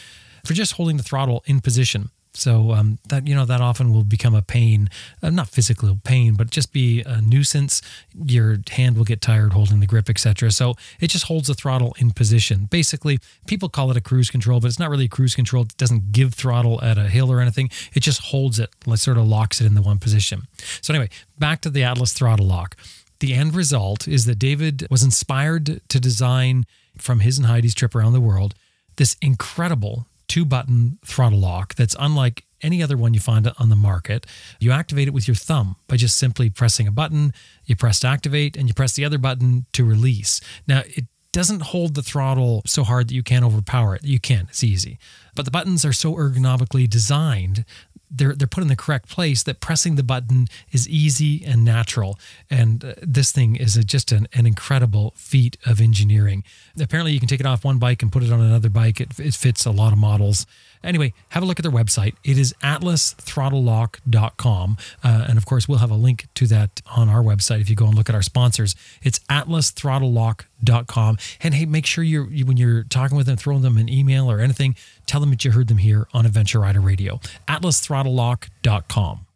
for 0.44 0.52
just 0.52 0.72
holding 0.72 0.98
the 0.98 1.02
throttle 1.02 1.42
in 1.46 1.60
position. 1.60 2.10
So 2.32 2.72
um, 2.72 2.98
that 3.08 3.26
you 3.26 3.34
know 3.34 3.44
that 3.44 3.60
often 3.60 3.92
will 3.92 4.04
become 4.04 4.34
a 4.34 4.42
pain, 4.42 4.88
uh, 5.22 5.30
not 5.30 5.48
physical 5.48 5.98
pain, 6.04 6.34
but 6.34 6.50
just 6.50 6.72
be 6.72 7.02
a 7.02 7.20
nuisance. 7.20 7.82
Your 8.24 8.58
hand 8.70 8.96
will 8.96 9.04
get 9.04 9.20
tired 9.20 9.52
holding 9.52 9.80
the 9.80 9.86
grip, 9.86 10.08
etc. 10.08 10.50
So 10.52 10.76
it 11.00 11.08
just 11.08 11.24
holds 11.24 11.48
the 11.48 11.54
throttle 11.54 11.94
in 11.98 12.12
position. 12.12 12.68
Basically, 12.70 13.18
people 13.46 13.68
call 13.68 13.90
it 13.90 13.96
a 13.96 14.00
cruise 14.00 14.30
control, 14.30 14.60
but 14.60 14.68
it's 14.68 14.78
not 14.78 14.90
really 14.90 15.06
a 15.06 15.08
cruise 15.08 15.34
control. 15.34 15.64
It 15.64 15.76
doesn't 15.76 16.12
give 16.12 16.34
throttle 16.34 16.80
at 16.82 16.98
a 16.98 17.08
hill 17.08 17.32
or 17.32 17.40
anything. 17.40 17.68
It 17.94 18.00
just 18.00 18.20
holds 18.22 18.60
it, 18.60 18.70
sort 18.94 19.18
of 19.18 19.26
locks 19.26 19.60
it 19.60 19.66
in 19.66 19.74
the 19.74 19.82
one 19.82 19.98
position. 19.98 20.42
So 20.82 20.94
anyway, 20.94 21.10
back 21.38 21.60
to 21.62 21.70
the 21.70 21.82
Atlas 21.82 22.12
throttle 22.12 22.46
lock. 22.46 22.76
The 23.18 23.34
end 23.34 23.54
result 23.54 24.06
is 24.06 24.24
that 24.26 24.38
David 24.38 24.86
was 24.88 25.02
inspired 25.02 25.80
to 25.88 26.00
design 26.00 26.64
from 26.96 27.20
his 27.20 27.38
and 27.38 27.46
Heidi's 27.46 27.74
trip 27.74 27.94
around 27.94 28.12
the 28.12 28.20
world 28.20 28.54
this 28.96 29.16
incredible 29.22 30.06
two 30.30 30.44
button 30.44 30.96
throttle 31.04 31.40
lock 31.40 31.74
that's 31.74 31.96
unlike 31.98 32.44
any 32.62 32.80
other 32.82 32.96
one 32.96 33.12
you 33.14 33.20
find 33.20 33.50
on 33.58 33.68
the 33.68 33.74
market. 33.74 34.24
You 34.60 34.70
activate 34.70 35.08
it 35.08 35.14
with 35.14 35.26
your 35.26 35.34
thumb 35.34 35.74
by 35.88 35.96
just 35.96 36.16
simply 36.16 36.48
pressing 36.48 36.86
a 36.86 36.92
button. 36.92 37.34
You 37.66 37.74
press 37.74 37.98
to 38.00 38.06
activate 38.06 38.56
and 38.56 38.68
you 38.68 38.74
press 38.74 38.92
the 38.92 39.04
other 39.04 39.18
button 39.18 39.66
to 39.72 39.84
release. 39.84 40.40
Now, 40.68 40.82
it 40.86 41.06
doesn't 41.32 41.62
hold 41.62 41.94
the 41.94 42.02
throttle 42.02 42.62
so 42.64 42.84
hard 42.84 43.08
that 43.08 43.14
you 43.14 43.24
can't 43.24 43.44
overpower 43.44 43.96
it. 43.96 44.04
You 44.04 44.20
can, 44.20 44.46
it's 44.48 44.62
easy. 44.62 45.00
But 45.34 45.46
the 45.46 45.50
buttons 45.50 45.84
are 45.84 45.92
so 45.92 46.14
ergonomically 46.14 46.88
designed 46.88 47.64
they're 48.10 48.34
they're 48.34 48.46
put 48.46 48.62
in 48.62 48.68
the 48.68 48.76
correct 48.76 49.08
place 49.08 49.42
that 49.44 49.60
pressing 49.60 49.96
the 49.96 50.02
button 50.02 50.48
is 50.72 50.88
easy 50.88 51.44
and 51.44 51.64
natural. 51.64 52.18
And 52.50 52.84
uh, 52.84 52.94
this 53.02 53.32
thing 53.32 53.56
is 53.56 53.76
a, 53.76 53.84
just 53.84 54.12
an, 54.12 54.26
an 54.32 54.46
incredible 54.46 55.12
feat 55.16 55.56
of 55.66 55.80
engineering. 55.80 56.44
Apparently 56.80 57.12
you 57.12 57.20
can 57.20 57.28
take 57.28 57.40
it 57.40 57.46
off 57.46 57.64
one 57.64 57.78
bike 57.78 58.02
and 58.02 58.10
put 58.10 58.22
it 58.22 58.32
on 58.32 58.40
another 58.40 58.70
bike. 58.70 59.00
It, 59.00 59.18
it 59.18 59.34
fits 59.34 59.64
a 59.64 59.70
lot 59.70 59.92
of 59.92 59.98
models 59.98 60.46
Anyway, 60.82 61.12
have 61.30 61.42
a 61.42 61.46
look 61.46 61.58
at 61.58 61.62
their 61.62 61.72
website. 61.72 62.14
It 62.24 62.38
is 62.38 62.54
atlasthrottlelock.com. 62.62 64.76
Uh, 65.04 65.26
and 65.28 65.36
of 65.36 65.46
course, 65.46 65.68
we'll 65.68 65.78
have 65.78 65.90
a 65.90 65.96
link 65.96 66.26
to 66.34 66.46
that 66.46 66.80
on 66.96 67.08
our 67.08 67.22
website 67.22 67.60
if 67.60 67.68
you 67.68 67.76
go 67.76 67.86
and 67.86 67.94
look 67.94 68.08
at 68.08 68.14
our 68.14 68.22
sponsors. 68.22 68.74
It's 69.02 69.18
atlasthrottlelock.com. 69.30 71.18
And 71.42 71.54
hey, 71.54 71.66
make 71.66 71.86
sure 71.86 72.02
you're, 72.02 72.30
you, 72.30 72.46
when 72.46 72.56
you're 72.56 72.84
talking 72.84 73.16
with 73.16 73.26
them, 73.26 73.36
throwing 73.36 73.62
them 73.62 73.76
an 73.76 73.88
email 73.88 74.30
or 74.30 74.40
anything, 74.40 74.74
tell 75.06 75.20
them 75.20 75.30
that 75.30 75.44
you 75.44 75.50
heard 75.50 75.68
them 75.68 75.78
here 75.78 76.06
on 76.12 76.26
Adventure 76.26 76.60
Rider 76.60 76.80
Radio. 76.80 77.20
atlasthrottlelock.com. 77.48 79.26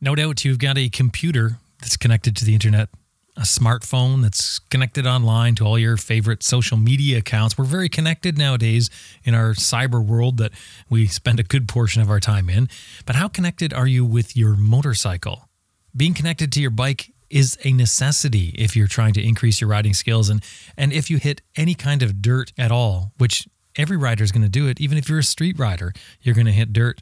No 0.00 0.14
doubt 0.14 0.44
you've 0.44 0.58
got 0.58 0.78
a 0.78 0.88
computer 0.88 1.58
that's 1.80 1.96
connected 1.96 2.36
to 2.36 2.44
the 2.44 2.54
internet 2.54 2.88
a 3.36 3.42
smartphone 3.42 4.22
that's 4.22 4.58
connected 4.58 5.06
online 5.06 5.54
to 5.54 5.64
all 5.64 5.78
your 5.78 5.96
favorite 5.96 6.42
social 6.42 6.76
media 6.76 7.18
accounts. 7.18 7.56
We're 7.56 7.64
very 7.64 7.88
connected 7.88 8.36
nowadays 8.36 8.90
in 9.24 9.34
our 9.34 9.52
cyber 9.52 10.04
world 10.04 10.36
that 10.36 10.52
we 10.90 11.06
spend 11.06 11.40
a 11.40 11.42
good 11.42 11.66
portion 11.66 12.02
of 12.02 12.10
our 12.10 12.20
time 12.20 12.50
in. 12.50 12.68
But 13.06 13.16
how 13.16 13.28
connected 13.28 13.72
are 13.72 13.86
you 13.86 14.04
with 14.04 14.36
your 14.36 14.54
motorcycle? 14.56 15.48
Being 15.96 16.12
connected 16.12 16.52
to 16.52 16.60
your 16.60 16.70
bike 16.70 17.12
is 17.30 17.56
a 17.64 17.72
necessity 17.72 18.54
if 18.58 18.76
you're 18.76 18.86
trying 18.86 19.14
to 19.14 19.26
increase 19.26 19.62
your 19.62 19.70
riding 19.70 19.94
skills 19.94 20.28
and 20.28 20.44
and 20.76 20.92
if 20.92 21.08
you 21.08 21.16
hit 21.16 21.40
any 21.56 21.74
kind 21.74 22.02
of 22.02 22.20
dirt 22.20 22.52
at 22.58 22.70
all, 22.70 23.12
which 23.16 23.48
every 23.76 23.96
rider 23.96 24.22
is 24.22 24.32
going 24.32 24.42
to 24.42 24.50
do 24.50 24.68
it, 24.68 24.78
even 24.78 24.98
if 24.98 25.08
you're 25.08 25.20
a 25.20 25.24
street 25.24 25.58
rider, 25.58 25.94
you're 26.20 26.34
going 26.34 26.46
to 26.46 26.52
hit 26.52 26.74
dirt. 26.74 27.00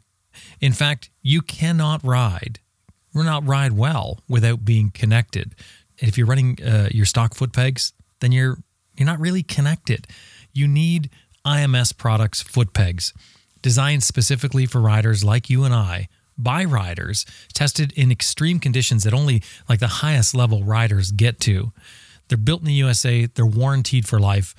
In 0.60 0.72
fact, 0.72 1.10
you 1.22 1.42
cannot 1.42 2.04
ride, 2.04 2.60
or 3.12 3.24
not 3.24 3.44
ride 3.44 3.72
well 3.72 4.20
without 4.28 4.64
being 4.64 4.90
connected 4.90 5.56
if 6.00 6.18
you're 6.18 6.26
running 6.26 6.58
uh, 6.62 6.88
your 6.90 7.06
stock 7.06 7.34
foot 7.34 7.52
pegs, 7.52 7.92
then 8.20 8.32
you're 8.32 8.58
you're 8.96 9.06
not 9.06 9.20
really 9.20 9.42
connected. 9.42 10.06
You 10.52 10.66
need 10.66 11.10
IMS 11.46 11.96
products 11.96 12.42
foot 12.42 12.74
pegs 12.74 13.14
designed 13.62 14.02
specifically 14.02 14.66
for 14.66 14.80
riders 14.80 15.22
like 15.24 15.48
you 15.48 15.64
and 15.64 15.74
I 15.74 16.08
by 16.36 16.64
riders 16.64 17.26
tested 17.52 17.92
in 17.96 18.10
extreme 18.10 18.58
conditions 18.58 19.04
that 19.04 19.14
only 19.14 19.42
like 19.68 19.80
the 19.80 19.86
highest 19.86 20.34
level 20.34 20.64
riders 20.64 21.12
get 21.12 21.38
to. 21.40 21.72
They're 22.28 22.38
built 22.38 22.60
in 22.60 22.66
the 22.66 22.72
USA, 22.74 23.26
they're 23.26 23.46
warranted 23.46 24.06
for 24.06 24.18
life. 24.18 24.54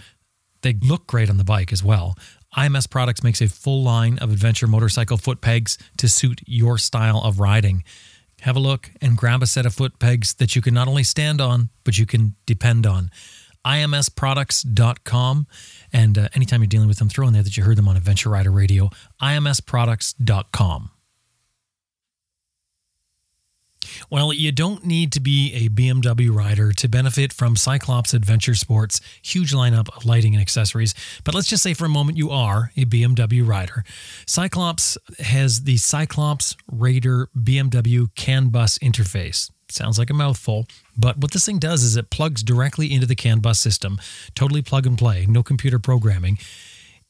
They 0.61 0.73
look 0.73 1.07
great 1.07 1.29
on 1.29 1.37
the 1.37 1.43
bike 1.43 1.73
as 1.73 1.83
well. 1.83 2.15
IMS 2.55 2.89
Products 2.89 3.23
makes 3.23 3.41
a 3.41 3.47
full 3.47 3.81
line 3.81 4.19
of 4.19 4.31
adventure 4.31 4.67
motorcycle 4.67 5.17
foot 5.17 5.41
pegs 5.41 5.77
to 5.97 6.09
suit 6.09 6.41
your 6.45 6.77
style 6.77 7.21
of 7.23 7.39
riding 7.39 7.83
have 8.41 8.55
a 8.55 8.59
look 8.59 8.91
and 9.01 9.17
grab 9.17 9.41
a 9.41 9.47
set 9.47 9.65
of 9.65 9.73
foot 9.73 9.99
pegs 9.99 10.33
that 10.35 10.55
you 10.55 10.61
can 10.61 10.73
not 10.73 10.87
only 10.87 11.03
stand 11.03 11.41
on, 11.41 11.69
but 11.83 11.97
you 11.97 12.05
can 12.05 12.35
depend 12.45 12.85
on. 12.85 13.09
IMSproducts.com. 13.65 15.47
And 15.93 16.17
uh, 16.17 16.29
anytime 16.33 16.61
you're 16.61 16.67
dealing 16.67 16.87
with 16.87 16.97
them, 16.97 17.09
throw 17.09 17.27
in 17.27 17.33
there 17.33 17.43
that 17.43 17.55
you 17.57 17.63
heard 17.63 17.77
them 17.77 17.87
on 17.87 17.95
Adventure 17.95 18.29
Rider 18.29 18.51
Radio. 18.51 18.89
IMSproducts.com. 19.21 20.91
Well, 24.09 24.33
you 24.33 24.51
don't 24.51 24.85
need 24.85 25.11
to 25.13 25.19
be 25.19 25.53
a 25.53 25.69
BMW 25.69 26.33
rider 26.33 26.71
to 26.73 26.87
benefit 26.87 27.33
from 27.33 27.55
Cyclops 27.55 28.13
Adventure 28.13 28.55
Sports' 28.55 29.01
huge 29.21 29.53
lineup 29.53 29.95
of 29.95 30.05
lighting 30.05 30.33
and 30.33 30.41
accessories. 30.41 30.93
But 31.23 31.35
let's 31.35 31.47
just 31.47 31.63
say 31.63 31.73
for 31.73 31.85
a 31.85 31.89
moment 31.89 32.17
you 32.17 32.29
are 32.29 32.71
a 32.75 32.85
BMW 32.85 33.47
rider. 33.47 33.83
Cyclops 34.25 34.97
has 35.19 35.63
the 35.63 35.77
Cyclops 35.77 36.55
Raider 36.71 37.29
BMW 37.37 38.13
CAN 38.15 38.49
bus 38.49 38.77
interface. 38.79 39.49
Sounds 39.69 39.97
like 39.97 40.09
a 40.09 40.13
mouthful, 40.13 40.67
but 40.97 41.17
what 41.17 41.31
this 41.31 41.45
thing 41.45 41.57
does 41.57 41.83
is 41.83 41.95
it 41.95 42.09
plugs 42.09 42.43
directly 42.43 42.93
into 42.93 43.07
the 43.07 43.15
CAN 43.15 43.39
bus 43.39 43.59
system, 43.59 43.99
totally 44.35 44.61
plug 44.61 44.85
and 44.85 44.97
play, 44.97 45.25
no 45.25 45.43
computer 45.43 45.79
programming. 45.79 46.37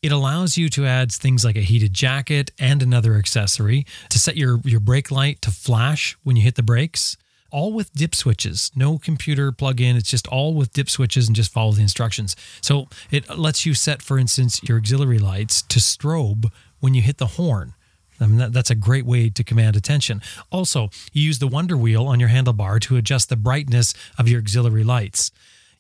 It 0.02 0.12
allows 0.12 0.58
you 0.58 0.68
to 0.70 0.88
add 0.88 1.12
things 1.12 1.46
like 1.46 1.56
a 1.56 1.62
heated 1.62 1.94
jacket 1.94 2.50
and 2.58 2.82
another 2.82 3.17
accessory 3.17 3.86
to 4.10 4.17
set 4.17 4.36
your, 4.36 4.60
your 4.63 4.80
brake 4.80 5.12
light 5.12 5.44
to 5.44 5.52
flash 5.52 6.17
when 6.23 6.36
you 6.36 6.42
hit 6.42 6.56
the 6.56 6.63
brakes, 6.63 7.17
all 7.52 7.71
with 7.71 7.94
dip 7.94 8.15
switches. 8.15 8.71
No 8.75 8.98
computer 8.98 9.52
plug 9.52 9.80
in. 9.80 9.96
It's 9.96 10.10
just 10.10 10.25
all 10.25 10.56
with 10.56 10.73
dip 10.73 10.90
switches 10.90 11.28
and 11.28 11.36
just 11.36 11.52
follow 11.52 11.73
the 11.73 11.84
instructions. 11.84 12.36
So 12.62 12.88
it 13.12 13.38
lets 13.38 13.63
you 13.63 13.75
set, 13.75 14.02
for 14.02 14.17
instance, 14.17 14.60
your 14.63 14.80
auxiliary 14.80 15.19
lights 15.19 15.62
to 15.62 15.78
strobe 15.78 16.52
when 16.80 16.96
you 16.96 17.04
hit 17.04 17.19
the 17.19 17.28
horn. 17.38 17.75
I 18.19 18.25
mean, 18.25 18.38
that, 18.38 18.54
that's 18.54 18.71
a 18.71 18.75
great 18.75 19.06
way 19.06 19.30
to 19.30 19.44
command 19.44 19.75
attention. 19.75 20.23
Also, 20.52 20.90
you 21.13 21.21
use 21.21 21.38
the 21.38 21.48
Wonder 21.48 21.78
Wheel 21.78 22.08
on 22.08 22.19
your 22.19 22.30
handlebar 22.30 22.82
to 22.82 22.98
adjust 22.98 23.30
the 23.30 23.36
brightness 23.36 23.94
of 24.17 24.28
your 24.28 24.42
auxiliary 24.42 24.84
lights. 24.84 25.32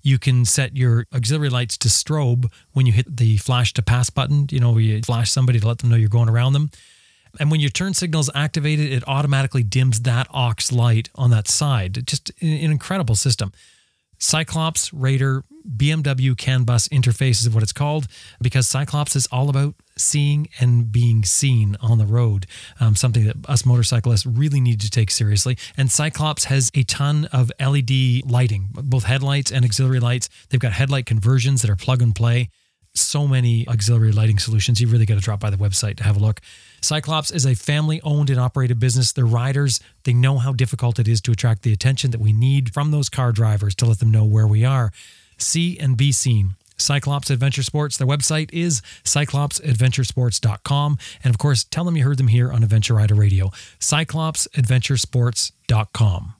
You 0.01 0.19
can 0.19 0.45
set 0.45 0.75
your 0.75 1.05
auxiliary 1.13 1.49
lights 1.49 1.77
to 1.79 1.87
strobe 1.87 2.51
when 2.73 2.85
you 2.85 2.93
hit 2.93 3.17
the 3.17 3.37
flash 3.37 3.73
to 3.73 3.81
pass 3.81 4.09
button, 4.09 4.47
you 4.51 4.59
know, 4.59 4.77
you 4.77 5.01
flash 5.01 5.31
somebody 5.31 5.59
to 5.59 5.67
let 5.67 5.79
them 5.79 5.89
know 5.89 5.95
you're 5.95 6.09
going 6.09 6.29
around 6.29 6.53
them. 6.53 6.71
And 7.39 7.49
when 7.49 7.59
your 7.59 7.69
turn 7.69 7.93
signal 7.93 8.21
is 8.21 8.29
activated, 8.35 8.91
it 8.91 9.07
automatically 9.07 9.63
dims 9.63 10.01
that 10.01 10.27
aux 10.33 10.55
light 10.71 11.09
on 11.15 11.29
that 11.31 11.47
side. 11.47 12.05
Just 12.05 12.31
an 12.41 12.71
incredible 12.71 13.15
system. 13.15 13.53
Cyclops 14.21 14.93
Raider 14.93 15.43
BMW 15.67 16.37
CAN 16.37 16.63
bus 16.63 16.87
interface 16.89 17.41
is 17.41 17.49
what 17.49 17.63
it's 17.63 17.73
called 17.73 18.07
because 18.39 18.67
Cyclops 18.67 19.15
is 19.15 19.27
all 19.31 19.49
about 19.49 19.73
seeing 19.97 20.47
and 20.59 20.91
being 20.91 21.23
seen 21.23 21.75
on 21.81 21.97
the 21.97 22.05
road, 22.05 22.45
um, 22.79 22.95
something 22.95 23.25
that 23.25 23.35
us 23.47 23.65
motorcyclists 23.65 24.25
really 24.25 24.61
need 24.61 24.79
to 24.81 24.89
take 24.89 25.09
seriously. 25.09 25.57
And 25.75 25.91
Cyclops 25.91 26.45
has 26.45 26.71
a 26.75 26.83
ton 26.83 27.25
of 27.33 27.51
LED 27.59 28.21
lighting, 28.29 28.69
both 28.71 29.03
headlights 29.03 29.51
and 29.51 29.65
auxiliary 29.65 29.99
lights. 29.99 30.29
They've 30.49 30.61
got 30.61 30.73
headlight 30.73 31.07
conversions 31.07 31.61
that 31.63 31.71
are 31.71 31.75
plug 31.75 32.01
and 32.01 32.15
play. 32.15 32.49
So 32.93 33.27
many 33.27 33.67
auxiliary 33.67 34.11
lighting 34.11 34.37
solutions. 34.37 34.81
You 34.81 34.87
really 34.87 35.05
got 35.05 35.15
to 35.15 35.21
drop 35.21 35.39
by 35.39 35.49
the 35.49 35.57
website 35.57 35.97
to 35.97 36.03
have 36.03 36.17
a 36.17 36.19
look. 36.19 36.41
Cyclops 36.81 37.31
is 37.31 37.45
a 37.45 37.53
family 37.53 38.01
owned 38.01 38.31
and 38.31 38.39
operated 38.39 38.79
business. 38.79 39.11
Their 39.11 39.25
riders, 39.25 39.79
they 40.03 40.13
know 40.13 40.39
how 40.39 40.51
difficult 40.51 40.97
it 40.97 41.07
is 41.07 41.21
to 41.21 41.31
attract 41.31 41.61
the 41.61 41.73
attention 41.73 42.09
that 42.11 42.19
we 42.19 42.33
need 42.33 42.73
from 42.73 42.89
those 42.91 43.07
car 43.07 43.31
drivers 43.31 43.75
to 43.75 43.85
let 43.85 43.99
them 43.99 44.09
know 44.11 44.25
where 44.25 44.47
we 44.47 44.65
are. 44.65 44.91
See 45.37 45.77
and 45.79 45.95
be 45.95 46.11
seen. 46.11 46.55
Cyclops 46.77 47.29
Adventure 47.29 47.61
Sports. 47.61 47.97
Their 47.97 48.07
website 48.07 48.49
is 48.51 48.81
cyclopsadventuresports.com. 49.03 50.97
And 51.23 51.31
of 51.31 51.37
course, 51.37 51.63
tell 51.63 51.83
them 51.83 51.95
you 51.95 52.03
heard 52.03 52.17
them 52.17 52.29
here 52.29 52.51
on 52.51 52.63
Adventure 52.63 52.95
Rider 52.95 53.13
Radio. 53.13 53.51
cyclopsadventuresports.com. 53.79 56.33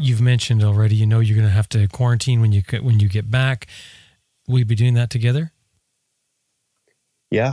You've 0.00 0.20
mentioned 0.20 0.62
already, 0.62 0.94
you 0.94 1.06
know 1.06 1.18
you're 1.18 1.36
going 1.36 1.48
to 1.48 1.52
have 1.52 1.68
to 1.70 1.88
quarantine 1.88 2.40
when 2.40 2.52
you 2.52 2.62
when 2.80 3.00
you 3.00 3.08
get 3.08 3.30
back. 3.30 3.66
Will 4.48 4.60
you 4.60 4.64
be 4.64 4.74
doing 4.74 4.94
that 4.94 5.10
together? 5.10 5.52
Yeah. 7.30 7.52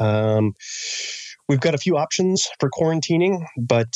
Um, 0.00 0.54
we've 1.48 1.60
got 1.60 1.74
a 1.74 1.78
few 1.78 1.98
options 1.98 2.48
for 2.58 2.70
quarantining, 2.70 3.44
but 3.56 3.92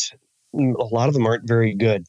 a 0.54 0.84
lot 0.92 1.08
of 1.08 1.14
them 1.14 1.26
aren't 1.26 1.48
very 1.48 1.74
good. 1.74 2.04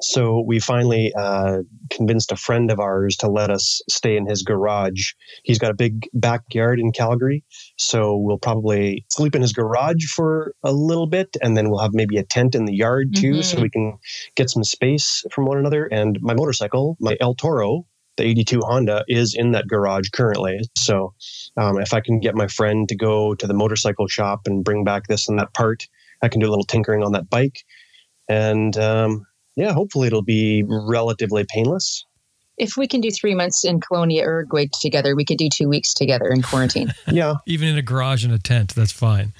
So 0.00 0.42
we 0.44 0.58
finally 0.58 1.12
uh, 1.14 1.58
convinced 1.90 2.32
a 2.32 2.36
friend 2.36 2.70
of 2.70 2.80
ours 2.80 3.16
to 3.16 3.28
let 3.28 3.50
us 3.50 3.80
stay 3.88 4.16
in 4.16 4.26
his 4.26 4.42
garage. 4.42 5.12
He's 5.44 5.58
got 5.58 5.70
a 5.70 5.74
big 5.74 6.08
backyard 6.14 6.80
in 6.80 6.90
Calgary, 6.90 7.44
so 7.78 8.16
we'll 8.16 8.38
probably 8.38 9.04
sleep 9.10 9.36
in 9.36 9.42
his 9.42 9.52
garage 9.52 10.04
for 10.06 10.54
a 10.64 10.72
little 10.72 11.06
bit, 11.06 11.36
and 11.42 11.56
then 11.56 11.70
we'll 11.70 11.80
have 11.80 11.94
maybe 11.94 12.16
a 12.16 12.24
tent 12.24 12.54
in 12.54 12.64
the 12.64 12.74
yard 12.74 13.14
too, 13.14 13.32
mm-hmm. 13.32 13.42
so 13.42 13.60
we 13.60 13.70
can 13.70 13.98
get 14.36 14.50
some 14.50 14.64
space 14.64 15.22
from 15.30 15.44
one 15.44 15.58
another. 15.58 15.84
And 15.84 16.18
my 16.20 16.34
motorcycle, 16.34 16.96
my 16.98 17.16
El 17.20 17.34
Toro, 17.34 17.86
the 18.16 18.24
82 18.24 18.60
Honda, 18.60 19.04
is 19.08 19.34
in 19.34 19.52
that 19.52 19.68
garage 19.68 20.08
currently. 20.10 20.60
So 20.76 21.14
um, 21.56 21.78
if 21.78 21.92
I 21.92 22.00
can 22.00 22.20
get 22.20 22.34
my 22.34 22.46
friend 22.46 22.88
to 22.88 22.96
go 22.96 23.34
to 23.34 23.46
the 23.46 23.54
motorcycle 23.54 24.08
shop 24.08 24.42
and 24.46 24.64
bring 24.64 24.84
back 24.84 25.06
this 25.06 25.28
and 25.28 25.38
that 25.38 25.52
part, 25.54 25.86
I 26.22 26.28
can 26.28 26.40
do 26.40 26.48
a 26.48 26.50
little 26.50 26.64
tinkering 26.64 27.02
on 27.02 27.12
that 27.12 27.28
bike. 27.28 27.64
And 28.28 28.76
um, 28.76 29.26
yeah, 29.56 29.72
hopefully 29.72 30.06
it'll 30.06 30.22
be 30.22 30.64
relatively 30.66 31.44
painless. 31.48 32.04
If 32.56 32.76
we 32.76 32.86
can 32.86 33.00
do 33.00 33.10
three 33.10 33.34
months 33.34 33.64
in 33.64 33.80
Colonia, 33.80 34.22
Uruguay 34.22 34.68
together, 34.80 35.16
we 35.16 35.24
could 35.24 35.38
do 35.38 35.48
two 35.48 35.68
weeks 35.68 35.92
together 35.92 36.26
in 36.26 36.40
quarantine. 36.40 36.92
yeah. 37.08 37.34
Even 37.46 37.68
in 37.68 37.76
a 37.76 37.82
garage 37.82 38.24
and 38.24 38.32
a 38.32 38.38
tent, 38.38 38.74
that's 38.74 38.92
fine. 38.92 39.32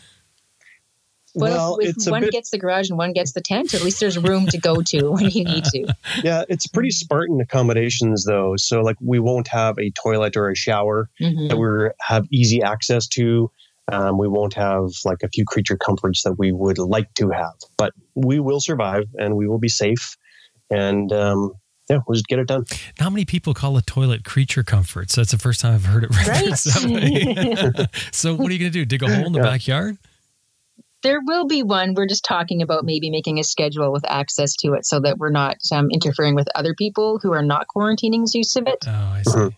Well, 1.34 1.78
if, 1.80 1.96
if 1.96 2.10
one 2.10 2.22
bit, 2.22 2.32
gets 2.32 2.50
the 2.50 2.58
garage 2.58 2.88
and 2.90 2.98
one 2.98 3.12
gets 3.12 3.32
the 3.32 3.40
tent, 3.40 3.74
at 3.74 3.82
least 3.82 4.00
there's 4.00 4.18
room 4.18 4.46
to 4.46 4.58
go 4.58 4.82
to 4.82 5.10
when 5.10 5.30
you 5.30 5.44
need 5.44 5.64
to. 5.64 5.94
Yeah, 6.22 6.44
it's 6.48 6.66
pretty 6.66 6.90
Spartan 6.90 7.40
accommodations 7.40 8.24
though. 8.24 8.54
So 8.56 8.80
like 8.80 8.96
we 9.00 9.18
won't 9.18 9.48
have 9.48 9.78
a 9.78 9.90
toilet 9.90 10.36
or 10.36 10.50
a 10.50 10.54
shower 10.54 11.10
mm-hmm. 11.20 11.48
that 11.48 11.56
we 11.56 11.90
have 12.00 12.26
easy 12.30 12.62
access 12.62 13.08
to. 13.08 13.50
Um, 13.92 14.16
we 14.16 14.28
won't 14.28 14.54
have 14.54 14.90
like 15.04 15.18
a 15.22 15.28
few 15.28 15.44
creature 15.44 15.76
comforts 15.76 16.22
that 16.22 16.38
we 16.38 16.52
would 16.52 16.78
like 16.78 17.12
to 17.14 17.30
have, 17.30 17.54
but 17.76 17.92
we 18.14 18.40
will 18.40 18.60
survive 18.60 19.04
and 19.18 19.36
we 19.36 19.46
will 19.46 19.58
be 19.58 19.68
safe. 19.68 20.16
And 20.70 21.12
um, 21.12 21.52
yeah, 21.90 21.98
we'll 22.06 22.14
just 22.14 22.26
get 22.26 22.38
it 22.38 22.48
done. 22.48 22.64
How 22.98 23.10
many 23.10 23.24
people 23.24 23.52
call 23.52 23.76
a 23.76 23.82
toilet 23.82 24.24
creature 24.24 24.62
comforts? 24.62 25.16
That's 25.16 25.32
the 25.32 25.38
first 25.38 25.60
time 25.60 25.74
I've 25.74 25.84
heard 25.84 26.04
it 26.04 26.10
referenced 26.10 26.84
right. 26.84 27.88
so, 28.12 28.34
what 28.34 28.48
are 28.48 28.52
you 28.52 28.58
going 28.58 28.72
to 28.72 28.78
do? 28.78 28.84
Dig 28.86 29.02
a 29.02 29.14
hole 29.14 29.26
in 29.26 29.32
the 29.32 29.40
yeah. 29.40 29.44
backyard? 29.44 29.98
There 31.04 31.20
will 31.22 31.46
be 31.46 31.62
one. 31.62 31.92
We're 31.94 32.06
just 32.06 32.24
talking 32.24 32.62
about 32.62 32.84
maybe 32.84 33.10
making 33.10 33.38
a 33.38 33.44
schedule 33.44 33.92
with 33.92 34.04
access 34.08 34.56
to 34.56 34.72
it 34.72 34.86
so 34.86 35.00
that 35.00 35.18
we're 35.18 35.30
not 35.30 35.58
um, 35.70 35.90
interfering 35.90 36.34
with 36.34 36.48
other 36.54 36.74
people 36.74 37.20
who 37.22 37.32
are 37.34 37.42
not 37.42 37.68
quarantining's 37.68 38.34
use 38.34 38.56
of 38.56 38.66
it. 38.66 38.84
Oh, 38.86 38.90
I 38.90 39.22
see. 39.22 39.30
Mm-hmm. 39.30 39.48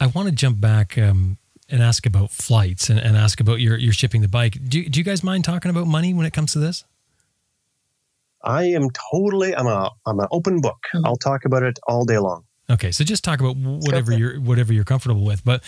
I 0.00 0.06
want 0.08 0.28
to 0.28 0.34
jump 0.34 0.60
back 0.60 0.98
um, 0.98 1.38
and 1.68 1.80
ask 1.80 2.06
about 2.06 2.32
flights 2.32 2.90
and, 2.90 2.98
and 2.98 3.16
ask 3.16 3.38
about 3.38 3.60
your, 3.60 3.78
your 3.78 3.92
shipping 3.92 4.20
the 4.20 4.28
bike. 4.28 4.58
Do, 4.68 4.84
do 4.88 4.98
you 4.98 5.04
guys 5.04 5.22
mind 5.22 5.44
talking 5.44 5.70
about 5.70 5.86
money 5.86 6.12
when 6.12 6.26
it 6.26 6.32
comes 6.32 6.52
to 6.54 6.58
this? 6.58 6.84
I 8.42 8.64
am 8.64 8.88
totally 9.12 9.54
I'm 9.54 9.66
a 9.66 9.90
I'm 10.06 10.18
an 10.18 10.26
open 10.32 10.60
book. 10.60 10.78
Mm-hmm. 10.92 11.06
I'll 11.06 11.16
talk 11.16 11.44
about 11.44 11.62
it 11.62 11.78
all 11.86 12.04
day 12.04 12.18
long. 12.18 12.44
Okay, 12.70 12.92
so 12.92 13.02
just 13.02 13.24
talk 13.24 13.40
about 13.40 13.56
whatever 13.56 14.12
you're 14.12 14.40
whatever 14.40 14.72
you're 14.72 14.84
comfortable 14.84 15.24
with. 15.24 15.44
But 15.44 15.62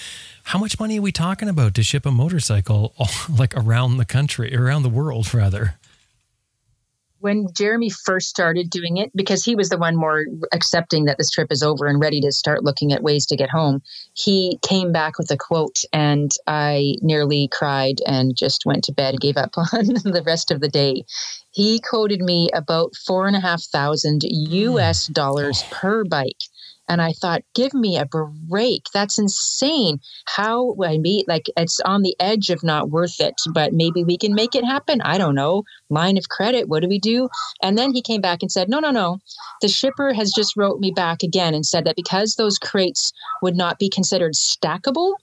how 0.45 0.59
much 0.59 0.79
money 0.79 1.01
are 1.01 1.03
we 1.03 1.11
talking 1.11 1.49
about 1.49 1.75
to 1.75 1.83
ship 1.83 2.07
a 2.07 2.13
motorcycle 2.13 2.95
all, 2.99 3.09
like 3.29 3.57
around 3.57 3.97
the 3.97 4.05
country, 4.05 4.55
around 4.55 4.85
the 4.85 4.89
world 4.89 5.35
rather? 5.35 5.75
when 7.23 7.47
Jeremy 7.55 7.89
first 7.89 8.29
started 8.29 8.69
doing 8.69 8.97
it, 8.97 9.11
because 9.15 9.45
he 9.45 9.55
was 9.55 9.69
the 9.69 9.79
one 9.79 9.95
more 9.95 10.25
accepting 10.53 11.05
that 11.05 11.19
this 11.19 11.31
trip 11.31 11.53
is 11.53 11.63
over 11.63 11.87
and 11.87 12.01
ready 12.01 12.21
to 12.21 12.33
start 12.33 12.65
looking 12.65 12.93
at 12.93 13.03
ways 13.03 13.27
to 13.27 13.37
get 13.37 13.49
home, 13.49 13.81
he 14.13 14.59
came 14.61 14.91
back 14.91 15.19
with 15.19 15.31
a 15.31 15.37
quote, 15.37 15.83
and 15.93 16.33
I 16.49 16.97
nearly 17.01 17.49
cried 17.53 18.01
and 18.07 18.37
just 18.37 18.67
went 18.67 18.83
to 18.85 18.93
bed 18.93 19.15
and 19.15 19.21
gave 19.21 19.37
up 19.37 19.57
on 19.57 19.87
the 19.87 20.23
rest 20.27 20.51
of 20.51 20.61
the 20.61 20.69
day. 20.69 21.05
He 21.53 21.79
quoted 21.79 22.21
me 22.21 22.49
about 22.53 22.93
four 23.07 23.29
and 23.29 23.37
a 23.37 23.41
half 23.41 23.63
thousand 23.63 24.23
hmm. 24.23 24.53
US 24.53 25.07
dollars 25.07 25.63
oh. 25.65 25.69
per 25.71 26.05
bike. 26.05 26.43
And 26.89 27.01
I 27.01 27.13
thought, 27.13 27.43
give 27.55 27.73
me 27.75 27.97
a 27.97 28.07
break. 28.07 28.87
That's 28.93 29.19
insane. 29.19 30.01
How 30.27 30.75
I 30.85 30.99
mean, 30.99 31.25
like 31.29 31.47
it's 31.57 31.81
on 31.81 32.03
the 32.03 32.17
edge 32.21 32.51
of 32.51 32.63
not 32.63 32.91
worth 32.91 33.21
it, 33.21 33.35
but 33.53 33.73
maybe 33.73 34.05
we 34.05 34.19
can 34.19 34.35
make 34.35 34.55
it 34.55 34.65
happen. 34.65 35.01
I 35.01 35.19
don't 35.19 35.35
know. 35.35 35.63
Line 35.89 36.19
of 36.19 36.29
credit. 36.29 36.69
What 36.69 36.83
do 36.83 36.89
we 36.89 36.99
do? 36.99 37.29
And 37.63 37.79
then 37.79 37.93
he 37.93 38.03
came 38.03 38.21
back 38.21 38.43
and 38.43 38.51
said, 38.51 38.69
no, 38.69 38.81
no, 38.81 38.91
no. 38.91 39.19
The 39.61 39.69
shipper 39.69 40.13
has 40.13 40.33
just 40.35 40.57
wrote 40.57 40.81
me 40.81 40.91
back 40.91 41.23
again 41.23 41.55
and 41.55 41.65
said 41.65 41.85
that 41.85 41.97
because 41.97 42.35
those 42.35 42.59
crates 42.59 43.13
would 43.43 43.57
not 43.57 43.79
be 43.79 43.89
considered 43.89 44.35
stackable, 44.35 45.15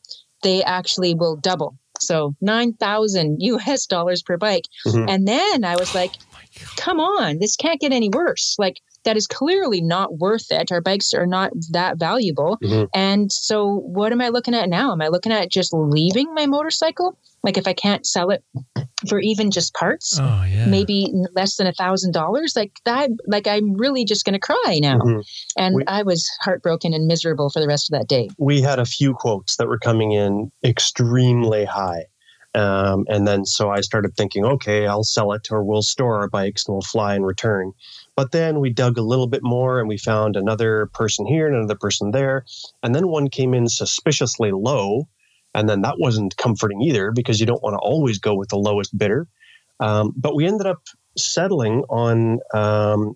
they 0.43 0.64
actually 0.64 1.14
will 1.14 1.36
double. 1.36 1.78
So 1.99 2.36
9,000 2.41 3.41
US 3.41 3.86
dollars 3.88 4.22
per 4.22 4.38
bike. 4.38 4.66
Mm-hmm. 4.88 5.10
And 5.10 5.28
then 5.28 5.64
I 5.64 5.76
was 5.76 5.93
like, 5.93 6.14
come 6.78 6.99
on, 6.99 7.39
this 7.39 7.55
can't 7.55 7.80
get 7.80 7.91
any 7.91 8.10
worse. 8.10 8.55
Like 8.57 8.82
that 9.04 9.18
is 9.18 9.28
clearly 9.28 9.82
not 9.82 10.18
worth 10.18 10.52
it. 10.52 10.72
Our 10.72 10.82
bikes 10.82 11.14
are 11.14 11.26
not 11.26 11.52
that 11.72 11.97
valuable. 11.97 12.58
Mm-hmm. 12.64 12.86
And 12.93 13.32
so, 13.32 13.82
what 13.86 14.12
am 14.12 14.22
I 14.22 14.30
looking 14.30 14.54
at 14.54 14.70
now? 14.70 14.91
Am 14.91 15.02
I 15.02 15.08
looking 15.08 15.32
at 15.32 15.52
just 15.52 15.74
leaving 15.74 16.34
my 16.34 16.45
motorcycle? 16.45 17.18
Like, 17.43 17.58
if 17.58 17.68
I 17.68 17.74
can't 17.74 18.06
sell 18.06 18.32
it 18.32 18.43
for 19.08 19.20
even 19.20 19.50
just 19.50 19.74
parts, 19.74 20.20
oh, 20.20 20.43
yeah. 20.43 20.66
maybe 20.66 21.14
less 21.34 21.56
than 21.56 21.68
a 21.68 21.74
thousand 21.74 22.14
dollars, 22.14 22.54
like 22.56 22.74
that, 22.84 23.10
like 23.28 23.47
I'm 23.47 23.76
really 23.76 24.04
just 24.04 24.26
going 24.26 24.34
to 24.34 24.39
cry 24.39 24.80
now. 24.82 24.97
Mm-hmm. 24.97 25.20
And 25.58 25.76
we, 25.76 25.86
I 25.88 26.04
was 26.04 26.30
heartbroken 26.41 26.93
and 26.93 27.08
miserable 27.08 27.50
for 27.50 27.62
the 27.62 27.68
rest 27.68 27.91
of 27.91 27.97
that 27.97 28.08
day. 28.08 28.30
We 28.38 28.62
had 28.62 28.80
a 28.80 28.86
few 28.86 29.14
quotes 29.14 29.56
that 29.56 29.68
were 29.68 29.80
coming 29.80 30.12
in 30.12 30.52
extremely 30.66 31.64
high. 31.64 32.06
Um, 32.56 33.06
and 33.08 33.28
then 33.28 33.45
so 33.45 33.70
I 33.70 33.82
started 33.82 34.16
thinking, 34.16 34.43
okay, 34.43 34.88
I'll 34.88 35.04
sell 35.04 35.32
it 35.34 35.47
or 35.52 35.64
we'll 35.64 35.84
store 35.84 36.20
our 36.20 36.28
bikes 36.28 36.68
and 36.68 36.74
we'll 36.74 36.82
fly 36.82 37.16
and 37.16 37.26
return. 37.26 37.74
But 38.20 38.34
then 38.34 38.59
we 38.59 38.70
dug 38.70 38.97
a 38.97 39.01
little 39.01 39.28
bit 39.28 39.43
more 39.43 39.80
and 39.80 39.88
we 39.88 39.97
found 39.97 40.36
another 40.36 40.89
person 40.93 41.26
here 41.26 41.47
and 41.47 41.55
another 41.55 41.78
person 41.78 42.11
there. 42.11 42.43
And 42.84 42.93
then 42.93 43.07
one 43.07 43.30
came 43.30 43.53
in 43.53 43.70
suspiciously 43.70 44.51
low. 44.51 45.07
And 45.55 45.70
then 45.70 45.84
that 45.84 45.95
wasn't 45.99 46.36
comforting 46.36 46.82
either 46.82 47.13
because 47.13 47.39
you 47.39 47.45
don't 47.45 47.63
want 47.63 47.76
to 47.76 47.80
always 47.80 48.20
go 48.20 48.36
with 48.36 48.49
the 48.49 48.57
lowest 48.57 48.97
bidder. 48.97 49.26
Um, 49.80 50.11
but 50.17 50.36
we 50.36 50.45
ended 50.45 50.67
up 50.67 50.82
settling 51.17 51.86
on 51.89 52.39
um, 52.53 53.15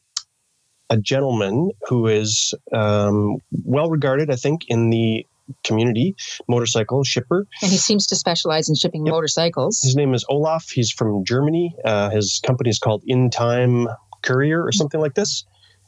a 0.89 0.95
gentleman 0.95 1.71
who 1.89 2.07
is 2.07 2.53
um, 2.71 3.39
well 3.51 3.89
regarded, 3.89 4.31
I 4.31 4.37
think, 4.37 4.61
in 4.69 4.89
the 4.89 5.27
community 5.65 6.15
motorcycle 6.47 7.03
shipper. 7.03 7.45
And 7.61 7.69
he 7.69 7.77
seems 7.77 8.07
to 8.07 8.15
specialize 8.15 8.69
in 8.69 8.75
shipping 8.75 9.05
yep. 9.05 9.11
motorcycles. 9.11 9.81
His 9.83 9.97
name 9.97 10.13
is 10.13 10.23
Olaf. 10.29 10.69
He's 10.69 10.91
from 10.91 11.25
Germany. 11.25 11.75
Uh, 11.83 12.09
his 12.09 12.39
company 12.47 12.69
is 12.69 12.79
called 12.79 13.03
In 13.05 13.29
Time 13.29 13.89
Courier 14.23 14.63
or 14.63 14.71
something 14.71 14.99
like 14.99 15.13
this. 15.13 15.45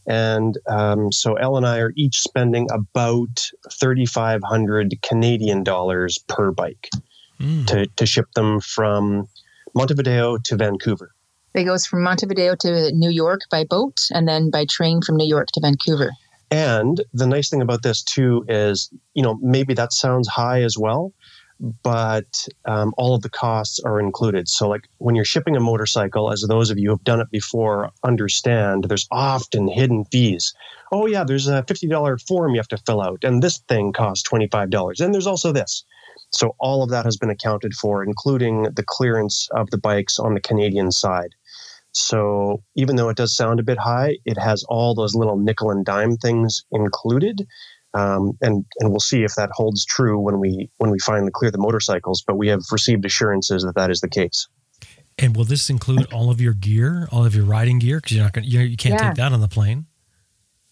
And 0.07 0.57
um, 0.67 1.11
so 1.11 1.33
Elle 1.35 1.57
and 1.57 1.65
I 1.65 1.79
are 1.79 1.91
each 1.95 2.19
spending 2.19 2.67
about 2.71 3.49
3,500 3.71 5.01
Canadian 5.01 5.63
dollars 5.63 6.19
per 6.27 6.51
bike 6.51 6.89
mm. 7.39 7.65
to, 7.67 7.87
to 7.87 8.05
ship 8.05 8.27
them 8.35 8.59
from 8.59 9.27
Montevideo 9.73 10.37
to 10.37 10.55
Vancouver. 10.55 11.11
It 11.55 11.63
goes 11.63 11.85
from 11.85 12.03
Montevideo 12.03 12.55
to 12.55 12.91
New 12.91 13.09
York 13.09 13.41
by 13.49 13.63
boat 13.63 13.97
and 14.11 14.27
then 14.27 14.51
by 14.51 14.65
train 14.69 15.01
from 15.01 15.15
New 15.15 15.27
York 15.27 15.47
to 15.53 15.61
Vancouver. 15.61 16.11
And 16.51 17.03
the 17.13 17.25
nice 17.25 17.49
thing 17.49 17.61
about 17.61 17.81
this 17.81 18.03
too 18.03 18.45
is, 18.47 18.91
you 19.13 19.23
know, 19.23 19.39
maybe 19.41 19.73
that 19.73 19.93
sounds 19.93 20.27
high 20.27 20.61
as 20.61 20.77
well. 20.77 21.13
But 21.59 22.47
um, 22.65 22.93
all 22.97 23.15
of 23.15 23.21
the 23.21 23.29
costs 23.29 23.79
are 23.79 23.99
included. 23.99 24.47
So, 24.47 24.67
like 24.67 24.87
when 24.97 25.15
you're 25.15 25.25
shipping 25.25 25.55
a 25.55 25.59
motorcycle, 25.59 26.31
as 26.31 26.45
those 26.47 26.69
of 26.69 26.77
you 26.77 26.89
who 26.89 26.95
have 26.95 27.03
done 27.03 27.21
it 27.21 27.31
before 27.31 27.91
understand, 28.03 28.85
there's 28.85 29.07
often 29.11 29.67
hidden 29.67 30.05
fees. 30.05 30.53
Oh, 30.91 31.05
yeah, 31.05 31.23
there's 31.23 31.47
a 31.47 31.63
$50 31.63 32.27
form 32.27 32.53
you 32.53 32.59
have 32.59 32.67
to 32.69 32.77
fill 32.77 33.01
out, 33.01 33.23
and 33.23 33.41
this 33.41 33.59
thing 33.69 33.93
costs 33.93 34.27
$25. 34.29 34.99
And 34.99 35.13
there's 35.13 35.27
also 35.27 35.51
this. 35.51 35.83
So, 36.31 36.55
all 36.59 36.83
of 36.83 36.89
that 36.89 37.05
has 37.05 37.17
been 37.17 37.29
accounted 37.29 37.73
for, 37.73 38.03
including 38.03 38.63
the 38.63 38.83
clearance 38.85 39.47
of 39.51 39.69
the 39.69 39.77
bikes 39.77 40.19
on 40.19 40.33
the 40.33 40.41
Canadian 40.41 40.91
side. 40.91 41.29
So, 41.93 42.61
even 42.75 42.97
though 42.97 43.07
it 43.07 43.15
does 43.15 43.35
sound 43.35 43.61
a 43.61 43.63
bit 43.63 43.77
high, 43.77 44.17
it 44.25 44.37
has 44.37 44.65
all 44.65 44.93
those 44.93 45.15
little 45.15 45.37
nickel 45.37 45.71
and 45.71 45.85
dime 45.85 46.17
things 46.17 46.65
included 46.71 47.47
um, 47.95 48.37
and 48.41 48.65
and 48.79 48.91
we'll 48.91 48.99
see 48.99 49.23
if 49.23 49.33
that 49.35 49.49
holds 49.53 49.85
true 49.85 50.19
when 50.19 50.39
we 50.39 50.69
when 50.77 50.91
we 50.91 50.99
finally 50.99 51.31
clear 51.33 51.49
the 51.49 51.57
motorcycles. 51.57 52.23
But 52.25 52.37
we 52.37 52.47
have 52.49 52.61
received 52.71 53.05
assurances 53.05 53.63
that 53.63 53.75
that 53.75 53.89
is 53.89 54.01
the 54.01 54.09
case. 54.09 54.47
And 55.17 55.35
will 55.35 55.45
this 55.45 55.69
include 55.69 56.11
all 56.11 56.29
of 56.29 56.41
your 56.41 56.53
gear, 56.53 57.07
all 57.09 57.25
of 57.25 57.33
your 57.33 57.45
riding 57.45 57.79
gear? 57.79 57.97
Because 57.97 58.17
you're 58.17 58.25
not 58.25 58.33
going, 58.33 58.45
you 58.45 58.75
can't 58.75 58.95
yeah. 58.95 59.07
take 59.07 59.15
that 59.15 59.31
on 59.31 59.39
the 59.39 59.47
plane. 59.47 59.85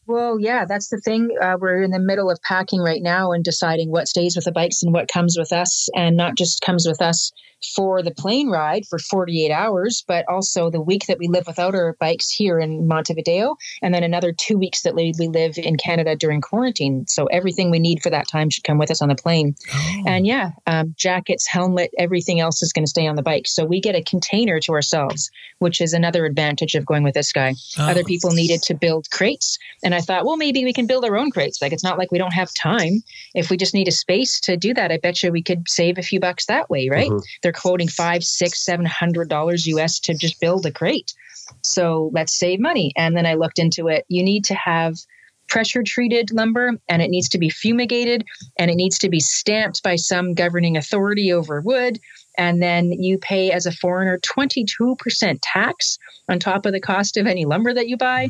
Well, 0.06 0.40
yeah, 0.40 0.66
that's 0.66 0.90
the 0.90 1.00
thing. 1.00 1.30
Uh, 1.42 1.56
we're 1.60 1.82
in 1.82 1.92
the 1.92 2.00
middle 2.00 2.30
of 2.30 2.40
packing 2.42 2.82
right 2.82 3.02
now 3.02 3.32
and 3.32 3.44
deciding 3.44 3.90
what 3.90 4.08
stays 4.08 4.36
with 4.36 4.46
the 4.46 4.52
bikes 4.52 4.84
and 4.84 4.94
what 4.94 5.08
comes 5.08 5.38
with 5.38 5.54
us, 5.54 5.90
and 5.96 6.18
not 6.18 6.36
just 6.36 6.62
comes 6.62 6.86
with 6.86 7.02
us 7.02 7.32
for 7.76 8.02
the 8.02 8.12
plane 8.12 8.50
ride 8.50 8.86
for 8.86 9.00
48 9.00 9.52
hours, 9.52 10.04
but 10.08 10.26
also 10.28 10.70
the 10.70 10.82
week 10.82 11.06
that 11.08 11.18
we 11.18 11.28
live 11.28 11.48
without 11.48 11.76
our 11.76 11.96
bikes 12.00 12.30
here 12.30 12.60
in 12.60 12.88
Montevideo, 12.88 13.56
and 13.82 13.94
then 13.94 14.04
another 14.04 14.32
two 14.32 14.58
weeks 14.58 14.82
that 14.82 14.96
we 14.96 15.14
live 15.18 15.58
in 15.58 15.78
Canada 15.78 16.16
during 16.16 16.42
quarantine. 16.42 17.06
So 17.08 17.26
everything 17.28 17.72
we 17.72 17.80
need 17.80 18.02
for 18.02 18.10
that 18.10 18.28
time 18.28 18.50
should 18.50 18.64
come 18.64 18.78
with 18.78 18.92
us 18.92 19.02
on 19.02 19.10
the 19.10 19.16
plane. 19.16 19.56
Oh. 19.74 20.04
And 20.08 20.28
yeah, 20.28 20.52
um, 20.68 20.94
jackets, 20.98 21.48
helmet, 21.48 21.92
everything 21.98 22.40
else 22.40 22.62
is 22.62 22.74
going 22.74 22.86
to 22.86 22.90
stay 22.90 23.08
on 23.08 23.16
the 23.16 23.24
bike. 23.24 23.48
So 23.48 23.66
we 23.66 23.80
get 23.80 23.96
a 23.96 24.04
container 24.04 24.60
to 24.62 24.74
ourselves, 24.74 25.32
which 25.60 25.82
is 25.82 25.94
another 25.94 26.26
advantage 26.26 26.76
of 26.76 26.86
going 26.86 27.04
with 27.04 27.14
this 27.14 27.32
guy. 27.32 27.56
Oh. 27.80 27.90
Other 27.90 28.04
people 28.04 28.32
needed 28.32 28.62
to 28.64 28.74
build 28.74 29.10
crates, 29.12 29.58
and 29.84 29.93
I 29.94 30.02
thought, 30.02 30.26
well, 30.26 30.38
maybe 30.38 30.64
we 30.64 30.74
can 30.74 30.88
build 30.88 31.06
our 31.06 31.18
own 31.18 31.32
crates. 31.32 31.62
Like 31.62 31.74
it's 31.74 31.84
not 31.84 31.98
like 31.98 32.12
we 32.12 32.18
don't 32.18 32.34
have 32.34 32.54
time. 32.54 33.04
If 33.34 33.50
we 33.50 33.58
just 33.58 33.74
need 33.74 33.88
a 33.88 33.92
space 33.92 34.40
to 34.42 34.58
do 34.58 34.74
that, 34.74 34.92
I 34.92 34.98
bet 34.98 35.24
you 35.24 35.32
we 35.32 35.44
could 35.44 35.68
save 35.68 35.98
a 35.98 36.04
few 36.04 36.20
bucks 36.20 36.46
that 36.46 36.70
way, 36.70 36.90
right? 36.90 37.10
Mm-hmm. 37.10 37.26
They're 37.42 37.52
quoting 37.52 37.88
five, 37.88 38.24
six, 38.24 38.64
seven 38.64 38.86
hundred 38.86 39.30
dollars 39.30 39.66
US 39.68 40.00
to 40.02 40.14
just 40.14 40.40
build 40.40 40.66
a 40.66 40.72
crate. 40.72 41.14
So 41.62 42.10
let's 42.14 42.34
save 42.34 42.60
money. 42.60 42.94
And 42.96 43.16
then 43.16 43.26
I 43.26 43.36
looked 43.36 43.60
into 43.60 43.88
it. 43.88 44.06
You 44.08 44.24
need 44.24 44.46
to 44.46 44.56
have 44.56 44.96
pressure 45.48 45.84
treated 45.84 46.32
lumber 46.32 46.72
and 46.90 47.02
it 47.02 47.10
needs 47.10 47.30
to 47.30 47.38
be 47.38 47.50
fumigated 47.50 48.26
and 48.58 48.72
it 48.72 48.76
needs 48.76 48.98
to 49.00 49.10
be 49.10 49.20
stamped 49.20 49.84
by 49.84 49.96
some 49.96 50.34
governing 50.34 50.78
authority 50.78 51.32
over 51.32 51.62
wood. 51.62 52.00
And 52.38 52.62
then 52.62 52.92
you 52.92 53.18
pay 53.18 53.52
as 53.52 53.66
a 53.66 53.72
foreigner 53.72 54.20
22% 54.20 55.38
tax 55.42 56.00
on 56.28 56.40
top 56.40 56.66
of 56.66 56.72
the 56.72 56.80
cost 56.80 57.18
of 57.18 57.28
any 57.28 57.46
lumber 57.46 57.74
that 57.74 57.88
you 57.88 57.98
buy. 57.98 58.30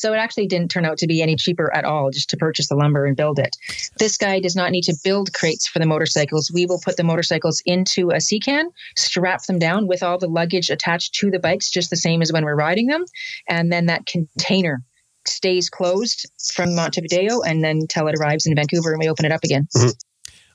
So 0.00 0.14
it 0.14 0.16
actually 0.16 0.46
didn't 0.46 0.70
turn 0.70 0.86
out 0.86 0.96
to 0.98 1.06
be 1.06 1.20
any 1.20 1.36
cheaper 1.36 1.70
at 1.74 1.84
all 1.84 2.10
just 2.10 2.30
to 2.30 2.36
purchase 2.38 2.68
the 2.68 2.74
lumber 2.74 3.04
and 3.04 3.14
build 3.14 3.38
it. 3.38 3.54
This 3.98 4.16
guy 4.16 4.40
does 4.40 4.56
not 4.56 4.70
need 4.70 4.84
to 4.84 4.96
build 5.04 5.34
crates 5.34 5.68
for 5.68 5.78
the 5.78 5.84
motorcycles. 5.84 6.50
We 6.50 6.64
will 6.64 6.80
put 6.80 6.96
the 6.96 7.04
motorcycles 7.04 7.62
into 7.66 8.10
a 8.10 8.18
sea 8.18 8.40
can, 8.40 8.70
strap 8.96 9.42
them 9.42 9.58
down 9.58 9.86
with 9.86 10.02
all 10.02 10.16
the 10.16 10.26
luggage 10.26 10.70
attached 10.70 11.14
to 11.16 11.30
the 11.30 11.38
bikes, 11.38 11.68
just 11.68 11.90
the 11.90 11.96
same 11.96 12.22
as 12.22 12.32
when 12.32 12.46
we're 12.46 12.54
riding 12.54 12.86
them. 12.86 13.04
And 13.46 13.70
then 13.70 13.84
that 13.86 14.06
container 14.06 14.82
stays 15.26 15.68
closed 15.68 16.30
from 16.54 16.74
Montevideo 16.74 17.42
and 17.42 17.62
then 17.62 17.80
until 17.82 18.08
it 18.08 18.14
arrives 18.18 18.46
in 18.46 18.54
Vancouver 18.54 18.92
and 18.92 19.00
we 19.00 19.08
open 19.10 19.26
it 19.26 19.32
up 19.32 19.44
again. 19.44 19.68
Mm-hmm 19.76 19.90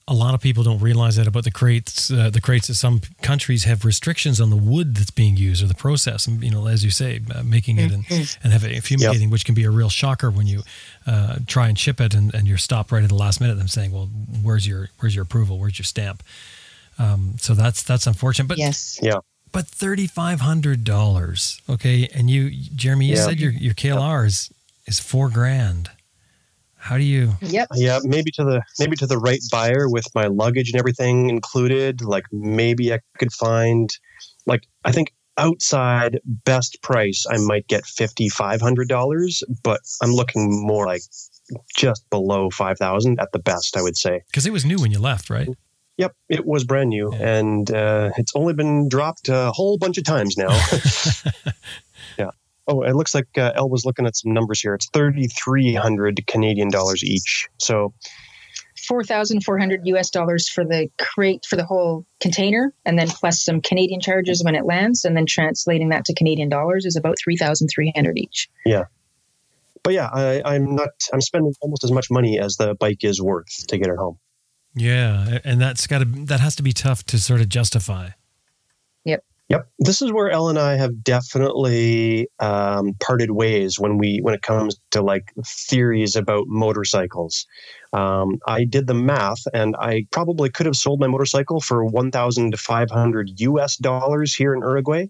a 0.07 0.13
lot 0.13 0.35
of 0.35 0.41
people 0.41 0.63
don't 0.63 0.79
realize 0.79 1.15
that 1.15 1.25
about 1.25 1.45
the 1.45 1.51
crates. 1.51 2.11
Uh, 2.11 2.29
the 2.29 2.41
crates 2.41 2.67
that 2.67 2.75
some 2.75 3.01
countries 3.23 3.63
have 3.63 3.83
restrictions 3.83 4.39
on 4.39 4.51
the 4.51 4.55
wood 4.55 4.95
that's 4.95 5.09
being 5.09 5.35
used 5.35 5.63
or 5.63 5.67
the 5.67 5.73
process, 5.73 6.27
and 6.27 6.43
you 6.43 6.51
know, 6.51 6.67
as 6.67 6.83
you 6.83 6.91
say, 6.91 7.21
uh, 7.33 7.41
making 7.41 7.79
it 7.79 7.91
and, 7.91 8.05
mm-hmm. 8.05 8.43
and 8.43 8.53
having 8.53 8.79
fumigating, 8.81 9.23
yep. 9.23 9.31
which 9.31 9.45
can 9.45 9.55
be 9.55 9.63
a 9.63 9.71
real 9.71 9.89
shocker 9.89 10.29
when 10.29 10.45
you 10.45 10.61
uh, 11.07 11.39
try 11.47 11.67
and 11.67 11.79
ship 11.79 11.99
it 11.99 12.13
and, 12.13 12.33
and 12.35 12.47
you're 12.47 12.59
stopped 12.59 12.91
right 12.91 13.01
at 13.01 13.09
the 13.09 13.15
last 13.15 13.41
minute. 13.41 13.57
Them 13.57 13.67
saying, 13.67 13.91
"Well, 13.91 14.05
where's 14.43 14.67
your 14.67 14.89
where's 14.99 15.15
your 15.15 15.23
approval? 15.23 15.57
Where's 15.57 15.79
your 15.79 15.85
stamp?" 15.85 16.21
Um, 16.99 17.35
so 17.39 17.55
that's 17.55 17.81
that's 17.81 18.05
unfortunate. 18.05 18.47
But 18.47 18.59
yes, 18.59 18.99
yeah. 19.01 19.19
But 19.51 19.65
thirty 19.65 20.05
five 20.05 20.41
hundred 20.41 20.83
dollars, 20.83 21.61
okay. 21.67 22.07
And 22.13 22.29
you, 22.29 22.51
Jeremy, 22.51 23.07
you 23.07 23.15
yeah. 23.15 23.25
said 23.25 23.39
your 23.39 23.51
your 23.51 23.73
KLR 23.73 24.27
is 24.27 24.51
is 24.85 24.99
four 24.99 25.29
grand. 25.29 25.89
How 26.85 26.99
do 26.99 27.03
you? 27.03 27.31
Yep. 27.41 27.69
Yeah, 27.73 27.97
maybe 28.03 28.29
to 28.33 28.43
the 28.43 28.61
maybe 28.77 28.95
to 28.97 29.07
the 29.07 29.17
right 29.17 29.39
buyer 29.51 29.89
with 29.89 30.05
my 30.13 30.27
luggage 30.27 30.69
and 30.69 30.77
everything 30.77 31.31
included. 31.31 32.03
Like 32.03 32.25
maybe 32.31 32.93
I 32.93 32.99
could 33.17 33.33
find, 33.33 33.89
like 34.45 34.67
I 34.83 34.91
think 34.91 35.11
outside 35.35 36.19
best 36.23 36.83
price 36.83 37.25
I 37.27 37.37
might 37.37 37.67
get 37.67 37.87
fifty 37.87 38.29
five 38.29 38.61
hundred 38.61 38.87
dollars, 38.87 39.41
but 39.63 39.81
I'm 40.03 40.11
looking 40.11 40.63
more 40.63 40.85
like 40.85 41.01
just 41.75 42.07
below 42.11 42.51
five 42.51 42.77
thousand 42.77 43.19
at 43.19 43.31
the 43.31 43.39
best. 43.39 43.75
I 43.75 43.81
would 43.81 43.97
say 43.97 44.21
because 44.27 44.45
it 44.45 44.53
was 44.53 44.63
new 44.63 44.77
when 44.77 44.91
you 44.91 44.99
left, 44.99 45.31
right? 45.31 45.49
Yep, 45.97 46.15
it 46.29 46.45
was 46.45 46.65
brand 46.65 46.89
new, 46.89 47.11
yeah. 47.11 47.37
and 47.39 47.71
uh, 47.71 48.11
it's 48.17 48.33
only 48.35 48.53
been 48.53 48.89
dropped 48.89 49.27
a 49.27 49.51
whole 49.51 49.79
bunch 49.79 49.97
of 49.97 50.03
times 50.03 50.37
now. 50.37 50.49
Oh, 52.67 52.81
it 52.81 52.95
looks 52.95 53.13
like 53.13 53.27
uh, 53.37 53.51
Elle 53.55 53.69
was 53.69 53.85
looking 53.85 54.07
at 54.07 54.15
some 54.15 54.33
numbers 54.33 54.59
here. 54.59 54.73
It's 54.73 54.89
3,300 54.89 56.25
Canadian 56.25 56.69
dollars 56.69 57.03
each. 57.03 57.47
So 57.59 57.93
4,400 58.87 59.81
US 59.85 60.09
dollars 60.09 60.49
for 60.49 60.63
the 60.63 60.89
crate 60.99 61.45
for 61.47 61.55
the 61.55 61.65
whole 61.65 62.05
container, 62.19 62.73
and 62.85 62.97
then 62.97 63.07
plus 63.07 63.43
some 63.43 63.61
Canadian 63.61 64.01
charges 64.01 64.43
when 64.43 64.55
it 64.55 64.65
lands, 64.65 65.05
and 65.05 65.15
then 65.15 65.25
translating 65.25 65.89
that 65.89 66.05
to 66.05 66.13
Canadian 66.13 66.49
dollars 66.49 66.85
is 66.85 66.95
about 66.95 67.15
3,300 67.23 68.17
each. 68.17 68.49
Yeah. 68.65 68.85
But 69.83 69.93
yeah, 69.93 70.09
I, 70.11 70.41
I'm 70.43 70.75
not, 70.75 70.89
I'm 71.13 71.21
spending 71.21 71.53
almost 71.61 71.83
as 71.83 71.91
much 71.91 72.09
money 72.09 72.39
as 72.39 72.57
the 72.57 72.73
bike 72.75 73.03
is 73.03 73.21
worth 73.21 73.67
to 73.67 73.77
get 73.77 73.87
it 73.87 73.97
home. 73.97 74.17
Yeah. 74.75 75.39
And 75.43 75.61
that's 75.61 75.85
got 75.87 75.99
to, 75.99 76.05
that 76.25 76.39
has 76.39 76.55
to 76.55 76.63
be 76.63 76.73
tough 76.73 77.05
to 77.05 77.19
sort 77.19 77.39
of 77.39 77.49
justify. 77.49 78.09
Yep, 79.49 79.67
this 79.77 80.01
is 80.01 80.11
where 80.11 80.31
Elle 80.31 80.49
and 80.49 80.57
I 80.57 80.75
have 80.75 81.03
definitely 81.03 82.27
um, 82.39 82.93
parted 82.99 83.29
ways 83.29 83.79
when 83.79 83.99
we 83.99 84.19
when 84.23 84.33
it 84.33 84.41
comes 84.41 84.75
to 84.91 85.03
like 85.03 85.31
theories 85.45 86.15
about 86.15 86.45
motorcycles. 86.47 87.45
Um, 87.93 88.39
I 88.47 88.65
did 88.65 88.87
the 88.87 88.95
math, 88.95 89.43
and 89.53 89.75
I 89.79 90.07
probably 90.11 90.49
could 90.49 90.65
have 90.65 90.75
sold 90.75 90.99
my 90.99 91.05
motorcycle 91.07 91.61
for 91.61 91.85
one 91.85 92.09
thousand 92.09 92.59
five 92.59 92.89
hundred 92.89 93.39
U.S. 93.39 93.77
dollars 93.77 94.33
here 94.33 94.55
in 94.55 94.61
Uruguay, 94.61 95.07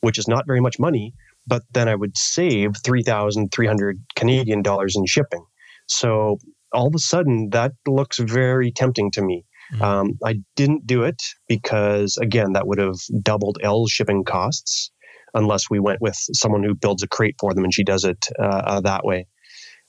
which 0.00 0.18
is 0.18 0.28
not 0.28 0.46
very 0.46 0.60
much 0.60 0.78
money. 0.78 1.14
But 1.46 1.62
then 1.72 1.88
I 1.88 1.96
would 1.96 2.16
save 2.16 2.76
three 2.84 3.02
thousand 3.02 3.52
three 3.52 3.66
hundred 3.66 4.00
Canadian 4.16 4.62
dollars 4.62 4.94
in 4.96 5.06
shipping. 5.06 5.44
So 5.86 6.38
all 6.72 6.88
of 6.88 6.94
a 6.94 6.98
sudden, 6.98 7.50
that 7.50 7.72
looks 7.86 8.18
very 8.18 8.72
tempting 8.72 9.10
to 9.12 9.22
me. 9.22 9.44
Mm-hmm. 9.72 9.82
Um, 9.82 10.18
I 10.24 10.36
didn't 10.54 10.86
do 10.86 11.02
it 11.02 11.22
because, 11.48 12.16
again, 12.18 12.52
that 12.52 12.66
would 12.66 12.78
have 12.78 12.96
doubled 13.22 13.58
Elle's 13.62 13.90
shipping 13.90 14.24
costs 14.24 14.90
unless 15.34 15.68
we 15.68 15.78
went 15.78 16.00
with 16.00 16.16
someone 16.32 16.62
who 16.62 16.74
builds 16.74 17.02
a 17.02 17.08
crate 17.08 17.36
for 17.38 17.52
them 17.52 17.64
and 17.64 17.74
she 17.74 17.84
does 17.84 18.04
it 18.04 18.26
uh, 18.38 18.62
uh, 18.64 18.80
that 18.80 19.04
way. 19.04 19.26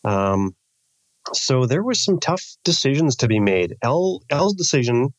Um, 0.04 0.56
so 1.34 1.66
there 1.66 1.84
were 1.84 1.94
some 1.94 2.20
tough 2.20 2.44
decisions 2.64 3.16
to 3.18 3.28
be 3.28 3.40
made. 3.40 3.76
L 3.82 4.22
Elle's 4.30 4.56
decision, 4.56 5.10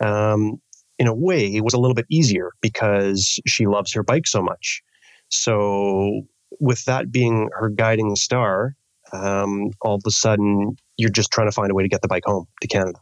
um, 0.00 0.60
in 0.98 1.06
a 1.06 1.14
way, 1.14 1.60
was 1.60 1.74
a 1.74 1.78
little 1.78 1.94
bit 1.94 2.06
easier 2.10 2.52
because 2.60 3.38
she 3.46 3.66
loves 3.66 3.92
her 3.92 4.02
bike 4.02 4.26
so 4.26 4.42
much. 4.42 4.82
So 5.28 6.22
with 6.60 6.84
that 6.84 7.12
being 7.12 7.48
her 7.58 7.68
guiding 7.68 8.16
star, 8.16 8.74
um, 9.12 9.70
all 9.82 9.96
of 9.96 10.02
a 10.06 10.10
sudden 10.10 10.76
you're 10.96 11.10
just 11.10 11.30
trying 11.30 11.48
to 11.48 11.52
find 11.52 11.70
a 11.70 11.74
way 11.74 11.82
to 11.82 11.88
get 11.88 12.02
the 12.02 12.08
bike 12.08 12.24
home 12.26 12.46
to 12.60 12.68
Canada. 12.68 12.98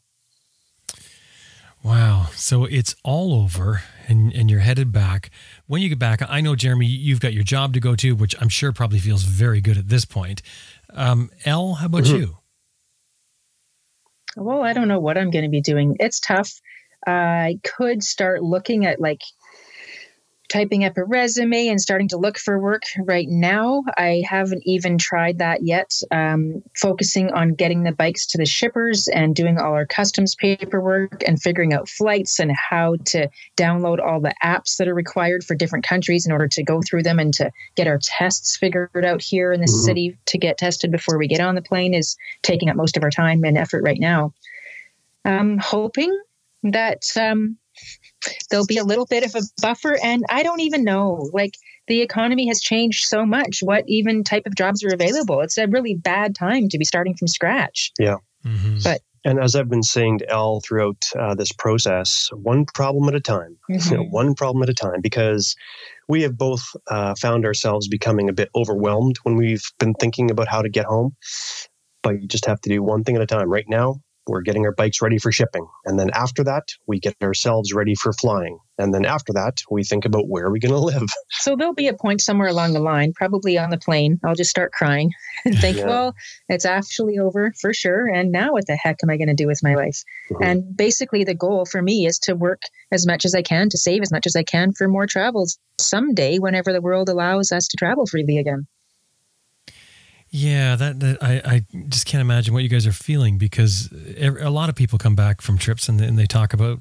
Wow. 1.82 2.26
So 2.34 2.64
it's 2.64 2.94
all 3.04 3.34
over 3.34 3.82
and, 4.08 4.32
and 4.32 4.50
you're 4.50 4.60
headed 4.60 4.92
back. 4.92 5.30
When 5.66 5.80
you 5.80 5.88
get 5.88 5.98
back, 5.98 6.20
I 6.28 6.40
know, 6.40 6.56
Jeremy, 6.56 6.86
you've 6.86 7.20
got 7.20 7.32
your 7.32 7.44
job 7.44 7.72
to 7.74 7.80
go 7.80 7.94
to, 7.96 8.14
which 8.14 8.34
I'm 8.40 8.48
sure 8.48 8.72
probably 8.72 8.98
feels 8.98 9.22
very 9.22 9.60
good 9.60 9.78
at 9.78 9.88
this 9.88 10.04
point. 10.04 10.42
Um, 10.90 11.30
Elle, 11.44 11.74
how 11.74 11.86
about 11.86 12.04
mm-hmm. 12.04 12.16
you? 12.16 12.38
Well, 14.36 14.62
I 14.62 14.72
don't 14.72 14.88
know 14.88 15.00
what 15.00 15.18
I'm 15.18 15.30
going 15.30 15.44
to 15.44 15.50
be 15.50 15.60
doing. 15.60 15.96
It's 16.00 16.20
tough. 16.20 16.60
I 17.06 17.60
could 17.64 18.02
start 18.02 18.42
looking 18.42 18.84
at 18.84 19.00
like 19.00 19.22
typing 20.48 20.84
up 20.84 20.96
a 20.96 21.04
resume 21.04 21.68
and 21.68 21.80
starting 21.80 22.08
to 22.08 22.16
look 22.16 22.38
for 22.38 22.58
work 22.58 22.82
right 23.04 23.28
now. 23.28 23.82
I 23.96 24.22
haven't 24.26 24.62
even 24.66 24.98
tried 24.98 25.38
that 25.38 25.62
yet. 25.62 25.92
Um, 26.10 26.62
focusing 26.76 27.30
on 27.32 27.54
getting 27.54 27.82
the 27.82 27.92
bikes 27.92 28.26
to 28.28 28.38
the 28.38 28.46
shippers 28.46 29.08
and 29.08 29.34
doing 29.34 29.58
all 29.58 29.72
our 29.72 29.86
customs 29.86 30.34
paperwork 30.34 31.22
and 31.26 31.40
figuring 31.40 31.72
out 31.72 31.88
flights 31.88 32.38
and 32.38 32.52
how 32.52 32.96
to 33.06 33.28
download 33.56 33.98
all 33.98 34.20
the 34.20 34.34
apps 34.42 34.76
that 34.78 34.88
are 34.88 34.94
required 34.94 35.44
for 35.44 35.54
different 35.54 35.86
countries 35.86 36.26
in 36.26 36.32
order 36.32 36.48
to 36.48 36.62
go 36.62 36.80
through 36.80 37.02
them 37.02 37.18
and 37.18 37.34
to 37.34 37.50
get 37.76 37.86
our 37.86 37.98
tests 38.02 38.56
figured 38.56 39.04
out 39.04 39.22
here 39.22 39.52
in 39.52 39.60
the 39.60 39.66
mm-hmm. 39.66 39.84
city 39.84 40.18
to 40.26 40.38
get 40.38 40.58
tested 40.58 40.90
before 40.90 41.18
we 41.18 41.28
get 41.28 41.40
on 41.40 41.54
the 41.54 41.62
plane 41.62 41.94
is 41.94 42.16
taking 42.42 42.70
up 42.70 42.76
most 42.76 42.96
of 42.96 43.02
our 43.02 43.10
time 43.10 43.44
and 43.44 43.58
effort 43.58 43.82
right 43.82 44.00
now. 44.00 44.32
I'm 45.24 45.58
hoping 45.58 46.16
that 46.62 47.04
um, 47.16 47.58
there'll 48.50 48.66
be 48.66 48.78
a 48.78 48.84
little 48.84 49.06
bit 49.06 49.24
of 49.24 49.34
a 49.34 49.42
buffer. 49.60 49.96
And 50.02 50.24
I 50.28 50.42
don't 50.42 50.60
even 50.60 50.84
know, 50.84 51.28
like, 51.32 51.54
the 51.86 52.02
economy 52.02 52.46
has 52.48 52.60
changed 52.60 53.04
so 53.06 53.24
much. 53.24 53.60
What 53.62 53.84
even 53.86 54.22
type 54.24 54.42
of 54.46 54.54
jobs 54.54 54.84
are 54.84 54.92
available? 54.92 55.40
It's 55.40 55.56
a 55.58 55.66
really 55.66 55.94
bad 55.94 56.34
time 56.34 56.68
to 56.68 56.78
be 56.78 56.84
starting 56.84 57.14
from 57.16 57.28
scratch. 57.28 57.92
Yeah. 57.98 58.16
Mhm. 58.44 58.82
But- 58.84 59.00
And 59.24 59.40
as 59.40 59.56
I've 59.56 59.68
been 59.68 59.82
saying 59.82 60.18
to 60.20 60.30
Elle 60.30 60.60
throughout 60.60 61.04
uh, 61.18 61.34
this 61.34 61.50
process, 61.52 62.28
one 62.32 62.64
problem 62.74 63.08
at 63.08 63.14
a 63.14 63.20
time, 63.20 63.56
you 63.68 63.78
know, 63.90 64.04
one 64.04 64.34
problem 64.34 64.62
at 64.62 64.68
a 64.68 64.74
time, 64.74 65.00
because 65.02 65.56
we 66.08 66.22
have 66.22 66.38
both 66.38 66.62
uh, 66.88 67.14
found 67.16 67.44
ourselves 67.44 67.88
becoming 67.88 68.28
a 68.28 68.32
bit 68.32 68.48
overwhelmed 68.54 69.16
when 69.24 69.36
we've 69.36 69.64
been 69.78 69.94
thinking 69.94 70.30
about 70.30 70.48
how 70.48 70.62
to 70.62 70.68
get 70.68 70.86
home. 70.86 71.16
But 72.02 72.20
you 72.22 72.28
just 72.28 72.46
have 72.46 72.60
to 72.62 72.68
do 72.68 72.82
one 72.82 73.02
thing 73.02 73.16
at 73.16 73.22
a 73.22 73.26
time. 73.26 73.50
Right 73.50 73.66
now, 73.68 74.00
we're 74.28 74.42
getting 74.42 74.64
our 74.64 74.72
bikes 74.72 75.00
ready 75.02 75.18
for 75.18 75.32
shipping. 75.32 75.66
And 75.84 75.98
then 75.98 76.10
after 76.10 76.44
that, 76.44 76.68
we 76.86 77.00
get 77.00 77.16
ourselves 77.22 77.72
ready 77.72 77.94
for 77.94 78.12
flying. 78.12 78.58
And 78.80 78.94
then 78.94 79.04
after 79.04 79.32
that, 79.32 79.58
we 79.70 79.82
think 79.82 80.04
about 80.04 80.28
where 80.28 80.46
are 80.46 80.52
we 80.52 80.60
going 80.60 80.72
to 80.74 80.78
live. 80.78 81.02
So 81.40 81.56
there'll 81.56 81.74
be 81.74 81.88
a 81.88 81.94
point 81.94 82.20
somewhere 82.20 82.48
along 82.48 82.72
the 82.74 82.80
line, 82.80 83.12
probably 83.14 83.56
on 83.56 83.70
the 83.70 83.78
plane. 83.78 84.18
I'll 84.24 84.34
just 84.34 84.50
start 84.50 84.72
crying 84.72 85.10
and 85.44 85.56
think, 85.58 85.78
Yeah. 85.78 85.86
well, 85.86 86.14
it's 86.48 86.64
actually 86.66 87.18
over 87.18 87.52
for 87.60 87.72
sure. 87.72 88.06
And 88.08 88.30
now 88.32 88.52
what 88.52 88.66
the 88.66 88.76
heck 88.76 88.96
am 89.02 89.08
I 89.10 89.16
going 89.16 89.28
to 89.28 89.34
do 89.34 89.46
with 89.46 89.60
my 89.62 89.74
life? 89.74 90.02
Mhm. 90.30 90.44
And 90.44 90.76
basically, 90.76 91.24
the 91.24 91.34
goal 91.34 91.64
for 91.64 91.80
me 91.80 92.06
is 92.06 92.18
to 92.20 92.34
work 92.34 92.62
as 92.92 93.06
much 93.06 93.24
as 93.24 93.34
I 93.34 93.42
can 93.42 93.68
to 93.70 93.78
save 93.78 94.02
as 94.02 94.12
much 94.12 94.26
as 94.26 94.36
I 94.36 94.42
can 94.42 94.72
for 94.72 94.88
more 94.88 95.06
travels 95.06 95.58
someday 95.80 96.38
whenever 96.38 96.72
the 96.72 96.82
world 96.82 97.08
allows 97.08 97.50
us 97.52 97.66
to 97.68 97.76
travel 97.76 98.04
freely 98.06 98.36
again. 98.38 98.66
Yeah, 100.30 100.76
that, 100.76 101.00
that 101.00 101.22
I, 101.22 101.40
I 101.44 101.64
just 101.88 102.04
can't 102.06 102.20
imagine 102.20 102.52
what 102.52 102.62
you 102.62 102.68
guys 102.68 102.86
are 102.86 102.92
feeling 102.92 103.38
because 103.38 103.88
a 104.20 104.50
lot 104.50 104.68
of 104.68 104.74
people 104.74 104.98
come 104.98 105.14
back 105.14 105.40
from 105.40 105.56
trips 105.56 105.88
and, 105.88 106.00
and 106.02 106.18
they 106.18 106.26
talk 106.26 106.52
about 106.52 106.80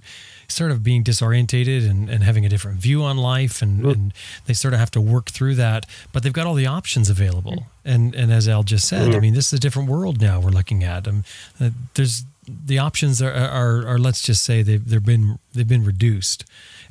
sort 0.50 0.70
of 0.72 0.84
being 0.84 1.02
disorientated 1.04 1.90
and, 1.90 2.10
and 2.10 2.24
having 2.24 2.46
a 2.46 2.50
different 2.50 2.80
view 2.82 3.04
on 3.04 3.18
life 3.18 3.62
and, 3.62 3.82
Mhm. 3.84 3.94
and 3.94 4.14
they 4.46 4.54
sort 4.54 4.74
of 4.74 4.80
have 4.82 4.92
to 4.92 5.02
work 5.02 5.30
through 5.30 5.56
that, 5.56 5.86
but 6.12 6.24
they've 6.24 6.34
got 6.34 6.46
all 6.46 6.56
the 6.56 6.68
options 6.68 7.10
available. 7.10 7.68
And 7.86 8.14
and 8.16 8.34
as 8.34 8.48
Elle 8.50 8.64
just 8.64 8.86
said, 8.88 9.10
I 9.10 9.18
Mhm. 9.18 9.22
mean, 9.22 9.34
this 9.34 9.48
is 9.48 9.54
a 9.54 9.60
different 9.60 9.90
world 9.90 10.20
now 10.20 10.40
we're 10.42 10.50
looking 10.52 10.84
at. 10.84 11.08
Um, 11.08 11.24
uh, 11.60 11.70
there's 11.94 12.26
the 12.48 12.80
options 12.80 13.22
are, 13.22 13.32
are, 13.34 13.86
are 13.88 13.98
let's 13.98 14.22
just 14.22 14.44
say 14.44 14.62
they've 14.62 14.86
they've 14.90 15.04
been 15.06 15.38
they've 15.54 15.68
been 15.68 15.84
reduced, 15.86 16.44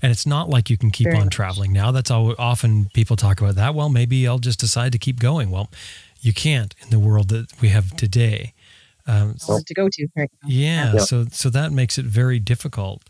and 0.03 0.11
it's 0.13 0.27
not 0.27 0.49
like 0.51 0.69
you 0.71 0.77
can 0.79 0.91
keep 0.91 1.07
Very 1.07 1.17
on 1.19 1.25
much. 1.25 1.35
traveling 1.35 1.73
now. 1.73 1.91
That's 1.93 2.11
all 2.11 2.35
often 2.39 2.87
people 2.95 3.17
talk 3.17 3.41
about 3.41 3.55
that. 3.57 3.75
Well, 3.75 3.89
maybe 3.91 4.27
I'll 4.29 4.39
just 4.39 4.59
decide 4.61 4.93
to 4.93 4.99
keep 4.99 5.19
going. 5.19 5.51
Well, 5.51 5.71
you 6.27 6.33
can't 6.33 6.75
in 6.83 6.91
the 6.91 6.99
world 6.99 7.29
that 7.29 7.47
we 7.61 7.69
have 7.69 7.97
today. 7.97 8.53
Um, 9.07 9.37
to 9.39 9.75
go 9.75 9.89
to 9.89 10.09
right 10.17 10.31
yeah, 10.45 10.95
Yeah. 10.95 10.99
so 11.01 11.27
so 11.31 11.49
that 11.51 11.71
makes 11.71 11.97
it 11.97 12.07
very 12.07 12.41
difficult. 12.41 13.03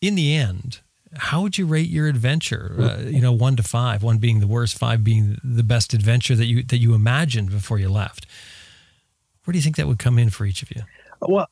In 0.00 0.14
the 0.14 0.34
end, 0.34 0.80
how 1.14 1.42
would 1.42 1.58
you 1.58 1.66
rate 1.66 1.90
your 1.90 2.08
adventure? 2.08 2.74
Uh, 2.78 3.02
you 3.02 3.20
know, 3.20 3.32
one 3.32 3.56
to 3.56 3.62
five, 3.62 4.02
one 4.02 4.16
being 4.18 4.40
the 4.40 4.46
worst, 4.46 4.78
five 4.78 5.04
being 5.04 5.36
the 5.44 5.62
best 5.62 5.92
adventure 5.92 6.34
that 6.36 6.46
you 6.46 6.62
that 6.62 6.78
you 6.78 6.94
imagined 6.94 7.50
before 7.50 7.78
you 7.78 7.90
left. 7.90 8.26
Where 9.44 9.52
do 9.52 9.58
you 9.58 9.62
think 9.62 9.76
that 9.76 9.86
would 9.86 9.98
come 9.98 10.18
in 10.18 10.30
for 10.30 10.46
each 10.46 10.62
of 10.62 10.70
you? 10.74 10.82
Well, 11.20 11.48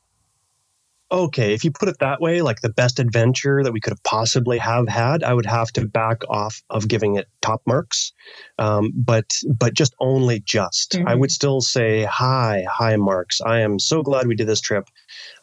okay, 1.11 1.55
if 1.55 1.65
you 1.65 1.71
put 1.71 1.89
it 1.89 1.99
that 2.01 2.21
way, 2.21 2.43
like 2.43 2.61
the 2.61 2.73
best 2.73 2.99
adventure 2.99 3.63
that 3.63 3.73
we 3.73 3.81
could 3.81 3.93
have 3.93 4.03
possibly 4.03 4.59
have 4.59 4.89
had, 4.89 5.23
I 5.23 5.35
would 5.35 5.47
have 5.47 5.69
to 5.73 5.87
back 5.87 6.23
off 6.29 6.63
of 6.71 6.89
giving 6.89 7.17
it 7.17 7.29
top 7.43 7.63
marks, 7.67 8.13
um, 8.59 8.93
but 8.95 9.35
but 9.59 9.75
just 9.75 9.95
only 10.01 10.41
just. 10.41 10.97
I 11.07 11.15
Mhm. 11.15 11.19
would 11.21 11.31
still 11.31 11.61
say 11.61 12.05
high 12.05 12.65
high 12.69 12.97
marks. 12.97 13.41
I 13.41 13.61
am 13.61 13.79
so 13.79 14.03
glad 14.03 14.27
we 14.27 14.35
did 14.35 14.49
this 14.49 14.61
trip. 14.61 14.89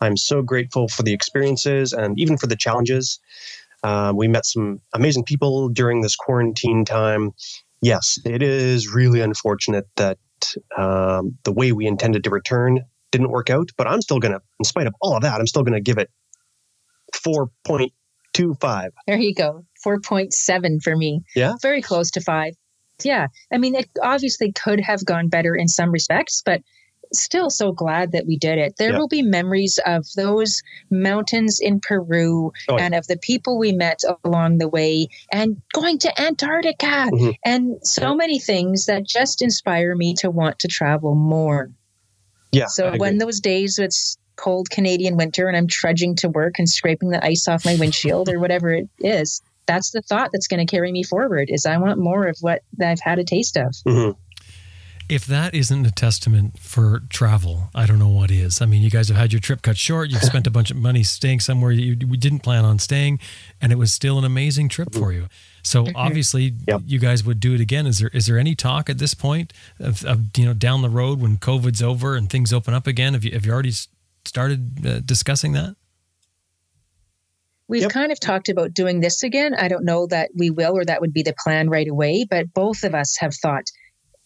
I'm 0.02 0.18
so 0.18 0.42
grateful 0.42 0.88
for 0.88 1.04
the 1.04 1.14
experiences 1.14 1.94
and 1.94 2.20
even 2.20 2.38
for 2.38 2.48
the 2.48 2.56
challenges. 2.58 3.20
Uh, 3.84 4.14
we 4.16 4.28
met 4.28 4.46
some 4.46 4.80
amazing 4.94 5.24
people 5.26 5.70
during 5.70 6.02
this 6.02 6.16
quarantine 6.16 6.86
time. 6.86 7.32
Yes, 7.82 8.18
it 8.26 8.42
is 8.42 8.94
really 8.94 9.20
unfortunate 9.20 9.88
that 9.98 10.18
um, 10.78 11.38
the 11.44 11.52
way 11.52 11.72
we 11.72 11.86
intended 11.86 12.24
to 12.24 12.30
return 12.30 12.86
didn't 13.14 13.30
work 13.30 13.50
out, 13.50 13.70
but 13.78 13.88
I'm 13.88 14.02
still 14.02 14.20
going 14.20 14.34
to, 14.34 14.42
in 14.60 14.66
spite 14.66 14.88
of 14.88 14.94
all 15.00 15.16
of 15.16 15.22
that, 15.22 15.40
I'm 15.40 15.48
still 15.48 15.64
going 15.64 15.76
to 15.76 15.82
give 15.82 15.98
it 16.00 16.10
4.25. 17.26 18.90
There 19.08 19.18
you 19.18 19.34
go. 19.34 19.66
4.7 19.86 20.82
for 20.84 20.96
me. 20.98 21.22
Yeah. 21.36 21.54
Very 21.62 21.82
close 21.82 22.10
to 22.12 22.22
five. 22.22 22.56
Yeah. 23.04 23.28
I 23.52 23.58
mean, 23.60 23.76
it 23.76 23.90
obviously 24.02 24.52
could 24.52 24.80
have 24.82 25.06
gone 25.06 25.30
better 25.30 25.56
in 25.56 25.68
some 25.68 25.92
respects, 25.92 26.42
but 26.44 26.62
still 27.14 27.52
so 27.52 27.72
glad 27.72 28.12
that 28.14 28.26
we 28.26 28.38
did 28.38 28.58
it. 28.58 28.74
There 28.80 28.92
Yeah. 28.92 28.98
will 28.98 29.08
be 29.08 29.22
memories 29.22 29.80
of 29.86 30.04
those 30.16 30.64
mountains 30.90 31.60
in 31.62 31.80
Peru 31.80 32.52
Oh, 32.70 32.78
yeah. 32.78 32.86
and 32.86 32.96
of 32.96 33.06
the 33.06 33.18
people 33.18 33.60
we 33.60 33.72
met 33.72 34.00
along 34.26 34.58
the 34.58 34.68
way 34.68 35.10
and 35.32 35.62
going 35.74 36.00
to 36.00 36.20
Antarctica 36.22 37.10
Mhm. 37.12 37.36
and 37.46 37.76
so 37.84 38.16
many 38.16 38.40
things 38.40 38.88
that 38.88 39.06
just 39.06 39.44
inspire 39.44 39.96
me 39.96 40.16
to 40.16 40.32
want 40.32 40.58
to 40.60 40.68
travel 40.68 41.14
more. 41.14 41.70
Yeah. 42.54 42.68
So 42.68 42.96
when 42.98 43.18
those 43.18 43.40
days 43.40 43.80
it's 43.80 44.18
cold 44.36 44.70
Canadian 44.70 45.16
winter 45.16 45.48
and 45.48 45.56
I'm 45.56 45.68
trudging 45.68 46.16
to 46.18 46.30
work 46.30 46.58
and 46.58 46.68
scraping 46.68 47.10
the 47.10 47.24
ice 47.24 47.48
off 47.48 47.66
my 47.66 47.76
windshield 47.76 48.30
or 48.30 48.40
whatever 48.40 48.72
it 48.72 48.90
is, 49.00 49.42
that's 49.66 49.92
the 49.92 50.02
thought 50.02 50.30
that's 50.34 50.48
going 50.48 50.66
to 50.66 50.70
carry 50.70 50.92
me 50.92 51.04
forward 51.04 51.50
is 51.50 51.66
I 51.66 51.78
want 51.78 52.00
more 52.00 52.28
of 52.28 52.38
what 52.42 52.62
I've 52.82 53.00
had 53.00 53.20
a 53.20 53.24
taste 53.24 53.58
of. 53.58 53.74
Mhm. 53.88 54.16
If 55.10 55.26
that 55.26 55.54
isn't 55.54 55.86
a 55.86 55.92
testament 55.92 56.58
for 56.60 57.02
travel, 57.10 57.70
I 57.76 57.86
don't 57.86 58.00
know 58.00 58.08
what 58.10 58.32
is. 58.32 58.62
I 58.62 58.66
mean, 58.66 58.82
you 58.82 58.90
guys 58.90 59.10
have 59.10 59.18
had 59.18 59.34
your 59.34 59.40
trip 59.42 59.62
cut 59.62 59.78
short. 59.78 60.10
You've 60.10 60.24
spent 60.24 60.48
a 60.48 60.52
bunch 60.52 60.72
of 60.72 60.78
money 60.78 61.04
staying 61.04 61.42
somewhere 61.42 61.72
you 61.72 61.96
didn't 61.96 62.40
plan 62.40 62.64
on 62.66 62.80
staying, 62.80 63.20
and 63.62 63.72
it 63.72 63.78
was 63.78 63.94
still 63.94 64.18
an 64.18 64.24
amazing 64.26 64.70
trip 64.70 64.94
for 64.94 65.12
you. 65.12 65.28
So 65.62 65.88
obviously, 65.96 66.54
Yep. 66.68 66.82
you 66.86 67.00
guys 67.00 67.24
would 67.24 67.40
do 67.40 67.54
it 67.54 67.62
again. 67.62 67.86
Is 67.86 68.00
there 68.00 68.10
is 68.14 68.26
there 68.28 68.38
any 68.38 68.56
talk 68.56 68.90
at 68.90 68.98
this 68.98 69.14
point 69.14 69.54
of, 69.80 70.04
of 70.06 70.38
you 70.38 70.46
know 70.46 70.54
down 70.54 70.82
the 70.82 70.90
road 70.90 71.20
when 71.22 71.38
COVID's 71.38 71.82
over 71.84 72.16
and 72.16 72.30
things 72.30 72.52
open 72.54 72.74
up 72.74 72.88
again? 72.88 73.14
Have 73.14 73.24
you 73.24 73.32
have 73.32 73.46
you 73.46 73.52
already 73.52 73.74
started 74.26 74.86
uh, 74.86 75.00
discussing 75.02 75.52
that? 75.54 75.76
We've 77.68 77.84
Yep. 77.84 77.92
kind 77.92 78.12
of 78.12 78.20
talked 78.20 78.50
about 78.50 78.74
doing 78.74 79.00
this 79.00 79.24
again. 79.24 79.54
I 79.54 79.68
don't 79.68 79.86
know 79.86 80.06
that 80.08 80.32
we 80.38 80.50
will 80.50 80.78
or 80.78 80.86
that 80.86 81.02
would 81.02 81.14
be 81.14 81.24
the 81.24 81.34
plan 81.44 81.70
right 81.70 81.88
away, 81.88 82.26
but 82.30 82.54
both 82.54 82.84
of 82.84 82.94
us 82.94 83.18
have 83.20 83.34
thought, 83.34 83.64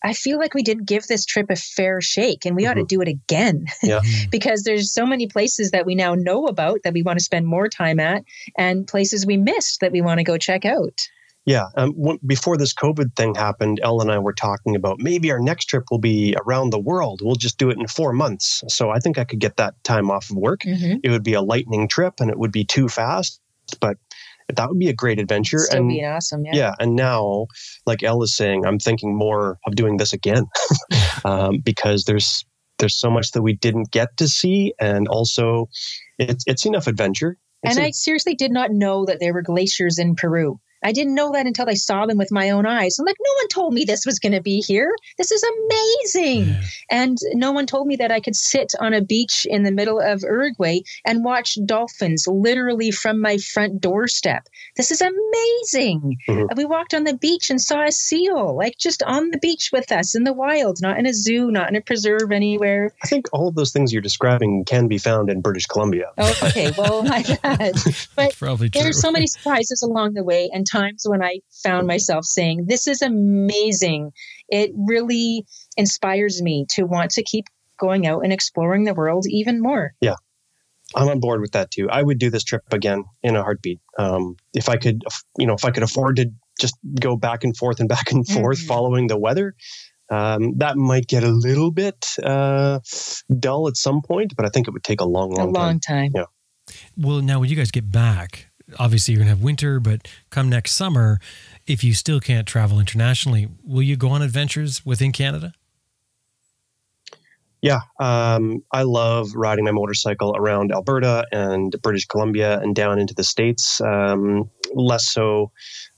I 0.03 0.13
feel 0.13 0.37
like 0.37 0.53
we 0.53 0.63
didn't 0.63 0.85
give 0.85 1.07
this 1.07 1.25
trip 1.25 1.47
a 1.49 1.55
fair 1.55 2.01
shake 2.01 2.45
and 2.45 2.55
we 2.55 2.65
ought 2.67 2.75
to 2.75 2.83
Mhm. 2.83 2.87
do 2.87 3.01
it 3.01 3.07
again 3.07 3.65
Yeah. 3.83 4.01
because 4.31 4.63
there's 4.63 4.93
so 4.93 5.05
many 5.05 5.27
places 5.27 5.71
that 5.71 5.85
we 5.85 5.95
now 5.95 6.13
know 6.13 6.45
about 6.45 6.79
that 6.83 6.93
we 6.93 7.01
want 7.01 7.17
to 7.19 7.25
spend 7.25 7.47
more 7.47 7.67
time 7.67 7.99
at 7.99 8.23
and 8.57 8.87
places 8.87 9.25
we 9.25 9.37
missed 9.37 9.79
that 9.81 9.91
we 9.91 10.01
want 10.01 10.19
to 10.19 10.23
go 10.23 10.37
check 10.37 10.65
out. 10.65 11.01
Yeah. 11.45 11.67
Um, 11.75 11.93
w- 11.97 12.19
before 12.25 12.57
this 12.57 12.73
COVID 12.73 13.15
thing 13.15 13.33
happened, 13.33 13.79
Elle 13.81 14.01
and 14.01 14.11
I 14.11 14.19
were 14.19 14.33
talking 14.33 14.75
about 14.75 14.99
maybe 14.99 15.31
our 15.31 15.39
next 15.39 15.65
trip 15.65 15.85
will 15.89 15.97
be 15.97 16.35
around 16.45 16.71
the 16.71 16.79
world. 16.79 17.21
We'll 17.23 17.35
just 17.35 17.57
do 17.57 17.69
it 17.69 17.77
in 17.79 17.87
four 17.87 18.11
months. 18.13 18.63
So 18.67 18.89
I 18.89 18.99
think 18.99 19.17
I 19.17 19.23
could 19.23 19.39
get 19.39 19.55
that 19.57 19.81
time 19.85 20.11
off 20.11 20.29
of 20.29 20.35
work. 20.35 20.61
Mm-hmm. 20.61 20.97
It 21.03 21.09
would 21.09 21.23
be 21.23 21.33
a 21.33 21.41
lightning 21.41 21.87
trip 21.87 22.15
and 22.19 22.29
it 22.29 22.37
would 22.37 22.51
be 22.51 22.65
too 22.65 22.89
fast, 22.89 23.39
but 23.79 23.97
that 24.55 24.69
would 24.69 24.79
be 24.79 24.87
a 24.87 24.93
great 24.93 25.19
adventure. 25.19 25.59
Still 25.59 25.79
and 25.79 25.89
being 25.89 26.05
awesome. 26.05 26.45
Yeah. 26.45 26.55
yeah. 26.55 26.75
and 26.79 26.95
now, 26.95 27.47
like 27.85 28.03
Elle 28.03 28.23
is 28.23 28.35
saying, 28.35 28.65
I'm 28.65 28.79
thinking 28.79 29.15
more 29.15 29.59
of 29.65 29.75
doing 29.75 29.97
this 29.97 30.13
again 30.13 30.45
um, 31.25 31.59
because 31.63 32.05
there's 32.05 32.45
there's 32.79 32.95
so 32.95 33.09
much 33.09 33.31
that 33.31 33.41
we 33.41 33.53
didn't 33.53 33.91
get 33.91 34.15
to 34.17 34.27
see, 34.27 34.73
and 34.79 35.07
also 35.07 35.67
it's 36.17 36.43
it's 36.47 36.65
enough 36.65 36.87
adventure. 36.87 37.37
It's 37.63 37.75
And 37.75 37.83
a- 37.83 37.87
I 37.87 37.91
seriously 37.91 38.35
did 38.35 38.51
not 38.51 38.71
know 38.71 39.05
that 39.05 39.19
there 39.19 39.33
were 39.33 39.41
glaciers 39.41 39.97
in 39.97 40.15
Peru. 40.15 40.59
I 40.83 40.91
didn't 40.91 41.15
know 41.15 41.31
that 41.33 41.45
until 41.47 41.69
I 41.69 41.73
saw 41.73 42.05
them 42.05 42.17
with 42.17 42.31
my 42.31 42.49
own 42.51 42.65
eyes. 42.65 42.97
I'm 42.99 43.05
like, 43.05 43.15
no 43.19 43.31
one 43.41 43.47
told 43.47 43.73
me 43.73 43.83
this 43.83 44.05
was 44.05 44.19
going 44.19 44.33
to 44.33 44.41
be 44.41 44.59
here. 44.61 44.93
This 45.17 45.31
is 45.31 45.43
amazing. 45.43 46.45
Yeah. 46.49 46.61
And 46.91 47.17
no 47.33 47.51
one 47.51 47.65
told 47.65 47.87
me 47.87 47.95
that 47.97 48.11
I 48.11 48.19
could 48.19 48.35
sit 48.35 48.73
on 48.79 48.93
a 48.93 49.01
beach 49.01 49.45
in 49.49 49.63
the 49.63 49.71
middle 49.71 49.99
of 49.99 50.21
Uruguay 50.23 50.79
and 51.05 51.23
watch 51.23 51.57
dolphins 51.65 52.27
literally 52.27 52.91
from 52.91 53.19
my 53.21 53.37
front 53.37 53.81
doorstep. 53.81 54.47
This 54.75 54.91
is 54.91 55.01
amazing. 55.01 56.17
Mhm. 56.27 56.47
And 56.49 56.57
We 56.57 56.65
walked 56.65 56.93
on 56.93 57.03
the 57.03 57.15
beach 57.15 57.49
and 57.49 57.61
saw 57.61 57.83
a 57.85 57.91
seal, 57.91 58.55
like 58.55 58.77
just 58.77 59.01
on 59.03 59.29
the 59.31 59.37
beach 59.37 59.69
with 59.71 59.91
us 59.91 60.15
in 60.15 60.23
the 60.23 60.33
wild, 60.33 60.81
not 60.81 60.97
in 60.99 61.05
a 61.05 61.13
zoo, 61.13 61.51
not 61.51 61.69
in 61.69 61.75
a 61.75 61.81
preserve 61.81 62.31
anywhere. 62.31 62.91
I 63.03 63.07
think 63.07 63.27
all 63.33 63.47
of 63.47 63.55
those 63.55 63.71
things 63.71 63.93
you're 63.93 64.01
describing 64.01 64.63
can 64.65 64.87
be 64.87 64.97
found 64.97 65.29
in 65.29 65.41
British 65.41 65.65
Columbia. 65.65 66.11
Oh, 66.17 66.33
okay. 66.43 66.71
Well, 66.77 67.03
my 67.03 67.21
God. 67.43 67.73
But 68.15 68.35
Probably 68.37 68.69
true. 68.69 68.81
there's 68.83 68.99
so 69.01 69.11
many 69.11 69.27
surprises 69.27 69.81
along 69.81 70.13
the 70.13 70.23
way 70.23 70.49
and 70.53 70.66
times 70.69 71.03
when 71.07 71.23
I 71.23 71.39
found 71.63 71.87
myself 71.87 72.25
saying, 72.25 72.65
This 72.67 72.87
is 72.87 73.01
amazing. 73.01 74.11
It 74.49 74.71
really 74.75 75.45
inspires 75.77 76.41
me 76.41 76.65
to 76.71 76.83
want 76.83 77.11
to 77.11 77.23
keep 77.23 77.45
going 77.79 78.07
out 78.07 78.21
and 78.23 78.33
exploring 78.33 78.83
the 78.85 78.93
world 78.93 79.25
even 79.29 79.61
more. 79.61 79.93
Yeah. 80.01 80.15
I'm 80.95 81.09
on 81.09 81.19
board 81.19 81.41
with 81.41 81.51
that 81.51 81.69
too. 81.71 81.89
I 81.89 82.01
would 82.01 82.17
do 82.17 82.29
this 82.29 82.43
trip 82.45 82.63
again 82.71 83.03
in 83.21 83.35
a 83.35 83.43
heartbeat. 83.43 83.79
Um, 83.99 84.35
if 84.53 84.69
I 84.69 84.77
could, 84.77 85.03
you 85.37 85.45
know, 85.45 85.53
if 85.53 85.65
I 85.65 85.71
could 85.71 85.83
afford 85.83 86.15
to 86.15 86.31
just 86.59 86.75
go 86.99 87.17
back 87.17 87.43
and 87.43 87.55
forth 87.55 87.79
and 87.81 87.89
back 87.89 88.11
and 88.11 88.25
forth 88.27 88.59
Mhm. 88.59 88.67
following 88.67 89.07
the 89.07 89.17
weather, 89.17 89.53
um, 90.09 90.53
that 90.57 90.77
might 90.77 91.07
get 91.07 91.23
a 91.23 91.29
little 91.29 91.71
bit 91.71 92.05
uh, 92.23 92.79
dull 93.37 93.67
at 93.67 93.75
some 93.75 94.01
point. 94.01 94.33
But 94.37 94.45
I 94.45 94.49
think 94.49 94.67
it 94.67 94.71
would 94.71 94.83
take 94.85 95.01
a 95.01 95.05
long, 95.05 95.33
A 95.33 95.43
long, 95.43 95.51
long 95.51 95.79
time. 95.79 95.79
time. 95.81 96.11
Yeah. 96.15 96.73
Well, 96.95 97.21
now 97.21 97.39
when 97.41 97.49
you 97.49 97.55
guys 97.57 97.69
get 97.71 97.91
back, 97.91 98.47
obviously 98.79 99.13
you're 99.13 99.19
going 99.19 99.27
to 99.27 99.35
have 99.35 99.43
winter, 99.43 99.79
but 99.79 100.07
come 100.29 100.49
next 100.49 100.73
summer, 100.73 101.19
if 101.65 101.83
you 101.83 101.93
still 101.93 102.19
can't 102.19 102.47
travel 102.47 102.79
internationally, 102.79 103.47
will 103.65 103.83
you 103.83 103.95
go 103.95 104.09
on 104.09 104.21
adventures 104.21 104.85
within 104.85 105.11
Canada? 105.11 105.53
Yeah, 107.61 107.79
um, 107.99 108.63
I 108.71 108.83
love 108.83 109.33
riding 109.33 109.65
my 109.65 109.71
motorcycle 109.71 110.35
around 110.37 110.71
Alberta 110.71 111.25
and 111.31 111.75
British 111.81 112.05
Columbia 112.05 112.59
and 112.59 112.75
down 112.75 112.99
into 112.99 113.15
the 113.15 113.23
States. 113.23 113.81
Um, 113.81 114.51
less 114.73 115.11
so 115.11 115.51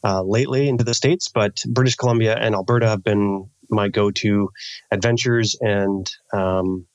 uh, 0.04 0.24
lately 0.24 0.70
into 0.70 0.86
the 0.86 0.94
States, 0.94 1.28
but 1.28 1.62
British 1.68 1.96
Columbia 1.96 2.36
and 2.36 2.56
Alberta 2.56 2.88
have 2.88 3.04
been 3.04 3.50
my 3.70 3.90
go 3.90 4.10
to 4.10 4.50
adventures. 4.90 5.58
And 5.60 6.10
um, 6.34 6.88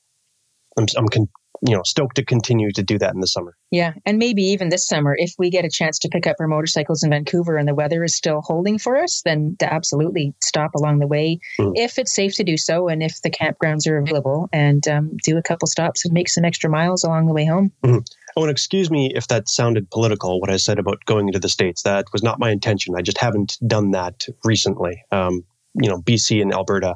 I'm, 0.77 0.87
I'm 0.97 1.07
con- 1.09 1.29
you 1.65 1.75
know 1.75 1.81
stoked 1.83 2.15
to 2.15 2.25
continue 2.25 2.71
to 2.71 2.83
do 2.83 2.97
that 2.99 3.13
in 3.13 3.19
the 3.19 3.27
summer. 3.27 3.55
Yeah, 3.71 3.93
and 4.05 4.17
maybe 4.17 4.43
even 4.43 4.69
this 4.69 4.87
summer, 4.87 5.15
if 5.17 5.33
we 5.37 5.49
get 5.49 5.65
a 5.65 5.69
chance 5.69 5.99
to 5.99 6.09
pick 6.09 6.27
up 6.27 6.37
our 6.39 6.47
motorcycles 6.47 7.03
in 7.03 7.09
Vancouver 7.09 7.57
and 7.57 7.67
the 7.67 7.75
weather 7.75 8.03
is 8.03 8.15
still 8.15 8.41
holding 8.41 8.77
for 8.77 8.97
us, 8.97 9.21
then 9.23 9.55
to 9.59 9.71
absolutely 9.71 10.33
stop 10.41 10.71
along 10.75 10.99
the 10.99 11.07
way 11.07 11.39
mm. 11.59 11.71
if 11.75 11.97
it's 11.97 12.13
safe 12.13 12.35
to 12.35 12.43
do 12.43 12.57
so, 12.57 12.87
and 12.87 13.03
if 13.03 13.21
the 13.21 13.29
campgrounds 13.29 13.87
are 13.87 13.97
available, 13.97 14.49
and 14.53 14.87
um, 14.87 15.11
do 15.23 15.37
a 15.37 15.43
couple 15.43 15.67
stops 15.67 16.05
and 16.05 16.13
make 16.13 16.29
some 16.29 16.45
extra 16.45 16.69
miles 16.69 17.03
along 17.03 17.27
the 17.27 17.33
way 17.33 17.45
home. 17.45 17.71
Mm-hmm. 17.83 17.99
Oh, 18.37 18.41
and 18.41 18.51
excuse 18.51 18.91
me 18.91 19.11
if 19.15 19.27
that 19.27 19.47
sounded 19.47 19.89
political. 19.89 20.41
What 20.41 20.49
I 20.49 20.57
said 20.57 20.79
about 20.79 21.03
going 21.05 21.27
into 21.27 21.39
the 21.39 21.49
states 21.49 21.83
that 21.83 22.05
was 22.11 22.23
not 22.23 22.39
my 22.39 22.51
intention. 22.51 22.95
I 22.95 23.01
just 23.01 23.17
haven't 23.17 23.57
done 23.65 23.91
that 23.91 24.25
recently. 24.43 25.01
Um, 25.11 25.45
you 25.81 25.89
know, 25.89 26.01
BC 26.01 26.41
and 26.41 26.53
Alberta 26.53 26.95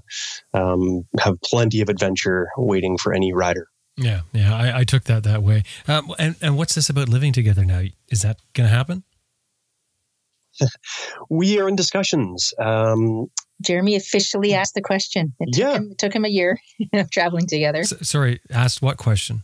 um, 0.53 1.05
have 1.19 1.39
plenty 1.41 1.81
of 1.81 1.89
adventure 1.89 2.49
waiting 2.57 2.97
for 2.97 3.13
any 3.13 3.33
rider. 3.33 3.67
Yeah, 3.99 4.21
yeah, 4.31 4.55
I, 4.55 4.79
I 4.79 4.83
took 4.85 5.03
that 5.05 5.23
that 5.23 5.43
way. 5.43 5.63
Um, 5.87 6.13
and 6.17 6.35
and 6.41 6.57
what's 6.57 6.75
this 6.75 6.89
about 6.89 7.09
living 7.09 7.33
together 7.33 7.65
now? 7.65 7.83
Is 8.07 8.21
that 8.21 8.37
going 8.53 8.69
to 8.69 8.75
happen? 8.75 9.03
we 11.29 11.59
are 11.59 11.67
in 11.67 11.75
discussions. 11.75 12.53
Um, 12.59 13.27
Jeremy 13.61 13.95
officially 13.95 14.53
asked 14.53 14.73
the 14.73 14.81
question. 14.81 15.33
It 15.39 15.53
took 15.53 15.59
yeah, 15.59 15.75
him, 15.75 15.91
it 15.91 15.97
took 15.97 16.13
him 16.13 16.23
a 16.23 16.29
year 16.29 16.59
of 16.93 17.11
traveling 17.11 17.45
together. 17.45 17.81
S- 17.81 18.07
sorry, 18.07 18.39
asked 18.49 18.81
what 18.81 18.97
question? 18.97 19.43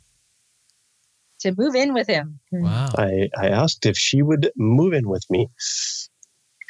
To 1.42 1.54
move 1.58 1.76
in 1.76 1.94
with 1.94 2.08
him. 2.08 2.40
Hmm. 2.52 2.64
Wow. 2.64 2.92
I, 2.98 3.30
I 3.38 3.50
asked 3.50 3.86
if 3.86 3.98
she 3.98 4.22
would 4.22 4.52
move 4.56 4.94
in 4.94 5.10
with 5.10 5.26
me. 5.30 5.50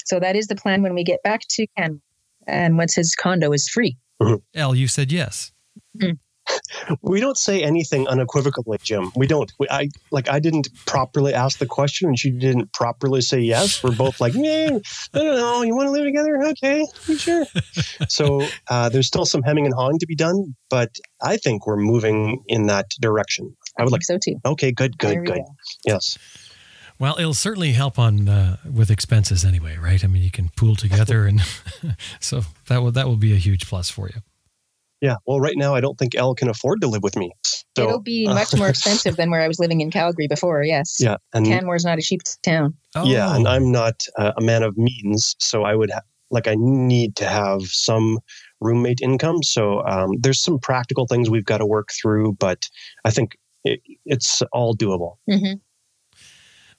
So 0.05 0.19
that 0.19 0.35
is 0.35 0.47
the 0.47 0.55
plan 0.55 0.81
when 0.81 0.95
we 0.95 1.03
get 1.03 1.21
back 1.21 1.41
to 1.49 1.67
Ken, 1.77 2.01
and 2.47 2.77
once 2.77 2.95
his 2.95 3.15
condo 3.15 3.51
is 3.51 3.69
free. 3.69 3.97
Mm-hmm. 4.19 4.35
Elle, 4.55 4.75
you 4.75 4.87
said 4.87 5.11
yes. 5.11 5.51
Mm 5.97 6.17
we 7.01 7.19
don't 7.19 7.37
say 7.37 7.63
anything 7.63 8.07
unequivocally, 8.07 8.77
Jim. 8.83 9.11
We 9.15 9.27
don't. 9.27 9.51
We, 9.59 9.67
I 9.69 9.89
like. 10.11 10.29
I 10.29 10.39
didn't 10.39 10.67
properly 10.85 11.33
ask 11.33 11.59
the 11.59 11.65
question, 11.65 12.07
and 12.07 12.17
she 12.17 12.31
didn't 12.31 12.73
properly 12.73 13.21
say 13.21 13.39
yes. 13.39 13.83
We're 13.83 13.95
both 13.95 14.21
like, 14.21 14.33
yeah, 14.35 14.79
I 15.13 15.17
don't 15.17 15.37
know. 15.37 15.61
You 15.63 15.75
want 15.75 15.87
to 15.87 15.91
live 15.91 16.05
together? 16.05 16.43
Okay, 16.43 16.85
sure. 17.17 17.45
so 18.07 18.45
uh, 18.69 18.89
there's 18.89 19.07
still 19.07 19.25
some 19.25 19.43
hemming 19.43 19.65
and 19.65 19.73
hawing 19.73 19.99
to 19.99 20.05
be 20.05 20.15
done, 20.15 20.55
but 20.69 20.95
I 21.21 21.37
think 21.37 21.65
we're 21.65 21.77
moving 21.77 22.43
in 22.47 22.67
that 22.67 22.89
direction. 22.99 23.55
I 23.77 23.83
would 23.83 23.91
like 23.91 24.03
so 24.03 24.17
too. 24.17 24.35
Okay, 24.45 24.71
good, 24.71 24.97
good, 24.97 25.25
good. 25.25 25.37
Go. 25.37 25.55
Yes. 25.85 26.17
Well, 26.97 27.17
it'll 27.19 27.33
certainly 27.33 27.73
help 27.73 27.99
on 27.99 28.29
uh, 28.29 28.57
with 28.71 28.89
expenses 28.89 29.43
anyway, 29.43 29.77
right? 29.77 30.01
I 30.01 30.07
mean, 30.07 30.23
you 30.23 30.31
can 30.31 30.49
pool 30.55 30.75
together, 30.75 31.25
and 31.25 31.41
so 32.21 32.43
that 32.67 32.81
will 32.81 32.91
that 32.91 33.07
will 33.07 33.17
be 33.17 33.33
a 33.33 33.37
huge 33.37 33.67
plus 33.67 33.89
for 33.89 34.07
you. 34.07 34.21
Yeah. 35.01 35.15
Well, 35.25 35.39
right 35.39 35.55
now, 35.57 35.75
I 35.75 35.81
don't 35.81 35.97
think 35.97 36.15
Elle 36.15 36.35
can 36.35 36.49
afford 36.49 36.81
to 36.81 36.87
live 36.87 37.03
with 37.03 37.15
me. 37.15 37.31
So, 37.77 37.83
It'll 37.83 38.01
be 38.01 38.25
much 38.25 38.55
more 38.55 38.69
expensive 38.75 39.17
than 39.17 39.29
where 39.29 39.41
I 39.41 39.47
was 39.47 39.59
living 39.59 39.81
in 39.81 39.91
Calgary 39.91 40.27
before. 40.27 40.63
Yes. 40.63 40.97
Yeah. 40.99 41.17
And 41.33 41.45
Canmore's 41.45 41.83
not 41.83 41.97
a 41.97 42.01
cheap 42.01 42.21
town. 42.43 42.73
Oh. 42.95 43.05
Yeah. 43.05 43.35
And 43.35 43.47
I'm 43.47 43.71
not 43.71 44.03
uh, 44.17 44.31
a 44.37 44.41
man 44.41 44.63
of 44.63 44.77
means. 44.77 45.35
So 45.39 45.63
I 45.63 45.75
would, 45.75 45.91
ha- 45.91 46.01
like, 46.31 46.47
I 46.47 46.55
need 46.57 47.15
to 47.17 47.25
have 47.27 47.63
some 47.63 48.19
roommate 48.61 49.01
income. 49.01 49.43
So 49.43 49.85
um, 49.85 50.11
there's 50.19 50.41
some 50.41 50.59
practical 50.59 51.07
things 51.07 51.29
we've 51.29 51.45
got 51.45 51.57
to 51.57 51.65
work 51.65 51.89
through, 52.01 52.33
but 52.39 52.67
I 53.03 53.11
think 53.11 53.37
it, 53.65 53.81
it's 54.05 54.41
all 54.53 54.75
doable. 54.75 55.17
Mm-hmm. 55.29 55.55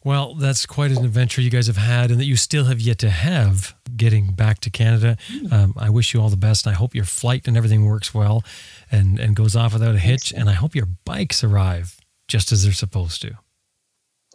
Well, 0.07 0.35
that's 0.35 0.67
quite 0.67 0.93
an 0.93 1.05
adventure 1.05 1.41
you 1.41 1.51
guys 1.51 1.67
have 1.67 1.79
had 1.79 2.13
and 2.13 2.21
that 2.21 2.27
you 2.27 2.37
still 2.37 2.67
have 2.67 2.81
yet 2.81 3.01
to 3.01 3.11
have 3.11 3.75
getting 3.97 4.35
back 4.35 4.61
to 4.61 4.71
Canada. 4.71 5.17
Um, 5.51 5.75
I 5.77 5.91
wish 5.91 6.15
you 6.15 6.21
all 6.23 6.29
the 6.29 6.37
best. 6.37 6.69
I 6.69 6.75
hope 6.75 6.95
your 6.95 7.05
flight 7.05 7.49
and 7.49 7.57
everything 7.57 7.85
works 7.85 8.15
well 8.15 8.45
and, 8.89 9.19
and 9.19 9.35
goes 9.35 9.57
off 9.57 9.73
without 9.73 9.97
a 9.97 9.99
hitch. 9.99 10.33
And 10.33 10.49
I 10.49 10.53
hope 10.53 10.77
your 10.77 10.87
bikes 11.05 11.43
arrive 11.43 11.99
just 12.29 12.53
as 12.53 12.63
they're 12.63 12.73
supposed 12.73 13.21
to. 13.23 13.33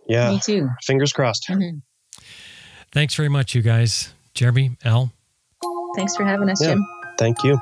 Yeah. 0.09 0.31
Me 0.31 0.41
too. 0.41 0.67
Fingers 0.83 1.13
crossed. 1.13 1.47
Mm-hmm. 1.47 1.77
Thanks 2.91 3.15
very 3.15 3.29
much, 3.29 3.55
you 3.55 3.61
guys. 3.61 4.13
Jeremy, 4.33 4.71
Elle. 4.83 5.13
Thanks 5.95 6.17
for 6.17 6.25
having 6.25 6.49
us, 6.49 6.61
yeah. 6.61 6.71
Jim. 6.71 6.85
Thank 7.17 7.45
you. 7.45 7.57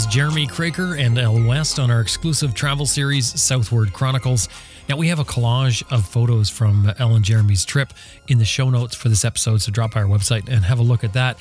Was 0.00 0.06
Jeremy 0.06 0.46
Kroeker 0.46 0.98
and 0.98 1.18
Elle 1.18 1.46
West 1.46 1.78
on 1.78 1.90
our 1.90 2.00
exclusive 2.00 2.54
travel 2.54 2.86
series, 2.86 3.38
Southward 3.38 3.92
Chronicles. 3.92 4.48
Now, 4.88 4.96
we 4.96 5.08
have 5.08 5.18
a 5.18 5.24
collage 5.24 5.82
of 5.92 6.08
photos 6.08 6.48
from 6.48 6.90
Elle 6.98 7.16
and 7.16 7.22
Jeremy's 7.22 7.66
trip 7.66 7.92
in 8.26 8.38
the 8.38 8.46
show 8.46 8.70
notes 8.70 8.94
for 8.94 9.10
this 9.10 9.26
episode, 9.26 9.60
so 9.60 9.70
drop 9.70 9.92
by 9.92 10.00
our 10.00 10.06
website 10.06 10.48
and 10.48 10.64
have 10.64 10.78
a 10.78 10.82
look 10.82 11.04
at 11.04 11.12
that. 11.12 11.38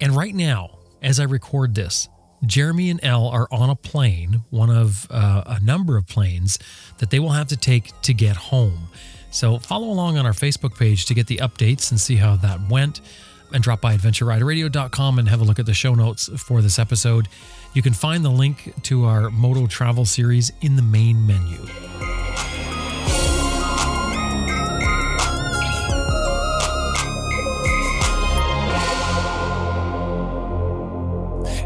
And 0.00 0.14
right 0.14 0.32
now, 0.32 0.78
as 1.02 1.18
I 1.18 1.24
record 1.24 1.74
this, 1.74 2.08
Jeremy 2.46 2.90
and 2.90 3.00
Elle 3.02 3.26
are 3.30 3.48
on 3.50 3.68
a 3.68 3.74
plane, 3.74 4.42
one 4.50 4.70
of 4.70 5.08
uh, 5.10 5.42
a 5.46 5.58
number 5.58 5.96
of 5.96 6.06
planes 6.06 6.60
that 6.98 7.10
they 7.10 7.18
will 7.18 7.30
have 7.30 7.48
to 7.48 7.56
take 7.56 8.00
to 8.02 8.14
get 8.14 8.36
home. 8.36 8.90
So 9.32 9.58
follow 9.58 9.88
along 9.88 10.18
on 10.18 10.24
our 10.24 10.32
Facebook 10.32 10.78
page 10.78 11.06
to 11.06 11.14
get 11.14 11.26
the 11.26 11.38
updates 11.38 11.90
and 11.90 11.98
see 11.98 12.14
how 12.14 12.36
that 12.36 12.60
went. 12.70 13.00
And 13.52 13.62
drop 13.62 13.80
by 13.80 13.96
adventureriderradio.com 13.96 15.18
and 15.18 15.28
have 15.28 15.40
a 15.40 15.44
look 15.44 15.58
at 15.58 15.64
the 15.64 15.74
show 15.74 15.94
notes 15.94 16.28
for 16.36 16.60
this 16.60 16.78
episode. 16.78 17.28
You 17.74 17.82
can 17.82 17.92
find 17.92 18.24
the 18.24 18.30
link 18.30 18.72
to 18.84 19.04
our 19.04 19.30
Moto 19.30 19.66
Travel 19.66 20.04
series 20.04 20.52
in 20.62 20.76
the 20.76 20.82
main 20.82 21.26
menu. 21.26 21.58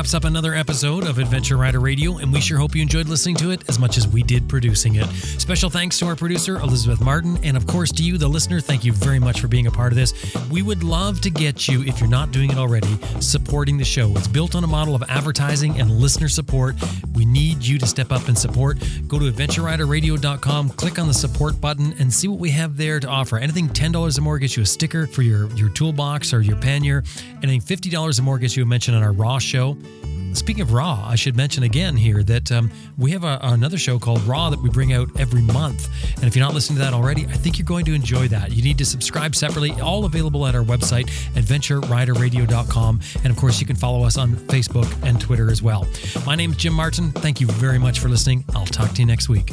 Wraps 0.00 0.14
up 0.14 0.24
another 0.24 0.54
episode 0.54 1.06
of 1.06 1.18
Adventure 1.18 1.58
Rider 1.58 1.78
Radio, 1.78 2.16
and 2.16 2.32
we 2.32 2.40
sure 2.40 2.56
hope 2.56 2.74
you 2.74 2.80
enjoyed 2.80 3.06
listening 3.06 3.36
to 3.36 3.50
it 3.50 3.68
as 3.68 3.78
much 3.78 3.98
as 3.98 4.08
we 4.08 4.22
did 4.22 4.48
producing 4.48 4.94
it. 4.94 5.04
Special 5.38 5.68
thanks 5.68 5.98
to 5.98 6.06
our 6.06 6.16
producer, 6.16 6.56
Elizabeth 6.56 7.02
Martin, 7.02 7.38
and 7.44 7.54
of 7.54 7.66
course 7.66 7.92
to 7.92 8.02
you, 8.02 8.16
the 8.16 8.26
listener. 8.26 8.62
Thank 8.62 8.82
you 8.82 8.94
very 8.94 9.18
much 9.18 9.42
for 9.42 9.46
being 9.46 9.66
a 9.66 9.70
part 9.70 9.92
of 9.92 9.96
this. 9.96 10.14
We 10.50 10.62
would 10.62 10.82
love 10.82 11.20
to 11.20 11.28
get 11.28 11.68
you, 11.68 11.82
if 11.82 12.00
you're 12.00 12.08
not 12.08 12.32
doing 12.32 12.50
it 12.50 12.56
already, 12.56 12.96
supporting 13.20 13.76
the 13.76 13.84
show. 13.84 14.10
It's 14.16 14.26
built 14.26 14.54
on 14.54 14.64
a 14.64 14.66
model 14.66 14.94
of 14.94 15.02
advertising 15.06 15.78
and 15.78 15.90
listener 15.90 16.30
support. 16.30 16.76
We 17.12 17.26
need 17.26 17.62
you 17.62 17.78
to 17.78 17.86
step 17.86 18.10
up 18.10 18.26
and 18.26 18.38
support. 18.38 18.78
Go 19.06 19.18
to 19.18 19.30
AdventureRiderRadio.com, 19.30 20.70
click 20.70 20.98
on 20.98 21.08
the 21.08 21.14
support 21.14 21.60
button, 21.60 21.94
and 21.98 22.10
see 22.10 22.26
what 22.26 22.38
we 22.38 22.48
have 22.52 22.78
there 22.78 23.00
to 23.00 23.06
offer. 23.06 23.36
Anything 23.36 23.68
$10 23.68 24.18
or 24.18 24.22
more 24.22 24.38
gets 24.38 24.56
you 24.56 24.62
a 24.62 24.66
sticker 24.66 25.06
for 25.06 25.20
your, 25.20 25.50
your 25.56 25.68
toolbox 25.68 26.32
or 26.32 26.40
your 26.40 26.56
pannier. 26.56 27.04
Anything 27.42 27.60
$50 27.60 28.18
or 28.18 28.22
more 28.22 28.38
gets 28.38 28.56
you 28.56 28.62
a 28.62 28.66
mention 28.66 28.94
on 28.94 29.02
our 29.02 29.12
Raw 29.12 29.38
show. 29.38 29.76
Speaking 30.32 30.62
of 30.62 30.72
Raw, 30.72 31.04
I 31.06 31.16
should 31.16 31.36
mention 31.36 31.64
again 31.64 31.96
here 31.96 32.22
that 32.22 32.52
um, 32.52 32.70
we 32.96 33.10
have 33.12 33.24
a, 33.24 33.38
another 33.42 33.78
show 33.78 33.98
called 33.98 34.22
Raw 34.22 34.50
that 34.50 34.60
we 34.60 34.68
bring 34.70 34.92
out 34.92 35.08
every 35.18 35.42
month. 35.42 35.88
And 36.16 36.24
if 36.24 36.36
you're 36.36 36.44
not 36.44 36.54
listening 36.54 36.78
to 36.78 36.84
that 36.84 36.92
already, 36.92 37.24
I 37.26 37.32
think 37.32 37.58
you're 37.58 37.66
going 37.66 37.84
to 37.86 37.94
enjoy 37.94 38.28
that. 38.28 38.52
You 38.52 38.62
need 38.62 38.78
to 38.78 38.84
subscribe 38.84 39.34
separately, 39.34 39.72
all 39.80 40.04
available 40.04 40.46
at 40.46 40.54
our 40.54 40.64
website, 40.64 41.06
adventureriderradio.com. 41.34 43.00
And 43.24 43.26
of 43.32 43.36
course, 43.36 43.60
you 43.60 43.66
can 43.66 43.76
follow 43.76 44.04
us 44.04 44.16
on 44.16 44.34
Facebook 44.34 44.90
and 45.02 45.20
Twitter 45.20 45.50
as 45.50 45.62
well. 45.62 45.86
My 46.24 46.36
name 46.36 46.52
is 46.52 46.56
Jim 46.56 46.72
Martin. 46.72 47.10
Thank 47.12 47.40
you 47.40 47.46
very 47.46 47.78
much 47.78 47.98
for 47.98 48.08
listening. 48.08 48.44
I'll 48.54 48.66
talk 48.66 48.92
to 48.92 49.00
you 49.00 49.06
next 49.06 49.28
week. 49.28 49.52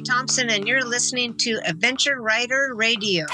Thompson, 0.00 0.50
and 0.50 0.66
you're 0.66 0.84
listening 0.84 1.34
to 1.34 1.60
Adventure 1.66 2.20
Rider 2.20 2.72
Radio. 2.74 3.26